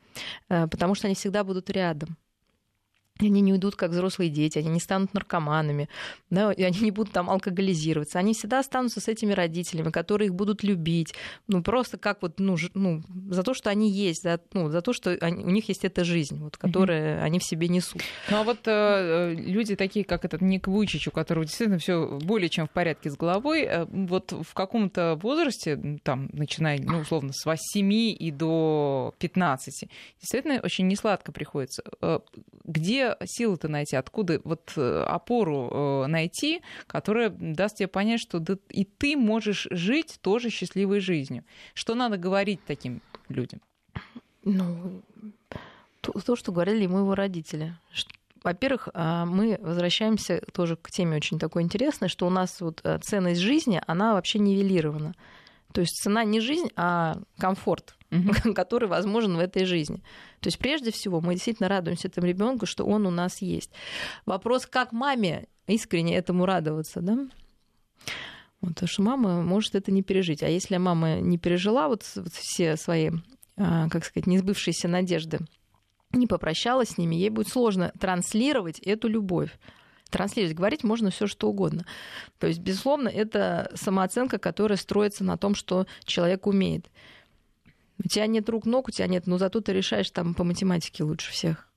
Э, 0.49 0.67
потому 0.67 0.93
что 0.93 1.08
они 1.08 1.15
всегда 1.15 1.45
будут 1.45 1.69
рядом 1.69 2.17
они 3.19 3.41
не 3.41 3.54
уйдут 3.54 3.75
как 3.75 3.91
взрослые 3.91 4.30
дети, 4.30 4.58
они 4.60 4.67
не 4.67 4.80
станут 4.80 5.13
наркоманами, 5.13 5.88
да, 6.30 6.51
и 6.51 6.63
они 6.63 6.80
не 6.82 6.91
будут 6.91 7.13
там 7.13 7.30
алкоголизироваться. 7.30 8.19
Они 8.19 8.34
всегда 8.34 8.60
останутся 8.60 8.99
с 8.99 9.08
этими 9.08 9.32
родителями, 9.32 9.89
которые 9.89 10.28
их 10.28 10.36
будут 10.36 10.63
любить, 10.63 11.13
ну, 11.47 11.63
просто 11.63 11.97
как 11.97 12.21
вот, 12.21 12.39
ну, 12.39 12.58
ж, 12.58 12.69
ну 12.73 13.04
за 13.30 13.43
то, 13.43 13.54
что 13.54 13.69
они 13.69 13.89
есть, 13.89 14.23
за, 14.23 14.41
ну, 14.51 14.69
за 14.69 14.82
то, 14.82 14.91
что 14.91 15.12
они, 15.21 15.45
у 15.45 15.49
них 15.49 15.69
есть 15.69 15.86
эта 15.86 16.04
жизнь, 16.04 16.38
вот, 16.39 16.58
которую 16.58 16.99
mm-hmm. 16.99 17.21
они 17.21 17.39
в 17.39 17.43
себе 17.43 17.69
несут. 17.69 18.01
Ну, 18.30 18.38
а 18.38 18.43
вот 18.43 18.60
э, 18.65 19.34
люди 19.34 19.78
такие, 19.78 20.04
как 20.04 20.25
этот 20.25 20.41
Ник 20.41 20.67
Вуйчич, 20.67 21.08
у 21.08 21.12
которого 21.12 21.45
действительно 21.45 21.80
все 21.80 22.19
более 22.21 22.49
чем 22.49 22.67
в 22.67 22.71
порядке 22.71 23.10
с 23.10 23.15
головой, 23.15 23.62
э, 23.63 23.86
вот 23.86 24.34
в 24.34 24.54
каком-то 24.54 25.17
возрасте, 25.21 25.99
там, 26.04 26.30
начиная, 26.34 26.80
ну, 26.82 26.99
условно, 26.99 27.32
с 27.32 27.45
8 27.45 27.93
и 27.93 28.32
до 28.32 29.13
15, 29.19 29.89
действительно 30.19 30.60
очень 30.62 30.88
несладко 30.88 31.32
приходится. 31.32 31.84
Э, 32.01 32.19
где 32.65 33.04
силы-то 33.25 33.67
найти, 33.67 33.95
откуда 33.95 34.41
вот 34.43 34.73
э, 34.75 35.03
опору 35.07 35.69
э, 35.71 36.07
найти, 36.07 36.61
которая 36.87 37.29
даст 37.29 37.77
тебе 37.77 37.87
понять, 37.87 38.19
что 38.19 38.43
и 38.69 38.85
ты 38.85 39.17
можешь 39.17 39.67
жить 39.71 40.19
тоже 40.21 40.49
счастливой 40.49 40.99
жизнью. 40.99 41.43
Что 41.73 41.95
надо 41.95 42.17
говорить 42.17 42.59
таким 42.65 43.01
людям? 43.29 43.61
Ну, 44.43 45.01
то, 46.01 46.11
то 46.11 46.35
что 46.35 46.51
говорили 46.51 46.83
ему 46.83 46.99
его 46.99 47.15
родители. 47.15 47.75
Во-первых, 48.43 48.89
а, 48.93 49.25
мы 49.25 49.57
возвращаемся 49.59 50.39
тоже 50.53 50.75
к 50.75 50.91
теме 50.91 51.17
очень 51.17 51.39
такой 51.39 51.63
интересной, 51.63 52.09
что 52.09 52.27
у 52.27 52.29
нас 52.29 52.61
вот 52.61 52.79
э, 52.83 52.99
ценность 53.01 53.41
жизни, 53.41 53.81
она 53.87 54.13
вообще 54.13 54.37
нивелирована. 54.37 55.15
То 55.73 55.81
есть 55.81 56.01
цена 56.01 56.23
не 56.23 56.39
жизнь, 56.39 56.69
а 56.75 57.17
комфорт, 57.39 57.95
mm-hmm. 58.15 58.54
который 58.56 58.88
возможен 58.88 59.36
в 59.36 59.39
этой 59.39 59.65
жизни. 59.65 59.97
То 60.39 60.47
есть 60.47 60.60
прежде 60.60 60.91
всего 60.91 61.21
мы 61.21 61.34
действительно 61.34 61.69
радуемся 61.69 62.08
этому 62.08 62.28
ребенку, 62.28 62.65
что 62.65 62.86
он 62.86 63.06
у 63.06 63.12
нас 63.12 63.41
есть. 63.41 63.71
Вопрос, 64.25 64.65
как 64.65 64.91
маме 64.91 65.47
искренне 65.67 66.15
этому 66.15 66.45
радоваться, 66.45 67.01
да? 67.01 67.28
Потому 68.62 68.88
что 68.88 69.01
мама 69.04 69.41
может 69.41 69.75
это 69.75 69.91
не 69.91 70.01
пережить. 70.01 70.41
А 70.41 70.49
если 70.49 70.78
мама 70.78 71.19
не 71.19 71.38
пережила 71.38 71.88
вот, 71.88 72.04
вот 72.15 72.34
все 72.34 72.78
свои, 72.78 73.12
а, 73.58 73.89
как 73.89 74.06
сказать, 74.06 74.28
несбывшиеся 74.28 74.88
надежды, 74.88 75.39
не 76.12 76.28
попрощалась 76.28 76.89
с 76.89 76.97
ними, 76.97 77.15
ей 77.15 77.30
будет 77.30 77.49
сложно 77.49 77.91
транслировать 77.99 78.80
эту 78.80 79.08
любовь 79.08 79.51
транслировать. 80.10 80.56
Говорить 80.56 80.84
можно 80.84 81.10
все 81.10 81.28
что 81.28 81.49
угодно. 81.49 81.86
То 82.39 82.47
есть, 82.47 82.60
безусловно, 82.60 83.10
это 83.10 83.71
самооценка, 83.75 84.38
которая 84.38 84.78
строится 84.78 85.23
на 85.23 85.38
том, 85.38 85.56
что 85.56 85.88
человек 86.06 86.47
умеет. 86.47 86.89
У 88.03 88.08
тебя 88.08 88.27
нет 88.27 88.49
рук, 88.49 88.65
ног, 88.65 88.88
у 88.88 88.91
тебя 88.91 89.08
нет, 89.08 89.27
но 89.27 89.38
зато 89.38 89.62
ты 89.62 89.73
решаешь 89.73 90.10
там 90.12 90.34
по 90.34 90.43
математике 90.43 91.03
лучше 91.03 91.31
всех. 91.31 91.69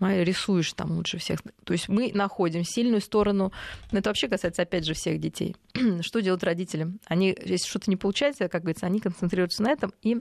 Рисуешь 0.00 0.72
там 0.74 0.92
лучше 0.92 1.18
всех. 1.18 1.40
То 1.64 1.72
есть 1.72 1.88
мы 1.88 2.12
находим 2.14 2.62
сильную 2.62 3.00
сторону. 3.00 3.52
Это 3.90 4.10
вообще 4.10 4.28
касается, 4.28 4.62
опять 4.62 4.84
же, 4.84 4.94
всех 4.94 5.18
детей. 5.18 5.56
что 6.02 6.20
делают 6.20 6.44
родители? 6.44 6.96
Они, 7.06 7.36
если 7.44 7.68
что-то 7.68 7.90
не 7.90 7.96
получается, 7.96 8.48
как 8.48 8.62
говорится, 8.62 8.86
они 8.86 9.00
концентрируются 9.00 9.62
на 9.64 9.72
этом 9.72 9.92
и 10.02 10.18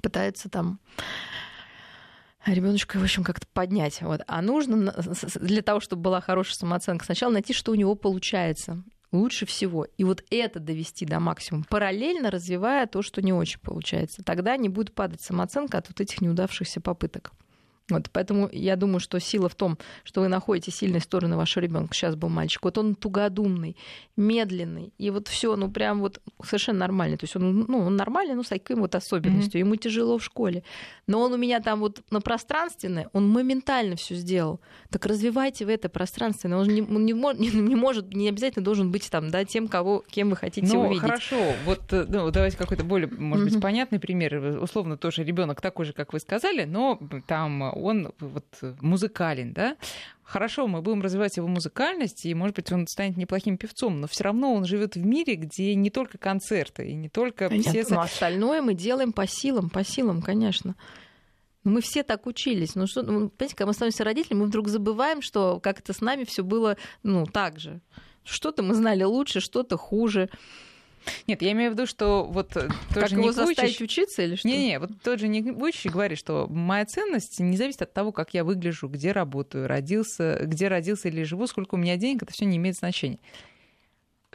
пытаются 0.00 0.48
там 0.48 0.78
ребеночка, 2.46 2.98
в 2.98 3.02
общем, 3.02 3.24
как-то 3.24 3.46
поднять. 3.52 4.00
Вот. 4.02 4.20
А 4.26 4.42
нужно 4.42 4.94
для 5.40 5.62
того, 5.62 5.80
чтобы 5.80 6.02
была 6.02 6.20
хорошая 6.20 6.54
самооценка, 6.54 7.04
сначала 7.04 7.32
найти, 7.32 7.52
что 7.52 7.72
у 7.72 7.74
него 7.74 7.94
получается 7.96 8.82
лучше 9.14 9.46
всего. 9.46 9.86
И 9.96 10.04
вот 10.04 10.24
это 10.30 10.60
довести 10.60 11.06
до 11.06 11.20
максимума, 11.20 11.64
параллельно 11.68 12.30
развивая 12.30 12.86
то, 12.86 13.02
что 13.02 13.22
не 13.22 13.32
очень 13.32 13.60
получается. 13.60 14.22
Тогда 14.22 14.56
не 14.56 14.68
будет 14.68 14.94
падать 14.94 15.20
самооценка 15.20 15.78
от 15.78 15.88
вот 15.88 16.00
этих 16.00 16.20
неудавшихся 16.20 16.80
попыток. 16.80 17.32
Вот, 17.90 18.08
поэтому 18.10 18.48
я 18.50 18.76
думаю, 18.76 18.98
что 18.98 19.20
сила 19.20 19.50
в 19.50 19.54
том, 19.54 19.76
что 20.04 20.22
вы 20.22 20.28
находите 20.28 20.70
сильные 20.70 21.00
стороны 21.00 21.36
вашего 21.36 21.62
ребенка. 21.62 21.94
Сейчас 21.94 22.16
был 22.16 22.30
мальчик. 22.30 22.64
Вот 22.64 22.78
он 22.78 22.94
тугодумный, 22.94 23.76
медленный. 24.16 24.94
И 24.96 25.10
вот 25.10 25.28
все, 25.28 25.54
ну 25.54 25.70
прям 25.70 26.00
вот 26.00 26.18
совершенно 26.42 26.78
нормально. 26.78 27.18
То 27.18 27.24
есть 27.24 27.36
он, 27.36 27.66
ну, 27.68 27.80
он 27.80 27.96
нормальный, 27.96 28.34
ну, 28.36 28.42
с 28.42 28.48
такой 28.48 28.76
вот 28.76 28.94
особенностью. 28.94 29.60
Mm-hmm. 29.60 29.64
Ему 29.64 29.76
тяжело 29.76 30.16
в 30.16 30.24
школе. 30.24 30.62
Но 31.06 31.20
он 31.20 31.34
у 31.34 31.36
меня 31.36 31.60
там 31.60 31.80
вот 31.80 32.00
на 32.10 32.22
пространственное, 32.22 33.10
он 33.12 33.28
моментально 33.28 33.96
все 33.96 34.14
сделал. 34.14 34.60
Так 34.88 35.04
развивайте 35.04 35.66
в 35.66 35.68
это 35.68 35.90
пространственное. 35.90 36.56
Он 36.56 36.68
не, 36.68 36.80
он 36.80 37.04
не, 37.04 37.12
не, 37.38 37.50
не 37.50 37.76
может, 37.76 38.14
не 38.14 38.30
обязательно 38.30 38.64
должен 38.64 38.90
быть 38.90 39.10
там, 39.10 39.30
да, 39.30 39.44
тем, 39.44 39.68
кого, 39.68 40.02
кем 40.08 40.30
вы 40.30 40.36
хотите 40.36 40.74
ну, 40.74 40.86
увидеть. 40.86 41.02
хорошо. 41.02 41.36
Вот 41.66 41.92
э, 41.92 42.06
ну, 42.08 42.30
давайте 42.30 42.56
какой-то 42.56 42.84
более, 42.84 43.08
может 43.10 43.46
mm-hmm. 43.46 43.50
быть, 43.52 43.60
понятный 43.60 44.00
пример. 44.00 44.58
Условно 44.62 44.96
тоже 44.96 45.22
ребенок 45.22 45.60
такой 45.60 45.84
же, 45.84 45.92
как 45.92 46.14
вы 46.14 46.20
сказали, 46.20 46.64
но 46.64 46.98
там 47.26 47.73
он 47.74 48.12
вот 48.18 48.44
музыкален, 48.80 49.52
да, 49.52 49.76
Хорошо, 50.24 50.66
мы 50.66 50.80
будем 50.80 51.02
развивать 51.02 51.36
его 51.36 51.46
музыкальность, 51.46 52.24
и, 52.24 52.34
может 52.34 52.56
быть, 52.56 52.72
он 52.72 52.86
станет 52.86 53.18
неплохим 53.18 53.58
певцом, 53.58 54.00
но 54.00 54.06
все 54.06 54.24
равно 54.24 54.54
он 54.54 54.64
живет 54.64 54.96
в 54.96 55.04
мире, 55.04 55.34
где 55.34 55.74
не 55.74 55.90
только 55.90 56.16
концерты 56.16 56.88
и 56.88 56.94
не 56.94 57.10
только 57.10 57.50
Нет, 57.50 57.66
все. 57.66 57.84
Но 57.90 58.00
остальное 58.00 58.62
мы 58.62 58.72
делаем 58.72 59.12
по 59.12 59.26
силам, 59.26 59.68
по 59.68 59.84
силам, 59.84 60.22
конечно. 60.22 60.76
Мы 61.62 61.82
все 61.82 62.02
так 62.02 62.26
учились. 62.26 62.74
Ну 62.74 62.86
что, 62.86 63.02
ну, 63.02 63.28
понимаете, 63.28 63.54
когда 63.54 63.66
мы 63.66 63.72
становимся 63.74 64.04
родителями, 64.04 64.40
мы 64.40 64.46
вдруг 64.46 64.68
забываем, 64.68 65.20
что 65.20 65.60
как-то 65.60 65.92
с 65.92 66.00
нами 66.00 66.24
все 66.24 66.42
было, 66.42 66.78
ну, 67.02 67.26
так 67.26 67.60
же. 67.60 67.80
Что-то 68.24 68.62
мы 68.62 68.74
знали 68.74 69.02
лучше, 69.02 69.40
что-то 69.40 69.76
хуже. 69.76 70.30
Нет, 71.26 71.42
я 71.42 71.52
имею 71.52 71.70
в 71.70 71.74
виду, 71.74 71.86
что 71.86 72.24
вот 72.24 72.56
э, 72.56 72.68
как 72.92 73.10
его 73.10 73.22
Ник 73.22 73.32
заставить 73.32 73.80
учиться 73.80 74.22
или 74.22 74.36
что? 74.36 74.48
Не-не, 74.48 74.78
вот 74.78 74.90
тот 75.02 75.20
же 75.20 75.28
Ник 75.28 75.54
Вуйчич 75.54 75.90
говорит, 75.90 76.18
что 76.18 76.46
моя 76.48 76.84
ценность 76.84 77.40
не 77.40 77.56
зависит 77.56 77.82
от 77.82 77.92
того, 77.92 78.12
как 78.12 78.34
я 78.34 78.44
выгляжу, 78.44 78.88
где 78.88 79.12
работаю, 79.12 79.66
родился, 79.66 80.40
где 80.42 80.68
родился 80.68 81.08
или 81.08 81.22
живу, 81.22 81.46
сколько 81.46 81.74
у 81.74 81.78
меня 81.78 81.96
денег, 81.96 82.22
это 82.22 82.32
все 82.32 82.44
не 82.44 82.56
имеет 82.56 82.76
значения. 82.76 83.18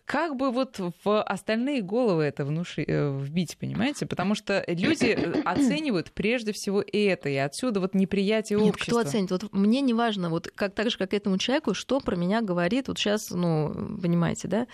Как 0.06 0.36
бы 0.36 0.50
вот 0.50 0.82
в 1.04 1.22
остальные 1.22 1.84
головы 1.84 2.24
это 2.24 2.44
внуши, 2.44 2.84
э, 2.88 3.20
вбить, 3.22 3.56
понимаете? 3.60 4.08
Потому 4.08 4.34
что 4.34 4.64
люди 4.68 5.06
э, 5.06 5.42
оценивают 5.46 6.12
прежде 6.12 6.52
всего 6.52 6.82
это, 6.82 7.30
и 7.30 7.36
отсюда 7.36 7.80
вот 7.80 7.94
неприятие 7.94 8.58
Нет, 8.58 8.70
общества. 8.70 9.02
Кто 9.02 9.10
оценит? 9.10 9.30
Вот 9.30 9.54
мне 9.54 9.82
не 9.82 9.94
важно, 9.94 10.32
вот 10.32 10.52
как, 10.56 10.74
так 10.74 10.90
же, 10.90 10.98
как 10.98 11.14
этому 11.14 11.38
человеку, 11.38 11.76
что 11.76 12.00
про 12.00 12.16
меня 12.16 12.42
говорит, 12.42 12.88
вот 12.88 12.98
сейчас, 12.98 13.30
ну, 13.30 14.00
понимаете, 14.02 14.48
да, 14.48 14.68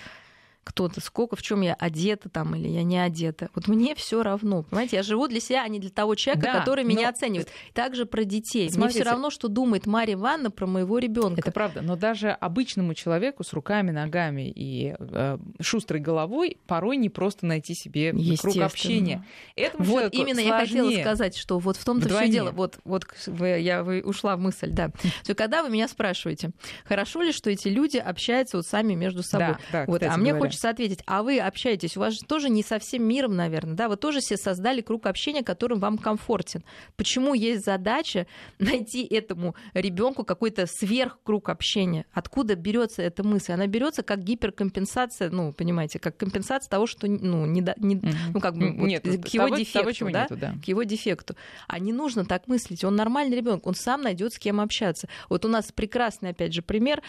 кто-то, 0.66 1.00
сколько, 1.00 1.36
в 1.36 1.42
чем 1.44 1.62
я 1.62 1.76
одета 1.76 2.28
там 2.28 2.56
или 2.56 2.68
я 2.68 2.84
не 2.84 2.98
одета. 2.98 3.50
Вот 3.54 3.68
мне 3.68 3.94
все 3.94 4.24
равно, 4.24 4.64
понимаете, 4.64 4.98
я 4.98 5.04
живу 5.04 5.28
для 5.28 5.40
себя, 5.40 5.64
а 5.64 5.68
не 5.68 5.80
для 5.80 5.92
того 5.92 6.16
человека, 6.16 6.48
да, 6.48 6.60
который 6.60 6.84
но... 6.84 6.90
меня 6.90 7.10
оценивает. 7.10 7.50
Также 7.74 8.06
про 8.06 8.24
детей. 8.24 8.70
Смотрите, 8.70 8.98
мне 8.98 9.04
все 9.04 9.12
равно, 9.12 9.30
что 9.30 9.48
думает 9.48 9.86
Мария 9.86 10.16
Ивановна 10.16 10.50
про 10.50 10.66
моего 10.66 10.98
ребенка. 10.98 11.40
Это 11.40 11.52
правда, 11.52 11.82
но 11.82 11.96
даже 11.96 12.32
обычному 12.32 12.96
человеку 12.96 13.44
с 13.44 13.54
руками, 13.54 13.92
ногами 13.92 14.52
и 14.54 14.96
э, 14.98 15.38
шустрой 15.62 16.02
головой 16.02 16.58
порой 16.66 16.98
не 16.98 17.10
просто 17.10 17.46
найти 17.46 17.76
себе 17.76 18.12
круг 18.38 18.58
общения. 18.58 19.24
Этому 19.56 19.86
вот 19.86 20.14
именно 20.14 20.42
сложнее. 20.42 20.48
я 20.48 20.60
хотела 20.60 21.02
сказать, 21.02 21.38
что 21.38 21.60
вот 21.60 21.78
в 21.78 21.86
том-то 21.86 22.10
все 22.10 22.28
дело. 22.28 22.52
Вот, 22.52 22.80
вот 22.84 23.06
я 23.28 23.84
вы, 23.84 24.02
ушла 24.02 24.36
в 24.36 24.40
мысль, 24.40 24.72
да. 24.72 24.90
То 25.26 25.36
когда 25.36 25.62
вы 25.62 25.70
меня 25.70 25.88
спрашиваете, 25.88 26.52
хорошо 26.86 27.22
ли, 27.22 27.32
что 27.32 27.52
эти 27.52 27.68
люди 27.68 27.98
общаются 27.98 28.58
вот 28.58 28.66
сами 28.66 28.96
между 28.96 29.22
собой, 29.22 29.58
да, 29.72 29.86
да, 29.86 29.86
вот, 29.86 30.02
а 30.02 30.18
мне 30.18 30.32
говоря. 30.32 30.48
хочется 30.48 30.55
хочется 30.56 30.70
ответить, 30.70 31.00
а 31.06 31.22
вы 31.22 31.40
общаетесь, 31.40 31.98
у 31.98 32.00
вас 32.00 32.14
же 32.14 32.20
тоже 32.22 32.50
не 32.50 32.64
совсем 32.64 33.04
миром, 33.04 33.36
наверное, 33.36 33.76
да, 33.76 33.90
вы 33.90 33.98
тоже 33.98 34.22
себе 34.22 34.38
создали 34.38 34.82
круг 34.82 35.06
общения, 35.06 35.44
которым 35.44 35.80
вам 35.80 35.98
комфортен. 35.98 36.64
Почему 36.96 37.34
есть 37.34 37.66
задача 37.66 38.26
найти 38.60 39.06
этому 39.06 39.56
ребенку 39.74 40.24
какой-то 40.24 40.66
сверхкруг 40.66 41.50
общения? 41.50 42.06
Откуда 42.14 42.56
берется 42.56 43.02
эта 43.02 43.24
мысль? 43.24 43.52
Она 43.52 43.68
берется 43.68 44.02
как 44.02 44.24
гиперкомпенсация, 44.24 45.30
ну, 45.30 45.52
понимаете, 45.52 46.00
как 46.00 46.16
компенсация 46.16 46.70
того, 46.70 46.88
что, 46.88 47.08
ну, 47.08 47.46
не, 47.46 47.62
не 47.78 48.02
ну, 48.34 48.40
как 48.40 48.56
бы, 48.56 48.72
вот, 48.72 48.88
Нет, 48.88 49.04
к 49.04 49.28
его 49.28 49.48
того, 49.48 49.58
дефекту, 49.58 50.00
того, 50.00 50.12
да? 50.12 50.22
Нету, 50.24 50.38
да, 50.38 50.56
к 50.64 50.68
его 50.68 50.84
дефекту. 50.84 51.36
А 51.68 51.80
не 51.80 51.92
нужно 51.92 52.26
так 52.26 52.48
мыслить. 52.48 52.84
Он 52.84 52.96
нормальный 52.96 53.36
ребенок, 53.36 53.68
он 53.68 53.76
сам 53.76 54.02
найдет 54.02 54.34
с 54.34 54.40
кем 54.40 54.62
общаться. 54.62 55.10
Вот 55.30 55.44
у 55.44 55.50
нас 55.50 55.72
прекрасный, 55.74 56.30
опять 56.30 56.54
же, 56.54 56.62
пример. 56.62 57.02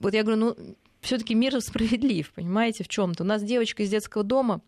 Вот 0.00 0.12
я 0.14 0.22
говорю, 0.22 0.40
ну, 0.40 0.76
все-таки 1.00 1.34
мир 1.34 1.60
справедлив, 1.60 2.30
понимаете, 2.32 2.84
в 2.84 2.88
чем-то. 2.88 3.24
У 3.24 3.26
нас 3.26 3.42
девочка 3.42 3.82
из 3.82 3.90
детского 3.90 4.24
дома, 4.24 4.60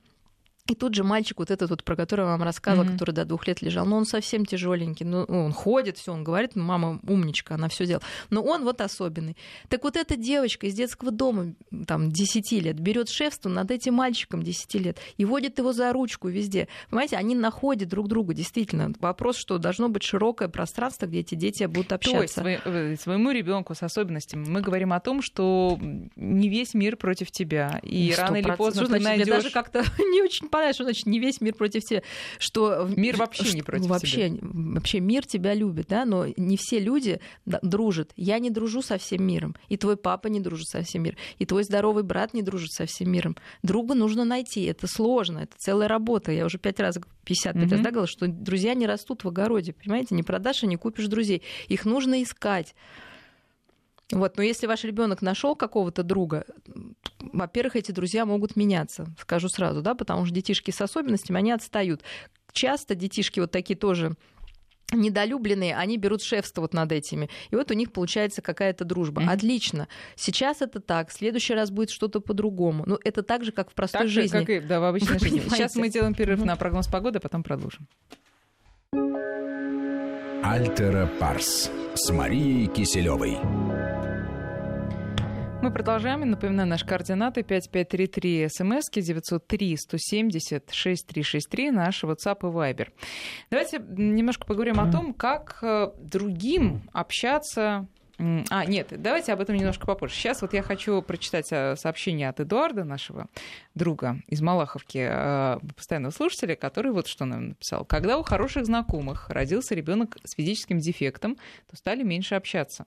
и 0.68 0.77
тут 0.77 0.94
же 0.94 1.03
мальчик, 1.03 1.40
вот 1.40 1.51
этот 1.51 1.70
вот, 1.70 1.83
про 1.83 1.96
которого 1.96 2.27
я 2.27 2.33
вам 2.33 2.44
рассказывала, 2.44 2.87
mm-hmm. 2.87 2.92
который 2.92 3.11
до 3.11 3.25
двух 3.25 3.48
лет 3.48 3.62
лежал, 3.62 3.85
ну 3.85 3.96
он 3.96 4.07
совсем 4.07 4.46
тяжеленький, 4.46 5.05
ну 5.05 5.25
он 5.25 5.53
ходит, 5.53 5.98
все, 5.98 6.12
он 6.12 6.22
говорит, 6.22 6.53
ну 6.55 6.62
мама 6.62 7.01
умничка, 7.07 7.57
она 7.57 7.68
все 7.68 7.85
делала, 7.85 8.05
но 8.31 8.42
он 8.42 8.62
вот 8.62 8.81
особенный. 8.81 9.37
Так 9.68 9.83
вот 9.83 9.96
эта 9.96 10.14
девочка 10.16 10.68
из 10.68 10.75
детского 10.75 11.11
дома, 11.11 11.55
там, 11.88 12.12
10 12.12 12.53
лет, 12.62 12.79
берет 12.79 13.09
шефство 13.09 13.48
над 13.48 13.72
этим 13.72 13.94
мальчиком 13.94 14.44
10 14.44 14.75
лет 14.77 14.98
и 15.16 15.25
водит 15.25 15.59
его 15.59 15.72
за 15.72 15.92
ручку 15.92 16.29
везде. 16.29 16.68
Понимаете, 16.90 17.16
они 17.16 17.35
находят 17.35 17.88
друг 17.88 18.07
друга, 18.07 18.33
действительно. 18.33 18.92
Вопрос, 19.01 19.38
что 19.38 19.59
должно 19.59 19.88
быть 19.88 20.05
широкое 20.05 20.46
пространство, 20.46 21.07
где 21.07 21.20
эти 21.20 21.35
дети 21.35 21.64
будут 21.64 21.92
общаться. 21.92 22.40
То 22.40 22.48
есть 22.48 22.62
э, 22.64 22.96
своему 23.01 23.33
ребенку 23.33 23.75
с 23.75 23.83
особенностями 23.83 24.48
мы 24.48 24.61
говорим 24.61 24.92
о 24.92 25.01
том, 25.01 25.22
что 25.22 25.77
не 26.14 26.48
весь 26.48 26.75
мир 26.75 26.96
против 26.96 27.33
тебя, 27.33 27.81
и 27.83 28.11
100%. 28.11 28.20
рано 28.20 28.37
или 28.37 28.51
поздно 28.53 28.85
что, 28.85 28.94
ты 28.94 29.01
найдешь... 29.01 29.27
даже 29.27 29.51
как-то 29.51 29.83
не 29.98 30.22
очень 30.22 30.52
понятно, 30.53 30.75
что 30.75 30.85
значит 30.85 31.07
не 31.07 31.19
весь 31.19 31.41
мир 31.41 31.55
против 31.55 31.83
тебя, 31.83 32.03
что 32.38 32.88
мир 32.97 33.17
вообще 33.17 33.45
что, 33.45 33.57
не 33.57 33.62
против 33.62 33.87
вообще, 33.87 34.31
тебя. 34.31 34.38
Вообще 34.43 35.01
мир 35.01 35.27
тебя 35.27 35.55
любит, 35.55 35.87
да, 35.88 36.05
но 36.05 36.27
не 36.37 36.57
все 36.57 36.79
люди 36.79 37.21
дружат. 37.45 38.12
Я 38.17 38.38
не 38.38 38.51
дружу 38.51 38.83
со 38.83 38.99
всем 38.99 39.25
миром, 39.25 39.57
и 39.69 39.77
твой 39.77 39.97
папа 39.97 40.29
не 40.29 40.38
дружит 40.38 40.69
со 40.69 40.83
всем 40.83 41.03
миром, 41.03 41.17
и 41.38 41.47
твой 41.47 41.65
здоровый 41.65 42.05
брат 42.05 42.35
не 42.35 42.43
дружит 42.43 42.71
со 42.73 42.87
всем 42.87 43.11
миром. 43.11 43.37
Друга 43.62 43.95
нужно 43.95 44.25
найти, 44.25 44.65
это 44.65 44.87
сложно, 44.87 45.40
это 45.40 45.55
целая 45.57 45.88
работа. 45.88 46.31
Я 46.31 46.44
уже 46.44 46.59
пять 46.59 46.79
раз, 46.79 46.98
55 47.25 47.57
mm-hmm. 47.57 47.71
раз 47.71 47.81
да, 47.81 47.90
говорила, 47.90 48.07
что 48.07 48.29
друзья 48.29 48.75
не 48.75 48.87
растут 48.87 49.25
в 49.25 49.29
огороде, 49.29 49.73
понимаете, 49.73 50.15
не 50.15 50.23
продашь 50.23 50.63
и 50.63 50.67
не 50.67 50.77
купишь 50.77 51.07
друзей. 51.07 51.42
Их 51.69 51.87
нужно 51.87 52.23
искать. 52.23 52.75
Вот, 54.13 54.37
но 54.37 54.42
если 54.42 54.67
ваш 54.67 54.85
ребенок 54.85 55.23
нашел 55.23 55.56
какого-то 55.56 56.02
друга, 56.02 56.44
во-первых, 57.19 57.77
эти 57.77 57.92
друзья 57.92 58.27
могут 58.27 58.56
меняться, 58.56 59.06
скажу 59.19 59.48
сразу, 59.48 59.83
да, 59.83 59.94
потому 59.94 60.27
что 60.27 60.35
детишки 60.35 60.71
с 60.71 60.81
особенностями, 60.81 61.38
они 61.38 61.50
отстают. 61.50 62.02
Часто 62.52 62.94
детишки 62.94 63.40
вот 63.40 63.50
такие 63.50 63.77
тоже 63.77 64.15
недолюбленные, 64.92 65.75
они 65.75 65.96
берут 65.96 66.23
шефство 66.23 66.60
вот 66.60 66.75
над 66.75 66.92
этими. 66.92 67.31
И 67.50 67.56
вот 67.56 67.71
у 67.71 67.75
них 67.75 67.92
получается 67.92 68.42
какая-то 68.42 68.85
дружба. 68.85 69.23
Mm-hmm. 69.23 69.33
Отлично. 69.33 69.88
Сейчас 70.17 70.60
это 70.60 70.81
так, 70.81 71.08
в 71.08 71.13
следующий 71.15 71.54
раз 71.54 71.71
будет 71.71 71.88
что-то 71.88 72.21
по-другому. 72.21 72.85
Ну, 72.87 72.98
это 73.02 73.23
так 73.23 73.44
же, 73.44 73.52
как 73.52 73.71
в 73.71 73.75
простой 73.75 74.02
так 74.02 74.10
жизни. 74.10 74.40
Как 74.40 74.50
и, 74.50 74.60
да, 74.60 74.81
в 74.81 74.85
обычной 74.85 75.19
жизни. 75.19 75.40
Сейчас 75.48 75.75
мы 75.77 75.88
делаем 75.88 76.15
перерыв 76.15 76.40
mm-hmm. 76.40 76.46
на 76.46 76.56
прогноз 76.56 76.87
погоды, 76.88 77.19
а 77.19 77.21
потом 77.21 77.42
продолжим. 77.42 77.88
Альтера 80.45 81.07
Парс 81.21 81.71
с 81.95 82.11
Марией 82.13 82.67
Киселевой. 82.67 83.38
Мы 85.63 85.71
продолжаем. 85.71 86.29
Напоминаю, 86.29 86.69
наши 86.69 86.85
координаты 86.85 87.45
5533 87.45 88.49
смски 88.49 89.01
903 89.03 89.77
170 89.77 90.71
6363 90.73 91.71
наш 91.71 92.03
WhatsApp 92.03 92.38
и 92.40 92.47
Viber. 92.47 92.88
Давайте 93.51 93.79
немножко 93.79 94.45
поговорим 94.45 94.81
о 94.81 94.90
том, 94.90 95.15
как 95.15 95.59
э, 95.63 95.93
другим 96.01 96.83
общаться 96.93 97.87
а, 98.50 98.64
нет, 98.66 98.88
давайте 98.90 99.33
об 99.33 99.40
этом 99.40 99.56
немножко 99.56 99.87
попозже. 99.87 100.14
Сейчас 100.14 100.42
вот 100.42 100.52
я 100.52 100.62
хочу 100.62 101.02
прочитать 101.02 101.48
э, 101.50 101.75
сообщение 101.77 102.29
от 102.29 102.38
Эдуарда, 102.38 102.85
нашего 102.85 103.29
друга 103.75 104.23
из 104.29 104.40
Малаховки, 104.40 105.06
э, 105.10 105.58
постоянного 105.75 106.12
слушателя, 106.12 106.54
который 106.54 106.92
вот 106.92 107.08
что 107.08 107.25
нам 107.25 107.48
написал. 107.50 107.85
Когда 107.85 108.18
у 108.18 108.23
хороших 108.23 108.66
знакомых 108.66 109.29
родился 109.29 109.75
ребенок 109.75 110.18
с 110.25 110.35
физическим 110.35 110.79
дефектом, 110.79 111.37
то 111.68 111.77
стали 111.77 112.04
меньше 112.04 112.37
общаться. 112.37 112.87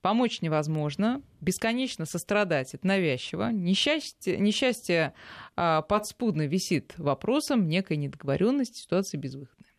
Помочь 0.00 0.42
невозможно, 0.42 1.22
бесконечно 1.40 2.04
сострадать 2.04 2.74
это 2.74 2.84
навязчиво. 2.84 3.52
Несчастье, 3.52 4.36
несчастье 4.36 5.14
а, 5.54 5.82
подспудно 5.82 6.48
висит 6.48 6.92
вопросом 6.98 7.68
некой 7.68 7.98
недоговоренности, 7.98 8.80
ситуации 8.80 9.16
безвыходная. 9.16 9.70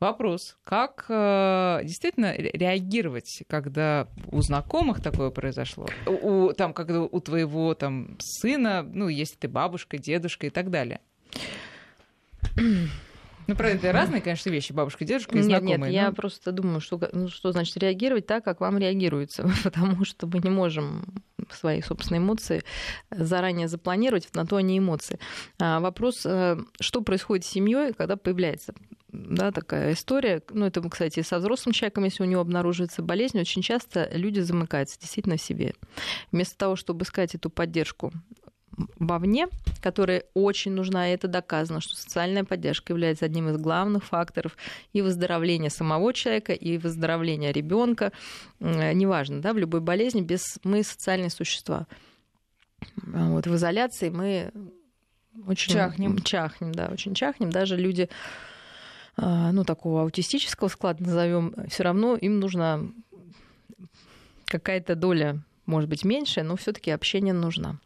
Вопрос, 0.00 0.56
как 0.64 1.06
э, 1.08 1.80
действительно 1.84 2.34
реагировать, 2.36 3.44
когда 3.48 4.08
у 4.32 4.42
знакомых 4.42 5.00
такое 5.00 5.30
произошло, 5.30 5.86
у, 6.06 6.52
там, 6.52 6.74
когда 6.74 7.02
у 7.02 7.20
твоего 7.20 7.74
там, 7.74 8.16
сына, 8.20 8.82
ну, 8.82 9.08
если 9.08 9.36
ты 9.36 9.48
бабушка, 9.48 9.96
дедушка 9.96 10.48
и 10.48 10.50
так 10.50 10.70
далее. 10.70 11.00
Ну, 13.46 13.56
правда, 13.56 13.76
это 13.76 13.92
разные, 13.92 14.20
конечно, 14.20 14.50
вещи, 14.50 14.72
бабушка, 14.72 15.04
дедушка 15.04 15.36
и 15.36 15.40
нет, 15.40 15.46
знакомые. 15.46 15.78
Нет, 15.78 15.80
но... 15.80 15.86
я 15.88 16.12
просто 16.12 16.52
думаю, 16.52 16.80
что, 16.80 17.00
ну, 17.12 17.28
что 17.28 17.52
значит 17.52 17.76
реагировать 17.76 18.26
так, 18.26 18.44
как 18.44 18.60
вам 18.60 18.78
реагируется, 18.78 19.48
потому 19.64 20.04
что 20.04 20.26
мы 20.26 20.38
не 20.38 20.50
можем 20.50 21.04
свои 21.50 21.82
собственные 21.82 22.20
эмоции 22.20 22.62
заранее 23.10 23.68
запланировать, 23.68 24.28
на 24.34 24.46
то 24.46 24.56
они 24.56 24.78
эмоции. 24.78 25.18
А 25.60 25.80
вопрос, 25.80 26.22
э, 26.24 26.56
что 26.80 27.02
происходит 27.02 27.44
с 27.44 27.50
семьей, 27.50 27.92
когда 27.92 28.16
появляется 28.16 28.74
да, 29.14 29.52
такая 29.52 29.92
история. 29.92 30.42
Ну, 30.50 30.66
это, 30.66 30.82
кстати, 30.88 31.22
со 31.22 31.38
взрослым 31.38 31.72
человеком, 31.72 32.04
если 32.04 32.22
у 32.22 32.26
него 32.26 32.40
обнаруживается 32.40 33.02
болезнь, 33.02 33.38
очень 33.38 33.62
часто 33.62 34.08
люди 34.12 34.40
замыкаются 34.40 34.98
действительно 34.98 35.36
в 35.36 35.42
себе. 35.42 35.74
Вместо 36.32 36.56
того, 36.56 36.76
чтобы 36.76 37.04
искать 37.04 37.34
эту 37.34 37.48
поддержку 37.50 38.12
вовне, 38.98 39.48
которая 39.82 40.24
очень 40.34 40.72
нужна, 40.72 41.08
и 41.08 41.14
это 41.14 41.28
доказано, 41.28 41.80
что 41.80 41.94
социальная 41.94 42.44
поддержка 42.44 42.92
является 42.92 43.24
одним 43.24 43.48
из 43.48 43.56
главных 43.56 44.04
факторов 44.04 44.56
и 44.92 45.02
выздоровления 45.02 45.70
самого 45.70 46.12
человека, 46.12 46.52
и 46.52 46.78
выздоровления 46.78 47.52
ребенка. 47.52 48.12
Неважно, 48.60 49.40
да, 49.40 49.52
в 49.52 49.58
любой 49.58 49.80
болезни 49.80 50.20
без 50.20 50.58
мы 50.64 50.82
социальные 50.82 51.30
существа. 51.30 51.86
Вот 52.96 53.46
в 53.46 53.54
изоляции 53.54 54.08
мы 54.10 54.52
очень 55.46 55.72
чахнем, 55.72 56.18
чахнем, 56.18 56.72
да, 56.72 56.88
очень 56.92 57.14
чахнем. 57.14 57.50
Даже 57.50 57.76
люди, 57.76 58.08
а, 59.16 59.52
ну 59.52 59.64
такого 59.64 60.02
аутистического 60.02 60.68
склада 60.68 61.02
назовем, 61.02 61.54
все 61.68 61.82
равно 61.82 62.16
им 62.16 62.40
нужна 62.40 62.80
какая-то 64.46 64.94
доля, 64.94 65.42
может 65.66 65.88
быть 65.88 66.04
меньшая, 66.04 66.44
но 66.44 66.56
все-таки 66.56 66.90
общение 66.90 67.34
нужно. 67.34 67.80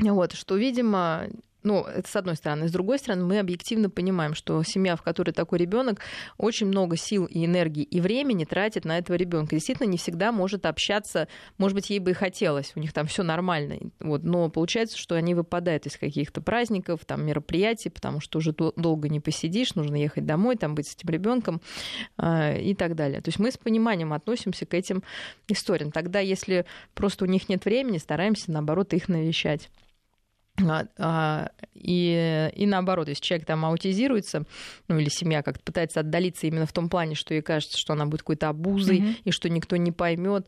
Вот, 0.00 0.32
что, 0.32 0.56
видимо, 0.56 1.28
ну, 1.62 1.84
это 1.84 2.08
с 2.08 2.16
одной 2.16 2.36
стороны. 2.36 2.68
С 2.68 2.72
другой 2.72 2.98
стороны, 2.98 3.24
мы 3.24 3.38
объективно 3.38 3.90
понимаем, 3.90 4.34
что 4.34 4.62
семья, 4.62 4.96
в 4.96 5.02
которой 5.02 5.32
такой 5.32 5.58
ребенок, 5.58 6.00
очень 6.38 6.66
много 6.66 6.96
сил 6.96 7.26
и 7.26 7.44
энергии 7.44 7.82
и 7.82 8.00
времени 8.00 8.44
тратит 8.44 8.84
на 8.84 8.98
этого 8.98 9.16
ребенка. 9.16 9.56
Действительно, 9.56 9.86
не 9.86 9.98
всегда 9.98 10.32
может 10.32 10.64
общаться, 10.64 11.28
может 11.58 11.74
быть, 11.74 11.90
ей 11.90 11.98
бы 11.98 12.12
и 12.12 12.14
хотелось, 12.14 12.72
у 12.76 12.80
них 12.80 12.92
там 12.92 13.06
все 13.06 13.22
нормально. 13.22 13.78
Вот, 14.00 14.22
но 14.22 14.48
получается, 14.48 14.96
что 14.96 15.14
они 15.16 15.34
выпадают 15.34 15.86
из 15.86 15.96
каких-то 15.96 16.40
праздников, 16.40 17.04
там, 17.04 17.24
мероприятий, 17.26 17.90
потому 17.90 18.20
что 18.20 18.38
уже 18.38 18.52
долго 18.52 19.08
не 19.08 19.20
посидишь, 19.20 19.74
нужно 19.74 19.96
ехать 19.96 20.24
домой, 20.24 20.56
там 20.56 20.74
быть 20.74 20.88
с 20.88 20.94
этим 20.94 21.10
ребенком 21.10 21.60
э, 22.16 22.60
и 22.62 22.74
так 22.74 22.94
далее. 22.94 23.20
То 23.20 23.28
есть 23.28 23.38
мы 23.38 23.50
с 23.50 23.58
пониманием 23.58 24.12
относимся 24.12 24.64
к 24.64 24.74
этим 24.74 25.02
историям. 25.48 25.92
Тогда, 25.92 26.20
если 26.20 26.64
просто 26.94 27.24
у 27.24 27.28
них 27.28 27.48
нет 27.48 27.64
времени, 27.64 27.98
стараемся, 27.98 28.50
наоборот, 28.50 28.94
их 28.94 29.08
навещать. 29.08 29.68
А, 30.68 30.86
а, 30.98 31.50
и, 31.74 32.50
и 32.54 32.66
наоборот, 32.66 33.08
если 33.08 33.22
человек 33.22 33.46
там 33.46 33.64
аутизируется, 33.64 34.44
ну 34.88 34.98
или 34.98 35.08
семья 35.08 35.42
как-то 35.42 35.62
пытается 35.64 36.00
отдалиться 36.00 36.46
именно 36.46 36.66
в 36.66 36.72
том 36.72 36.88
плане, 36.88 37.14
что 37.14 37.34
ей 37.34 37.42
кажется, 37.42 37.78
что 37.78 37.92
она 37.92 38.06
будет 38.06 38.20
какой-то 38.20 38.48
обузой 38.48 39.00
mm-hmm. 39.00 39.16
и 39.24 39.30
что 39.30 39.48
никто 39.48 39.76
не 39.76 39.92
поймет, 39.92 40.46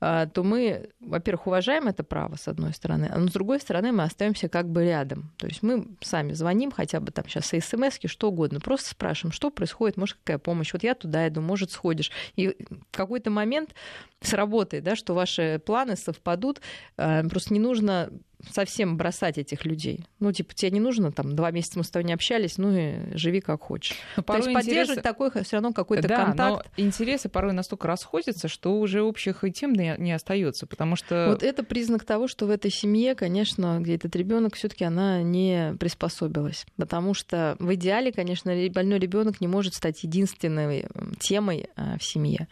а, 0.00 0.26
то 0.26 0.42
мы, 0.42 0.90
во-первых, 1.00 1.46
уважаем 1.46 1.88
это 1.88 2.02
право, 2.02 2.36
с 2.36 2.48
одной 2.48 2.72
стороны, 2.72 3.10
а 3.12 3.20
с 3.20 3.32
другой 3.32 3.60
стороны 3.60 3.92
мы 3.92 4.04
остаемся 4.04 4.48
как 4.48 4.68
бы 4.68 4.84
рядом. 4.84 5.32
То 5.36 5.46
есть 5.46 5.62
мы 5.62 5.86
сами 6.00 6.32
звоним, 6.32 6.70
хотя 6.70 7.00
бы 7.00 7.12
там 7.12 7.28
сейчас 7.28 7.46
смс 7.46 7.98
что 8.06 8.28
угодно, 8.28 8.60
просто 8.60 8.90
спрашиваем, 8.90 9.32
что 9.32 9.50
происходит, 9.50 9.96
может, 9.96 10.16
какая 10.24 10.38
помощь. 10.38 10.72
Вот 10.72 10.82
я 10.82 10.94
туда 10.94 11.28
иду, 11.28 11.40
может, 11.40 11.70
сходишь. 11.70 12.10
И 12.36 12.48
в 12.48 12.96
какой-то 12.96 13.30
момент 13.30 13.74
сработает, 14.20 14.84
да, 14.84 14.96
что 14.96 15.14
ваши 15.14 15.60
планы 15.64 15.96
совпадут. 15.96 16.60
Просто 16.96 17.52
не 17.52 17.60
нужно 17.60 18.10
совсем 18.50 18.96
бросать 18.96 19.38
этих 19.38 19.64
людей. 19.64 20.06
Ну, 20.18 20.32
типа, 20.32 20.54
тебе 20.54 20.70
не 20.72 20.80
нужно, 20.80 21.12
там, 21.12 21.34
два 21.36 21.50
месяца 21.50 21.78
мы 21.78 21.84
с 21.84 21.90
тобой 21.90 22.04
не 22.04 22.12
общались, 22.12 22.58
ну 22.58 22.76
и 22.76 23.16
живи 23.16 23.40
как 23.40 23.62
хочешь. 23.62 23.96
Но 24.16 24.22
То 24.22 24.36
есть 24.36 24.48
интересы... 24.48 24.66
поддерживать 24.66 25.02
такой 25.02 25.30
все 25.30 25.56
равно 25.56 25.72
какой-то 25.72 26.08
да, 26.08 26.24
контакт. 26.24 26.70
Но 26.76 26.84
интересы 26.84 27.28
порой 27.28 27.52
настолько 27.52 27.88
расходятся, 27.88 28.48
что 28.48 28.78
уже 28.78 29.02
общих 29.02 29.44
тем 29.54 29.72
не, 29.72 29.94
не 29.98 30.12
остается, 30.12 30.66
потому 30.66 30.96
что... 30.96 31.28
Вот 31.30 31.42
это 31.42 31.62
признак 31.62 32.04
того, 32.04 32.28
что 32.28 32.46
в 32.46 32.50
этой 32.50 32.70
семье, 32.70 33.14
конечно, 33.14 33.78
где 33.80 33.96
этот 33.96 34.14
ребенок 34.16 34.56
все 34.56 34.68
таки 34.68 34.84
она 34.84 35.22
не 35.22 35.74
приспособилась. 35.78 36.66
Потому 36.76 37.14
что 37.14 37.56
в 37.58 37.74
идеале, 37.74 38.12
конечно, 38.12 38.52
больной 38.70 38.98
ребенок 38.98 39.40
не 39.40 39.48
может 39.48 39.74
стать 39.74 40.02
единственной 40.02 40.86
темой 41.18 41.68
а, 41.76 41.98
в 41.98 42.04
семье. 42.04 42.48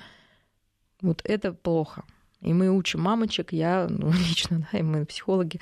Вот 1.00 1.22
это 1.24 1.52
плохо. 1.52 2.04
И 2.42 2.52
мы 2.52 2.70
учим 2.70 3.00
мамочек, 3.00 3.52
я 3.52 3.86
ну, 3.88 4.10
лично, 4.28 4.66
да, 4.72 4.78
и 4.78 4.82
мы 4.82 5.04
психологи, 5.04 5.60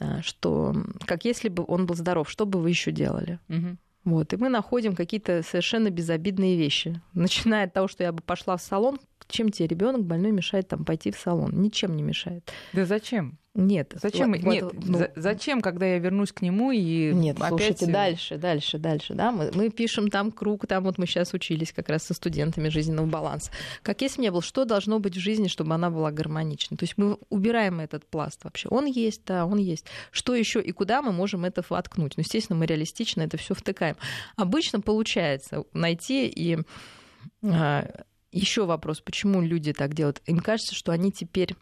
а, 0.00 0.22
что 0.22 0.74
как 1.06 1.24
если 1.24 1.48
бы 1.48 1.64
он 1.66 1.86
был 1.86 1.94
здоров, 1.94 2.30
что 2.30 2.46
бы 2.46 2.60
вы 2.60 2.70
еще 2.70 2.92
делали? 2.92 3.38
Угу. 3.48 3.76
Вот, 4.04 4.32
и 4.32 4.36
мы 4.36 4.48
находим 4.48 4.94
какие-то 4.94 5.42
совершенно 5.42 5.90
безобидные 5.90 6.56
вещи. 6.56 7.00
Начиная 7.12 7.66
от 7.66 7.74
того, 7.74 7.88
что 7.88 8.04
я 8.04 8.12
бы 8.12 8.22
пошла 8.22 8.56
в 8.56 8.62
салон, 8.62 8.98
чем 9.28 9.50
тебе 9.50 9.68
ребенок 9.68 10.04
больной 10.04 10.32
мешает 10.32 10.68
там 10.68 10.84
пойти 10.84 11.10
в 11.10 11.18
салон? 11.18 11.60
Ничем 11.60 11.94
не 11.94 12.02
мешает. 12.02 12.50
Да 12.72 12.86
зачем? 12.86 13.38
Нет. 13.58 13.92
Зачем? 14.00 14.30
Вот, 14.34 14.42
нет. 14.44 14.72
Ну, 14.86 15.08
зачем, 15.16 15.60
когда 15.60 15.84
я 15.84 15.98
вернусь 15.98 16.30
к 16.30 16.42
нему 16.42 16.70
и 16.70 17.12
нет, 17.12 17.38
опять... 17.38 17.48
слушайте, 17.48 17.86
дальше, 17.86 18.38
дальше, 18.38 18.78
дальше, 18.78 19.14
да, 19.14 19.32
мы, 19.32 19.50
мы 19.52 19.68
пишем 19.70 20.10
там 20.10 20.30
круг, 20.30 20.68
там 20.68 20.84
вот 20.84 20.96
мы 20.96 21.06
сейчас 21.06 21.34
учились 21.34 21.72
как 21.72 21.88
раз 21.88 22.04
со 22.04 22.14
студентами 22.14 22.68
жизненного 22.68 23.06
баланса. 23.06 23.50
Как 23.82 24.00
если 24.00 24.22
не 24.22 24.30
был, 24.30 24.42
что 24.42 24.64
должно 24.64 25.00
быть 25.00 25.16
в 25.16 25.18
жизни, 25.18 25.48
чтобы 25.48 25.74
она 25.74 25.90
была 25.90 26.12
гармоничной? 26.12 26.76
То 26.76 26.84
есть 26.84 26.96
мы 26.96 27.18
убираем 27.30 27.80
этот 27.80 28.06
пласт 28.06 28.44
вообще. 28.44 28.68
Он 28.68 28.86
есть, 28.86 29.22
да, 29.26 29.44
он 29.44 29.58
есть. 29.58 29.86
Что 30.12 30.36
еще 30.36 30.62
и 30.62 30.70
куда 30.70 31.02
мы 31.02 31.10
можем 31.10 31.44
это 31.44 31.64
воткнуть? 31.68 32.16
Ну, 32.16 32.22
естественно, 32.22 32.56
мы 32.56 32.66
реалистично 32.66 33.22
это 33.22 33.38
все 33.38 33.54
втыкаем. 33.54 33.96
Обычно 34.36 34.80
получается 34.80 35.64
найти 35.72 36.28
и 36.28 36.58
а, 37.42 37.90
еще 38.30 38.66
вопрос, 38.66 39.00
почему 39.00 39.40
люди 39.40 39.72
так 39.72 39.94
делают? 39.94 40.22
Им 40.26 40.38
кажется, 40.38 40.76
что 40.76 40.92
они 40.92 41.10
теперь 41.10 41.56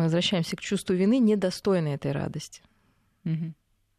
мы 0.00 0.04
возвращаемся 0.04 0.56
к 0.56 0.60
чувству 0.60 0.94
вины, 0.94 1.18
недостойны 1.18 1.88
этой 1.88 2.12
радости. 2.12 2.62
Угу. 3.26 3.52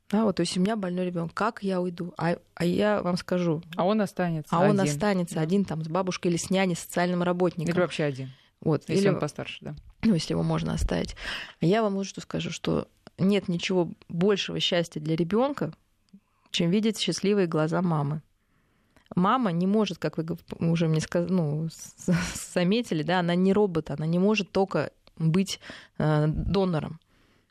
Да, 0.09 0.23
вот, 0.23 0.37
то 0.37 0.41
есть 0.41 0.57
у 0.57 0.59
меня 0.59 0.75
больной 0.75 1.05
ребенок, 1.05 1.31
как 1.35 1.61
я 1.61 1.79
уйду? 1.79 2.13
А, 2.17 2.37
а 2.55 2.65
я 2.65 3.03
вам 3.03 3.17
скажу. 3.17 3.61
А 3.75 3.85
он 3.85 4.01
останется. 4.01 4.53
А 4.55 4.61
один. 4.61 4.71
он 4.71 4.79
останется 4.81 5.35
да. 5.35 5.41
один 5.41 5.63
там 5.63 5.83
с 5.83 5.87
бабушкой 5.87 6.31
или 6.31 6.37
с 6.37 6.49
няней, 6.49 6.75
социальным 6.75 7.21
работником. 7.21 7.71
Или 7.71 7.79
вообще 7.79 8.05
один. 8.05 8.31
Вот, 8.61 8.89
если 8.89 9.03
или 9.03 9.09
он 9.09 9.19
постарше, 9.19 9.59
да. 9.61 9.75
Ну, 10.01 10.15
если 10.15 10.33
его 10.33 10.41
можно 10.41 10.73
оставить. 10.73 11.15
Я 11.61 11.83
вам 11.83 11.93
вот 11.93 12.07
что 12.07 12.19
скажу, 12.19 12.49
что 12.49 12.87
нет 13.19 13.47
ничего 13.47 13.91
большего 14.09 14.59
счастья 14.59 14.99
для 14.99 15.15
ребенка, 15.15 15.71
чем 16.49 16.71
видеть 16.71 16.99
счастливые 16.99 17.45
глаза 17.45 17.83
мамы. 17.83 18.23
Мама 19.15 19.51
не 19.51 19.67
может, 19.67 19.99
как 19.99 20.17
вы 20.17 20.25
уже 20.59 20.87
мне 20.87 20.99
сказали, 20.99 21.31
ну, 21.31 21.69
заметили, 22.53 23.03
да, 23.03 23.19
она 23.19 23.35
не 23.35 23.53
робот, 23.53 23.91
она 23.91 24.07
не 24.07 24.17
может 24.17 24.51
только 24.51 24.91
быть 25.17 25.59
э, 25.97 26.27
донором. 26.27 26.99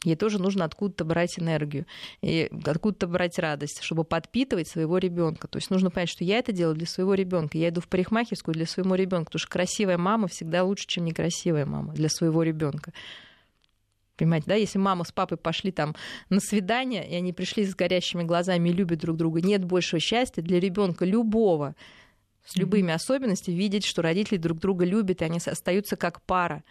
Ей 0.04 0.16
тоже 0.16 0.40
нужно 0.40 0.64
откуда-то 0.64 1.04
брать 1.04 1.38
энергию 1.38 1.84
и 2.22 2.50
откуда-то 2.64 3.06
брать 3.06 3.38
радость, 3.38 3.82
чтобы 3.82 4.04
подпитывать 4.04 4.66
своего 4.66 4.96
ребенка. 4.96 5.46
То 5.46 5.58
есть 5.58 5.70
нужно 5.70 5.90
понять, 5.90 6.08
что 6.08 6.24
я 6.24 6.38
это 6.38 6.52
делаю 6.52 6.74
для 6.74 6.86
своего 6.86 7.12
ребенка. 7.12 7.58
Я 7.58 7.68
иду 7.68 7.82
в 7.82 7.88
парикмахерскую 7.88 8.54
для 8.54 8.64
своего 8.64 8.94
ребенка, 8.94 9.26
потому 9.26 9.40
что 9.40 9.50
красивая 9.50 9.98
мама 9.98 10.28
всегда 10.28 10.64
лучше, 10.64 10.86
чем 10.86 11.04
некрасивая 11.04 11.66
мама 11.66 11.92
для 11.92 12.08
своего 12.08 12.42
ребенка. 12.42 12.94
Понимаете, 14.16 14.46
да, 14.48 14.54
если 14.54 14.78
мама 14.78 15.04
с 15.04 15.12
папой 15.12 15.36
пошли 15.36 15.70
там 15.70 15.94
на 16.30 16.40
свидание, 16.40 17.06
и 17.08 17.14
они 17.14 17.34
пришли 17.34 17.64
с 17.66 17.74
горящими 17.74 18.22
глазами 18.22 18.70
и 18.70 18.72
любят 18.72 19.00
друг 19.00 19.18
друга, 19.18 19.42
нет 19.42 19.64
большего 19.64 20.00
счастья 20.00 20.40
для 20.40 20.61
ребенка 20.61 21.04
любого 21.04 21.74
с 22.44 22.56
любыми 22.56 22.90
mm-hmm. 22.90 22.94
особенностями 22.94 23.54
видеть, 23.54 23.84
что 23.84 24.00
родители 24.02 24.38
друг 24.38 24.58
друга 24.58 24.86
любят, 24.86 25.20
и 25.20 25.24
они 25.24 25.38
остаются 25.44 25.96
как 25.96 26.22
пара. 26.22 26.64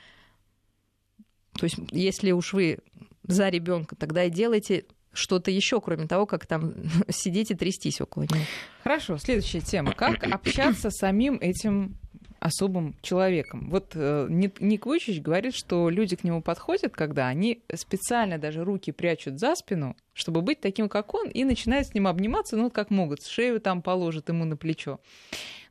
То 1.60 1.66
есть, 1.66 1.78
если 1.92 2.32
уж 2.32 2.54
вы 2.54 2.80
за 3.24 3.50
ребенка, 3.50 3.96
тогда 3.96 4.24
и 4.24 4.30
делайте 4.30 4.86
что-то 5.12 5.52
еще, 5.52 5.82
кроме 5.82 6.08
того, 6.08 6.26
как 6.26 6.46
там 6.46 6.74
сидеть 7.10 7.52
и 7.52 7.56
трястись 7.56 8.02
около 8.02 8.24
него. 8.24 8.44
Хорошо, 8.84 9.18
следующая 9.18 9.62
тема. 9.62 9.94
Как 9.94 10.24
общаться 10.24 10.90
с 10.90 10.98
самим 10.98 11.38
этим 11.42 11.98
особым 12.40 12.96
человеком. 13.02 13.70
Вот 13.70 13.92
э, 13.96 14.28
Ник 14.30 14.86
Вучич 14.86 15.20
говорит, 15.20 15.54
что 15.54 15.90
люди 15.90 16.16
к 16.16 16.24
нему 16.24 16.42
подходят, 16.42 16.94
когда 16.94 17.28
они 17.28 17.64
специально 17.76 18.38
даже 18.38 18.64
руки 18.64 18.94
прячут 18.94 19.40
за 19.40 19.56
спину, 19.56 19.98
чтобы 20.14 20.42
быть 20.42 20.62
таким, 20.62 20.88
как 20.88 21.14
он, 21.14 21.28
и 21.28 21.44
начинают 21.44 21.88
с 21.88 21.94
ним 21.94 22.08
обниматься, 22.08 22.56
ну, 22.56 22.70
как 22.70 22.92
могут, 22.92 23.26
шею 23.26 23.60
там 23.60 23.82
положат 23.82 24.30
ему 24.30 24.46
на 24.46 24.56
плечо. 24.56 25.02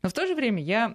Но 0.02 0.10
в 0.10 0.12
то 0.12 0.26
же 0.26 0.34
время 0.34 0.62
я 0.62 0.94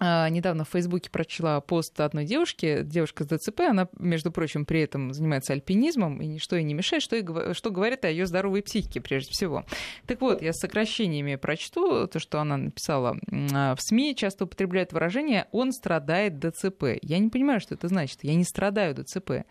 недавно 0.00 0.64
в 0.64 0.68
Фейсбуке 0.70 1.10
прочла 1.10 1.60
пост 1.60 2.00
одной 2.00 2.24
девушки, 2.24 2.82
девушка 2.82 3.24
с 3.24 3.26
ДЦП, 3.26 3.60
она, 3.68 3.88
между 3.98 4.32
прочим, 4.32 4.64
при 4.64 4.80
этом 4.80 5.12
занимается 5.12 5.52
альпинизмом, 5.52 6.20
и 6.22 6.26
ничто 6.26 6.56
ей 6.56 6.64
не 6.64 6.74
мешает, 6.74 7.02
что, 7.02 7.16
и, 7.16 7.54
что 7.54 7.70
говорит 7.70 8.04
о 8.04 8.10
ее 8.10 8.26
здоровой 8.26 8.62
психике 8.62 9.00
прежде 9.00 9.32
всего. 9.32 9.64
Так 10.06 10.20
вот, 10.20 10.40
я 10.42 10.52
с 10.52 10.58
сокращениями 10.58 11.36
прочту 11.36 12.06
то, 12.06 12.18
что 12.18 12.40
она 12.40 12.56
написала. 12.56 13.18
А, 13.52 13.74
в 13.74 13.82
СМИ 13.82 14.16
часто 14.16 14.44
употребляют 14.44 14.92
выражение 14.92 15.46
«он 15.52 15.72
страдает 15.72 16.38
ДЦП». 16.38 16.84
Я 17.02 17.18
не 17.18 17.28
понимаю, 17.28 17.60
что 17.60 17.74
это 17.74 17.88
значит. 17.88 18.20
Я 18.22 18.34
не 18.34 18.44
страдаю 18.44 18.94
ДЦП. 18.94 19.44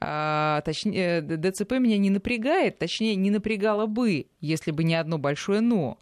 А, 0.00 0.60
точнее, 0.64 1.22
ДЦП 1.22 1.72
меня 1.72 1.98
не 1.98 2.10
напрягает, 2.10 2.78
точнее, 2.78 3.16
не 3.16 3.30
напрягало 3.30 3.86
бы, 3.86 4.26
если 4.40 4.70
бы 4.70 4.84
не 4.84 4.94
одно 4.94 5.18
большое 5.18 5.60
«но». 5.60 5.98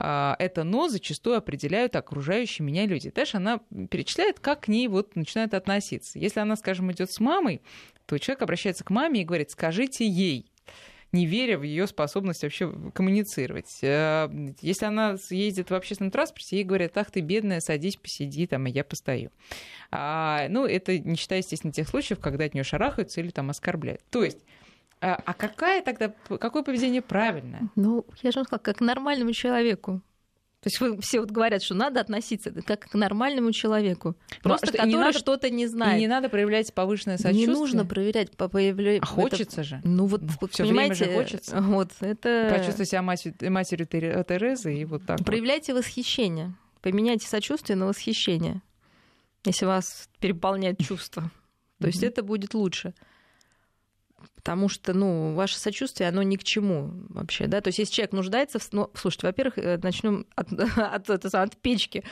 А, 0.00 0.36
это 0.38 0.62
«но» 0.62 0.88
зачастую 0.88 1.36
определяют 1.36 1.96
окружающие 1.96 2.64
меня 2.64 2.86
люди. 2.86 3.10
Дальше 3.10 3.38
она 3.38 3.60
перечисляет, 3.90 4.38
как 4.38 4.62
к 4.62 4.68
ней 4.68 4.86
вот 4.86 5.16
начинают 5.16 5.54
относиться. 5.54 6.18
Если 6.18 6.38
она, 6.38 6.54
скажем, 6.56 6.92
идет 6.92 7.10
с 7.10 7.18
мамой, 7.18 7.62
то 8.06 8.16
человек 8.18 8.42
обращается 8.42 8.84
к 8.84 8.90
маме 8.90 9.22
и 9.22 9.24
говорит, 9.24 9.50
скажите 9.50 10.06
ей, 10.06 10.52
не 11.10 11.26
веря 11.26 11.58
в 11.58 11.62
ее 11.62 11.86
способность 11.86 12.42
вообще 12.42 12.72
коммуницировать. 12.94 13.80
А, 13.82 14.30
если 14.60 14.86
она 14.86 15.16
ездит 15.30 15.70
в 15.70 15.74
общественном 15.74 16.12
транспорте, 16.12 16.56
ей 16.56 16.64
говорят, 16.64 16.96
ах 16.96 17.10
ты 17.10 17.20
бедная, 17.20 17.60
садись, 17.60 17.96
посиди, 17.96 18.46
там, 18.46 18.68
и 18.68 18.70
я 18.70 18.84
постою. 18.84 19.32
А, 19.90 20.46
ну, 20.48 20.64
это 20.64 20.96
не 20.96 21.16
считая, 21.16 21.40
естественно, 21.40 21.72
тех 21.72 21.88
случаев, 21.88 22.20
когда 22.20 22.44
от 22.44 22.54
нее 22.54 22.64
шарахаются 22.64 23.20
или 23.20 23.30
там 23.30 23.50
оскорбляют. 23.50 24.02
То 24.10 24.22
есть 24.22 24.38
а, 25.00 25.20
а 25.24 25.34
какая 25.34 25.82
тогда, 25.82 26.12
какое 26.40 26.62
поведение 26.62 27.02
правильное? 27.02 27.68
Ну, 27.76 28.04
я 28.22 28.30
же 28.30 28.42
сказала, 28.42 28.58
как 28.58 28.78
к 28.78 28.80
нормальному 28.80 29.32
человеку. 29.32 30.02
То 30.60 30.66
есть 30.66 30.80
вы 30.80 31.00
все 31.00 31.20
вот 31.20 31.30
говорят, 31.30 31.62
что 31.62 31.74
надо 31.74 32.00
относиться 32.00 32.50
как 32.50 32.88
к 32.88 32.94
нормальному 32.94 33.52
человеку, 33.52 34.16
ну, 34.30 34.36
просто 34.42 34.72
который 34.72 34.90
надо, 34.90 35.16
что-то 35.16 35.50
не 35.50 35.68
знает. 35.68 35.98
И 35.98 36.00
не 36.00 36.08
надо 36.08 36.28
проявлять 36.28 36.74
повышенное 36.74 37.16
сочувствие. 37.16 37.46
Не 37.46 37.52
нужно 37.52 37.86
проявлять, 37.86 38.36
появлять. 38.36 39.00
А 39.02 39.06
хочется 39.06 39.62
же. 39.62 39.80
Ну 39.84 40.06
вот, 40.06 40.22
Всё 40.50 40.64
понимаете, 40.64 41.04
время 41.04 41.12
же 41.12 41.22
хочется. 41.22 41.60
Вот 41.60 41.92
это. 42.00 42.48
Почувствовать 42.52 42.88
себя 42.88 43.02
матерью, 43.02 43.52
матерью 43.52 43.86
Терезы 43.86 44.74
и 44.74 44.84
вот 44.84 45.06
так. 45.06 45.24
Проявляйте 45.24 45.74
вот. 45.74 45.84
восхищение, 45.84 46.54
поменяйте 46.82 47.28
сочувствие 47.28 47.76
на 47.76 47.86
восхищение, 47.86 48.60
если 49.44 49.64
вас 49.64 50.08
переполняет 50.18 50.80
чувство. 50.80 51.30
То 51.80 51.86
есть 51.86 52.02
это 52.02 52.24
будет 52.24 52.54
лучше 52.54 52.94
потому 54.34 54.68
что, 54.68 54.94
ну, 54.94 55.34
ваше 55.34 55.58
сочувствие, 55.58 56.08
оно 56.08 56.22
ни 56.22 56.36
к 56.36 56.44
чему 56.44 56.90
вообще, 57.10 57.46
да, 57.46 57.60
то 57.60 57.68
есть 57.68 57.78
если 57.78 57.92
человек 57.92 58.12
нуждается 58.12 58.58
в... 58.58 58.72
Ну, 58.72 58.90
слушайте, 58.94 59.26
во-первых, 59.26 59.58
э, 59.58 59.78
начнем 59.82 60.26
от, 60.34 60.52
от, 60.76 61.10
от, 61.10 61.34
от 61.34 61.56
печки. 61.56 62.04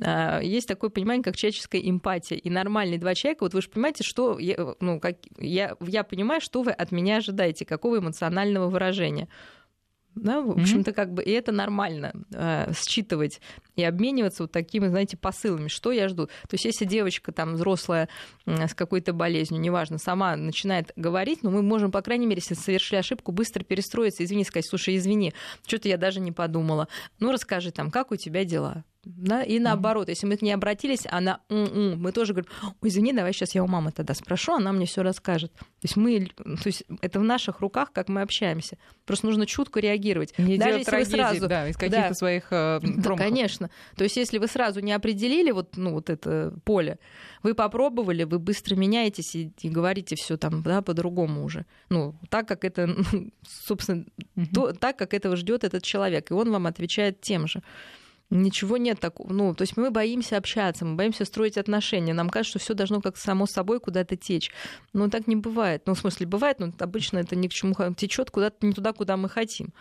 А, 0.00 0.40
есть 0.40 0.66
такое 0.68 0.90
понимание, 0.90 1.22
как 1.22 1.36
человеческая 1.36 1.80
эмпатия, 1.88 2.36
и 2.36 2.50
нормальные 2.50 2.98
два 2.98 3.14
человека, 3.14 3.44
вот 3.44 3.54
вы 3.54 3.62
же 3.62 3.68
понимаете, 3.68 4.02
что, 4.04 4.38
я, 4.38 4.74
ну, 4.80 5.00
как, 5.00 5.16
я, 5.38 5.76
я 5.80 6.04
понимаю, 6.04 6.40
что 6.40 6.62
вы 6.62 6.72
от 6.72 6.90
меня 6.92 7.18
ожидаете, 7.18 7.64
какого 7.64 7.98
эмоционального 7.98 8.68
выражения. 8.68 9.28
Да, 10.14 10.40
в 10.40 10.50
общем-то, 10.52 10.92
как 10.92 11.12
бы, 11.12 11.22
и 11.22 11.30
это 11.30 11.50
нормально 11.50 12.12
э, 12.32 12.72
считывать 12.74 13.40
и 13.74 13.82
обмениваться 13.82 14.44
вот 14.44 14.52
такими, 14.52 14.86
знаете, 14.86 15.16
посылами, 15.16 15.68
что 15.68 15.90
я 15.90 16.08
жду. 16.08 16.26
То 16.26 16.52
есть, 16.52 16.64
если 16.64 16.84
девочка 16.84 17.32
там 17.32 17.54
взрослая 17.54 18.08
э, 18.46 18.68
с 18.68 18.74
какой-то 18.74 19.12
болезнью, 19.12 19.60
неважно, 19.60 19.98
сама 19.98 20.36
начинает 20.36 20.92
говорить, 20.96 21.42
но 21.42 21.50
ну, 21.50 21.56
мы 21.56 21.62
можем, 21.62 21.90
по 21.90 22.00
крайней 22.02 22.26
мере, 22.26 22.40
если 22.40 22.54
совершили 22.54 22.98
ошибку, 22.98 23.32
быстро 23.32 23.64
перестроиться, 23.64 24.24
извини, 24.24 24.44
сказать, 24.44 24.66
слушай, 24.66 24.96
извини, 24.96 25.34
что-то 25.66 25.88
я 25.88 25.96
даже 25.96 26.20
не 26.20 26.32
подумала. 26.32 26.88
Ну, 27.18 27.32
расскажи 27.32 27.72
там, 27.72 27.90
как 27.90 28.12
у 28.12 28.16
тебя 28.16 28.44
дела? 28.44 28.84
Да? 29.04 29.42
И 29.42 29.58
наоборот, 29.58 30.08
если 30.08 30.26
мы 30.26 30.36
к 30.36 30.42
ней 30.42 30.52
обратились, 30.52 31.06
она 31.10 31.40
м-м", 31.48 32.00
мы 32.00 32.12
тоже 32.12 32.32
говорим, 32.32 32.50
Ой, 32.80 32.88
извини, 32.88 33.12
давай 33.12 33.32
сейчас 33.32 33.54
я 33.54 33.62
у 33.62 33.66
мамы 33.66 33.92
тогда 33.92 34.14
спрошу, 34.14 34.54
она 34.54 34.72
мне 34.72 34.86
все 34.86 35.02
расскажет. 35.02 35.52
То 35.54 35.64
есть 35.82 35.96
мы, 35.96 36.30
то 36.36 36.66
есть 36.66 36.84
это 37.00 37.20
в 37.20 37.24
наших 37.24 37.60
руках, 37.60 37.92
как 37.92 38.08
мы 38.08 38.22
общаемся. 38.22 38.76
Просто 39.04 39.26
нужно 39.26 39.46
чутко 39.46 39.80
реагировать. 39.80 40.36
Не 40.38 40.56
Даже 40.56 40.78
если 40.78 40.90
трагедии, 40.90 41.10
вы 41.10 41.16
сразу, 41.16 41.48
да, 41.48 41.68
из 41.68 41.76
каких-то 41.76 42.08
да, 42.08 42.14
своих 42.14 42.46
э, 42.50 42.80
Да, 42.82 43.16
конечно. 43.16 43.70
То 43.96 44.04
есть 44.04 44.16
если 44.16 44.38
вы 44.38 44.46
сразу 44.46 44.80
не 44.80 44.92
определили 44.92 45.50
вот, 45.50 45.76
ну, 45.76 45.92
вот 45.92 46.10
это 46.10 46.54
поле, 46.64 46.98
вы 47.42 47.54
попробовали, 47.54 48.24
вы 48.24 48.38
быстро 48.38 48.74
меняетесь 48.74 49.34
и, 49.34 49.52
и 49.60 49.68
говорите 49.68 50.16
все 50.16 50.36
там, 50.36 50.62
да, 50.62 50.82
по-другому 50.82 51.44
уже. 51.44 51.66
Ну, 51.90 52.14
так 52.30 52.48
как 52.48 52.64
это, 52.64 52.96
собственно, 53.66 54.06
угу. 54.36 54.46
то, 54.52 54.72
так 54.72 54.96
как 54.96 55.14
этого 55.14 55.36
ждет 55.36 55.64
этот 55.64 55.82
человек, 55.82 56.30
и 56.30 56.34
он 56.34 56.50
вам 56.50 56.66
отвечает 56.66 57.20
тем 57.20 57.46
же. 57.46 57.62
Ничего 58.34 58.78
нет 58.78 58.98
такого. 58.98 59.32
Ну, 59.32 59.54
то 59.54 59.62
есть 59.62 59.76
мы 59.76 59.92
боимся 59.92 60.36
общаться, 60.36 60.84
мы 60.84 60.96
боимся 60.96 61.24
строить 61.24 61.56
отношения. 61.56 62.12
Нам 62.12 62.28
кажется, 62.28 62.58
что 62.58 62.64
все 62.64 62.74
должно 62.74 63.00
как 63.00 63.16
само 63.16 63.46
собой 63.46 63.78
куда-то 63.78 64.16
течь. 64.16 64.50
Но 64.92 65.08
так 65.08 65.28
не 65.28 65.36
бывает. 65.36 65.84
Ну, 65.86 65.94
в 65.94 66.00
смысле, 66.00 66.26
бывает, 66.26 66.58
но 66.58 66.72
обычно 66.80 67.18
это 67.18 67.36
ни 67.36 67.46
к 67.46 67.52
чему 67.52 67.76
течет 67.96 68.32
куда-то 68.32 68.66
не 68.66 68.72
туда, 68.72 68.92
куда 68.92 69.16
мы 69.16 69.28
хотим. 69.28 69.72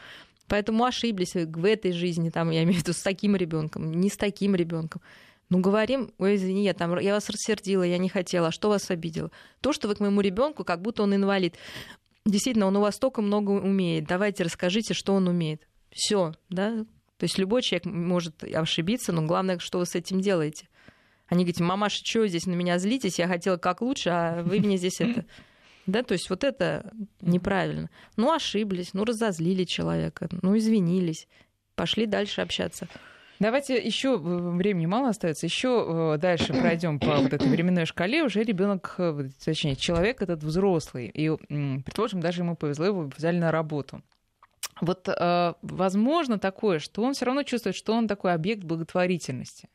Поэтому 0.47 0.85
ошиблись 0.85 1.33
в 1.33 1.65
этой 1.65 1.93
жизни, 1.93 2.29
там, 2.29 2.51
я 2.51 2.61
имею 2.61 2.77
в 2.77 2.83
виду, 2.83 2.93
с 2.93 3.01
таким 3.01 3.35
ребенком, 3.35 3.91
не 3.91 4.09
с 4.09 4.17
таким 4.17 4.53
ребенком. 4.53 5.01
Ну, 5.49 5.59
говорим, 5.59 6.11
ой, 6.19 6.35
извини, 6.35 6.63
я, 6.63 6.75
там, 6.75 6.99
я 6.99 7.15
вас 7.15 7.29
рассердила, 7.29 7.81
я 7.81 7.97
не 7.97 8.09
хотела, 8.09 8.51
что 8.51 8.69
вас 8.69 8.91
обидело? 8.91 9.31
То, 9.61 9.73
что 9.73 9.87
вы 9.87 9.95
к 9.95 9.99
моему 9.99 10.21
ребенку, 10.21 10.63
как 10.63 10.79
будто 10.79 11.01
он 11.01 11.15
инвалид. 11.15 11.55
Действительно, 12.23 12.67
он 12.67 12.75
у 12.75 12.81
вас 12.81 12.97
столько 12.97 13.23
много 13.23 13.49
умеет. 13.49 14.05
Давайте 14.05 14.43
расскажите, 14.43 14.93
что 14.93 15.15
он 15.15 15.27
умеет. 15.27 15.67
Все, 15.91 16.33
да, 16.49 16.85
то 17.23 17.25
есть 17.25 17.37
любой 17.37 17.61
человек 17.61 17.85
может 17.85 18.43
ошибиться, 18.43 19.13
но 19.13 19.21
главное, 19.21 19.57
что 19.57 19.79
вы 19.79 19.85
с 19.85 19.95
этим 19.95 20.19
делаете. 20.19 20.67
Они 21.27 21.45
говорят, 21.45 21.61
мамаша, 21.61 22.05
что 22.05 22.27
здесь 22.27 22.47
на 22.47 22.51
меня 22.51 22.77
злитесь? 22.79 23.17
Я 23.17 23.29
хотела 23.29 23.55
как 23.55 23.79
лучше, 23.79 24.09
а 24.09 24.43
вы 24.43 24.59
мне 24.59 24.75
здесь 24.75 24.99
это... 24.99 25.23
Да, 25.85 26.03
то 26.03 26.11
есть 26.11 26.29
вот 26.29 26.43
это 26.43 26.91
неправильно. 27.21 27.89
Ну, 28.17 28.33
ошиблись, 28.33 28.93
ну, 28.93 29.05
разозлили 29.05 29.63
человека, 29.63 30.27
ну, 30.41 30.57
извинились, 30.57 31.29
пошли 31.75 32.07
дальше 32.07 32.41
общаться. 32.41 32.89
Давайте 33.39 33.77
еще 33.77 34.17
времени 34.17 34.85
мало 34.85 35.07
остается. 35.07 35.45
Еще 35.45 36.13
э, 36.15 36.17
дальше 36.17 36.53
пройдем 36.61 36.99
по 36.99 37.15
вот 37.15 37.31
этой 37.31 37.47
временной 37.47 37.85
шкале. 37.85 38.25
Уже 38.25 38.43
ребенок, 38.43 38.95
э, 38.97 39.29
точнее, 39.45 39.77
человек 39.77 40.21
этот 40.21 40.43
взрослый. 40.43 41.07
И, 41.07 41.29
предположим, 41.85 42.19
даже 42.19 42.41
ему 42.41 42.57
повезло, 42.57 42.85
его 42.85 43.09
взяли 43.15 43.37
на 43.37 43.49
работу 43.49 44.01
вот 44.81 45.07
э, 45.07 45.53
возможно 45.61 46.39
такое, 46.39 46.79
что 46.79 47.03
он 47.03 47.13
все 47.13 47.25
равно 47.25 47.43
чувствует, 47.43 47.75
что 47.75 47.93
он 47.93 48.07
такой 48.07 48.33
объект 48.33 48.63
благотворительности. 48.63 49.69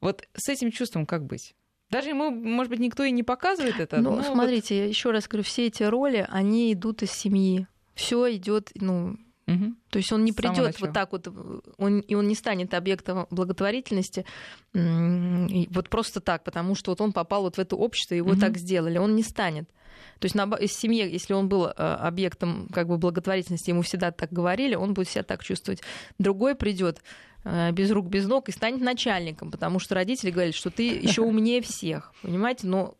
Вот 0.00 0.26
с 0.34 0.48
этим 0.48 0.70
чувством 0.70 1.06
как 1.06 1.24
быть? 1.24 1.54
Даже 1.90 2.08
ему, 2.08 2.30
может 2.30 2.70
быть, 2.70 2.80
никто 2.80 3.04
и 3.04 3.10
не 3.10 3.22
показывает 3.22 3.78
это. 3.78 4.00
Ну, 4.00 4.22
смотрите, 4.22 4.74
вот... 4.74 4.80
я 4.80 4.86
еще 4.86 5.10
раз 5.10 5.28
говорю, 5.28 5.44
все 5.44 5.66
эти 5.66 5.82
роли, 5.82 6.26
они 6.28 6.72
идут 6.72 7.02
из 7.02 7.12
семьи. 7.12 7.66
все 7.94 8.34
идет, 8.34 8.70
ну, 8.74 9.16
Угу. 9.46 9.74
То 9.90 9.98
есть 9.98 10.10
он 10.12 10.24
не 10.24 10.32
придет 10.32 10.80
вот 10.80 10.92
так 10.92 11.12
вот, 11.12 11.28
он, 11.76 12.00
и 12.00 12.14
он 12.14 12.28
не 12.28 12.34
станет 12.34 12.72
объектом 12.72 13.26
благотворительности 13.30 14.24
вот 14.72 15.88
просто 15.90 16.20
так, 16.20 16.44
потому 16.44 16.74
что 16.74 16.92
вот 16.92 17.00
он 17.00 17.12
попал 17.12 17.42
вот 17.42 17.56
в 17.56 17.58
это 17.58 17.76
общество, 17.76 18.14
его 18.14 18.30
угу. 18.30 18.40
так 18.40 18.56
сделали, 18.56 18.98
он 18.98 19.14
не 19.14 19.22
станет. 19.22 19.68
То 20.18 20.26
есть 20.26 20.34
на, 20.34 20.44
из 20.56 20.72
семьи, 20.72 21.06
если 21.10 21.34
он 21.34 21.48
был 21.48 21.66
э, 21.66 21.70
объектом 21.72 22.68
как 22.72 22.88
бы 22.88 22.98
благотворительности, 22.98 23.70
ему 23.70 23.82
всегда 23.82 24.10
так 24.10 24.32
говорили, 24.32 24.74
он 24.74 24.94
будет 24.94 25.08
себя 25.08 25.22
так 25.22 25.42
чувствовать. 25.44 25.82
Другой 26.18 26.54
придет 26.54 27.02
э, 27.44 27.72
без 27.72 27.90
рук, 27.90 28.06
без 28.06 28.26
ног 28.26 28.48
и 28.48 28.52
станет 28.52 28.80
начальником, 28.80 29.50
потому 29.50 29.78
что 29.78 29.94
родители 29.94 30.30
говорят, 30.30 30.54
что 30.54 30.70
ты 30.70 30.88
еще 30.88 31.22
умнее 31.22 31.60
всех, 31.62 32.12
понимаете? 32.22 32.66
Но 32.66 32.96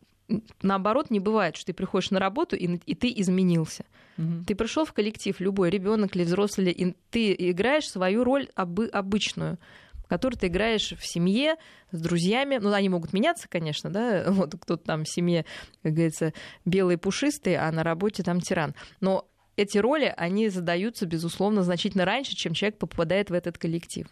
наоборот 0.62 1.10
не 1.10 1.20
бывает, 1.20 1.56
что 1.56 1.66
ты 1.66 1.72
приходишь 1.72 2.10
на 2.10 2.18
работу 2.18 2.56
и, 2.56 2.66
и 2.86 2.94
ты 2.94 3.12
изменился. 3.16 3.84
Угу. 4.18 4.44
Ты 4.46 4.54
пришел 4.54 4.84
в 4.84 4.92
коллектив, 4.92 5.38
любой 5.40 5.70
ребенок 5.70 6.14
или 6.16 6.24
взрослый, 6.24 6.70
и 6.70 6.94
ты 7.10 7.34
играешь 7.36 7.88
свою 7.88 8.24
роль 8.24 8.48
обы- 8.56 8.88
обычную 8.88 9.58
которую 10.06 10.38
ты 10.38 10.48
играешь 10.48 10.92
в 10.92 11.06
семье 11.06 11.56
с 11.90 12.00
друзьями. 12.00 12.58
Ну, 12.60 12.72
они 12.72 12.88
могут 12.90 13.14
меняться, 13.14 13.48
конечно, 13.48 13.90
да. 13.90 14.24
Вот 14.28 14.54
кто-то 14.60 14.84
там 14.84 15.04
в 15.04 15.08
семье, 15.08 15.44
как 15.82 15.92
говорится, 15.92 16.32
белый 16.64 16.98
пушистый, 16.98 17.56
а 17.56 17.72
на 17.72 17.82
работе 17.82 18.22
там 18.22 18.40
тиран. 18.40 18.74
Но 19.00 19.26
эти 19.56 19.78
роли, 19.78 20.12
они 20.16 20.48
задаются, 20.50 21.06
безусловно, 21.06 21.62
значительно 21.62 22.04
раньше, 22.04 22.34
чем 22.34 22.54
человек 22.54 22.78
попадает 22.78 23.30
в 23.30 23.32
этот 23.32 23.58
коллектив. 23.58 24.06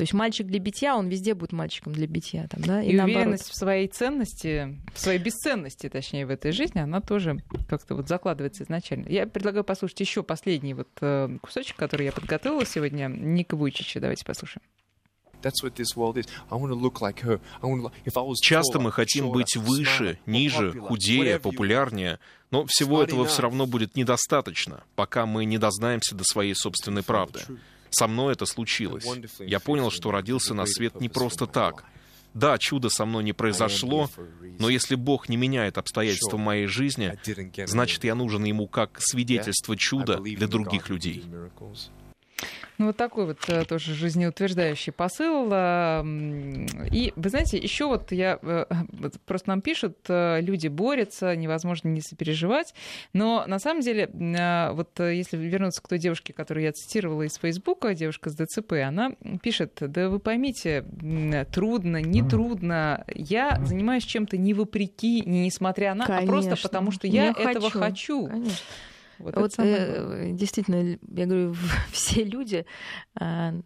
То 0.00 0.04
есть 0.04 0.14
мальчик 0.14 0.46
для 0.46 0.58
битья, 0.58 0.96
он 0.96 1.08
везде 1.08 1.34
будет 1.34 1.52
мальчиком 1.52 1.92
для 1.92 2.06
битья. 2.06 2.48
Там, 2.48 2.62
да? 2.62 2.82
И, 2.82 2.92
и 2.92 2.98
уверенность 2.98 3.50
в 3.50 3.54
своей 3.54 3.86
ценности, 3.86 4.80
в 4.94 4.98
своей 4.98 5.18
бесценности, 5.18 5.90
точнее, 5.90 6.24
в 6.24 6.30
этой 6.30 6.52
жизни, 6.52 6.78
она 6.78 7.02
тоже 7.02 7.44
как-то 7.68 7.96
вот 7.96 8.08
закладывается 8.08 8.64
изначально. 8.64 9.08
Я 9.10 9.26
предлагаю 9.26 9.62
послушать 9.62 10.00
еще 10.00 10.22
последний 10.22 10.72
вот 10.72 10.88
э, 11.02 11.36
кусочек, 11.42 11.76
который 11.76 12.06
я 12.06 12.12
подготовила 12.12 12.64
сегодня, 12.64 13.08
Ника 13.08 13.56
Вуйчича. 13.56 14.00
Давайте 14.00 14.24
послушаем. 14.24 14.62
Часто 18.40 18.80
мы 18.80 18.92
хотим 18.92 19.30
быть 19.30 19.54
выше, 19.54 20.18
ниже, 20.24 20.80
худее, 20.80 21.38
популярнее, 21.38 22.20
но 22.50 22.64
всего 22.66 23.02
этого 23.02 23.26
все 23.26 23.42
равно 23.42 23.66
будет 23.66 23.96
недостаточно, 23.96 24.82
пока 24.94 25.26
мы 25.26 25.44
не 25.44 25.58
дознаемся 25.58 26.14
до 26.14 26.24
своей 26.24 26.54
собственной 26.54 27.02
правды. 27.02 27.40
Со 27.90 28.06
мной 28.06 28.34
это 28.34 28.46
случилось. 28.46 29.06
Я 29.40 29.60
понял, 29.60 29.90
что 29.90 30.10
родился 30.10 30.54
на 30.54 30.66
свет 30.66 31.00
не 31.00 31.08
просто 31.08 31.46
так. 31.46 31.84
Да, 32.34 32.58
чудо 32.58 32.90
со 32.90 33.04
мной 33.04 33.24
не 33.24 33.32
произошло, 33.32 34.08
но 34.58 34.68
если 34.68 34.94
Бог 34.94 35.28
не 35.28 35.36
меняет 35.36 35.78
обстоятельства 35.78 36.36
моей 36.36 36.66
жизни, 36.66 37.18
значит, 37.66 38.04
я 38.04 38.14
нужен 38.14 38.44
Ему 38.44 38.68
как 38.68 39.00
свидетельство 39.00 39.76
чуда 39.76 40.18
для 40.18 40.46
других 40.46 40.88
людей. 40.88 41.24
Ну, 42.80 42.86
вот 42.86 42.96
такой 42.96 43.26
вот 43.26 43.40
э, 43.48 43.66
тоже 43.66 43.92
жизнеутверждающий 43.92 44.90
посыл. 44.90 45.50
Э, 45.52 46.02
и, 46.90 47.12
вы 47.14 47.28
знаете, 47.28 47.58
еще 47.58 47.84
вот 47.84 48.10
я... 48.10 48.38
Э, 48.40 48.64
просто 49.26 49.50
нам 49.50 49.60
пишут, 49.60 49.98
люди 50.08 50.68
борются, 50.68 51.36
невозможно 51.36 51.88
не 51.88 52.00
сопереживать. 52.00 52.72
Но 53.12 53.44
на 53.46 53.58
самом 53.58 53.82
деле, 53.82 54.08
вот 54.72 54.98
если 54.98 55.36
вернуться 55.36 55.82
к 55.82 55.88
той 55.88 55.98
девушке, 55.98 56.32
которую 56.32 56.64
я 56.64 56.72
цитировала 56.72 57.22
из 57.22 57.34
Фейсбука, 57.34 57.94
девушка 57.94 58.30
с 58.30 58.34
ДЦП, 58.34 58.72
она 58.86 59.10
пишет, 59.42 59.76
да 59.80 60.08
вы 60.08 60.18
поймите, 60.18 60.86
трудно, 61.52 61.98
не 62.00 62.22
трудно. 62.22 63.04
Я 63.14 63.60
занимаюсь 63.62 64.04
чем-то 64.04 64.38
не 64.38 64.54
вопреки, 64.54 65.22
не 65.26 65.44
несмотря 65.44 65.94
на, 65.94 66.06
Конечно. 66.06 66.24
а 66.24 66.32
просто 66.32 66.56
потому, 66.56 66.92
что 66.92 67.06
я, 67.06 67.26
я 67.26 67.30
этого 67.32 67.70
хочу. 67.70 67.78
хочу. 67.78 68.26
Конечно. 68.28 68.56
Вот, 69.20 69.36
вот 69.36 69.54
э, 69.58 70.30
действительно, 70.32 70.98
я 71.14 71.26
говорю, 71.26 71.54
все 71.92 72.24
люди 72.24 72.64
э, 73.20 73.60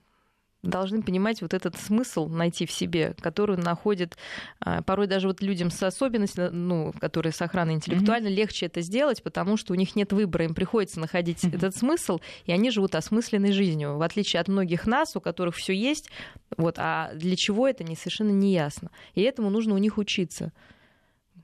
должны 0.62 1.02
понимать 1.02 1.42
вот 1.42 1.55
этот 1.55 1.76
смысл 1.76 2.28
найти 2.28 2.66
в 2.66 2.72
себе, 2.72 3.14
который 3.20 3.57
находит 3.57 4.16
э, 4.64 4.82
порой 4.82 5.07
даже 5.07 5.28
вот 5.28 5.42
людям 5.42 5.70
с 5.70 5.82
особенностью, 5.82 6.50
ну, 6.52 6.92
которые 6.98 7.32
с 7.32 7.40
охраной 7.42 7.74
интеллектуально, 7.74 8.28
mm-hmm. 8.28 8.34
легче 8.34 8.66
это 8.66 8.80
сделать, 8.80 9.22
потому 9.22 9.57
что 9.57 9.72
у 9.72 9.76
них 9.76 9.94
нет 9.96 10.12
выбора, 10.12 10.44
им 10.44 10.55
приходится 10.55 11.00
находить 11.00 11.44
mm-hmm. 11.44 11.57
этот 11.57 11.76
смысл, 11.76 12.20
и 12.46 12.52
они 12.52 12.70
живут 12.70 12.94
осмысленной 12.94 13.52
жизнью, 13.52 13.96
в 13.96 14.02
отличие 14.02 14.40
от 14.40 14.48
многих 14.48 14.86
нас, 14.86 15.16
у 15.16 15.20
которых 15.20 15.55
все 15.57 15.74
есть, 15.74 16.11
вот, 16.57 16.76
а 16.78 17.12
для 17.14 17.36
чего 17.36 17.68
это 17.68 17.84
не 17.84 17.96
совершенно 17.96 18.30
не 18.30 18.52
ясно. 18.52 18.90
И 19.14 19.22
этому 19.22 19.50
нужно 19.50 19.74
у 19.74 19.78
них 19.78 19.98
учиться 19.98 20.52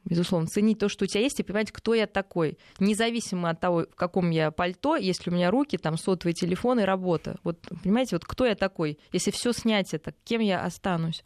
безусловно, 0.04 0.46
ценить 0.46 0.78
то, 0.78 0.88
что 0.88 1.04
у 1.04 1.06
тебя 1.06 1.22
есть, 1.22 1.40
и 1.40 1.42
понимать, 1.42 1.70
кто 1.72 1.94
я 1.94 2.06
такой. 2.06 2.58
Независимо 2.78 3.50
от 3.50 3.60
того, 3.60 3.86
в 3.90 3.94
каком 3.94 4.30
я 4.30 4.50
пальто, 4.50 4.96
если 4.96 5.30
у 5.30 5.32
меня 5.32 5.50
руки, 5.50 5.76
там, 5.76 5.96
сотовый 5.96 6.34
телефон 6.34 6.80
и 6.80 6.84
работа. 6.84 7.38
Вот, 7.44 7.60
понимаете, 7.82 8.16
вот 8.16 8.24
кто 8.24 8.46
я 8.46 8.54
такой? 8.54 8.98
Если 9.12 9.30
все 9.30 9.52
снять 9.52 9.92
это, 9.94 10.14
кем 10.24 10.40
я 10.40 10.62
останусь? 10.62 11.24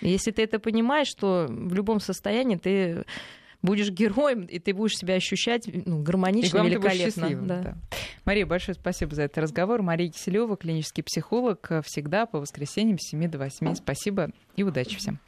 Если 0.00 0.30
ты 0.30 0.42
это 0.42 0.58
понимаешь, 0.58 1.08
что 1.08 1.46
в 1.48 1.74
любом 1.74 2.00
состоянии 2.00 2.56
ты 2.56 3.04
будешь 3.64 3.90
героем, 3.90 4.42
и 4.42 4.58
ты 4.58 4.74
будешь 4.74 4.96
себя 4.96 5.14
ощущать 5.14 5.68
ну, 5.86 6.02
гармонично, 6.02 6.58
и 6.58 6.66
великолепно. 6.66 7.30
Да. 7.46 7.60
Да. 7.60 7.76
Мария, 8.24 8.46
большое 8.46 8.74
спасибо 8.74 9.14
за 9.14 9.22
этот 9.22 9.38
разговор. 9.38 9.82
Мария 9.82 10.10
Киселева, 10.10 10.56
клинический 10.56 11.02
психолог, 11.02 11.70
всегда 11.84 12.26
по 12.26 12.40
воскресеньям 12.40 12.98
с 12.98 13.08
7 13.10 13.30
до 13.30 13.38
8. 13.38 13.74
Спасибо 13.74 14.30
и 14.56 14.62
удачи 14.62 14.96
всем. 14.96 15.18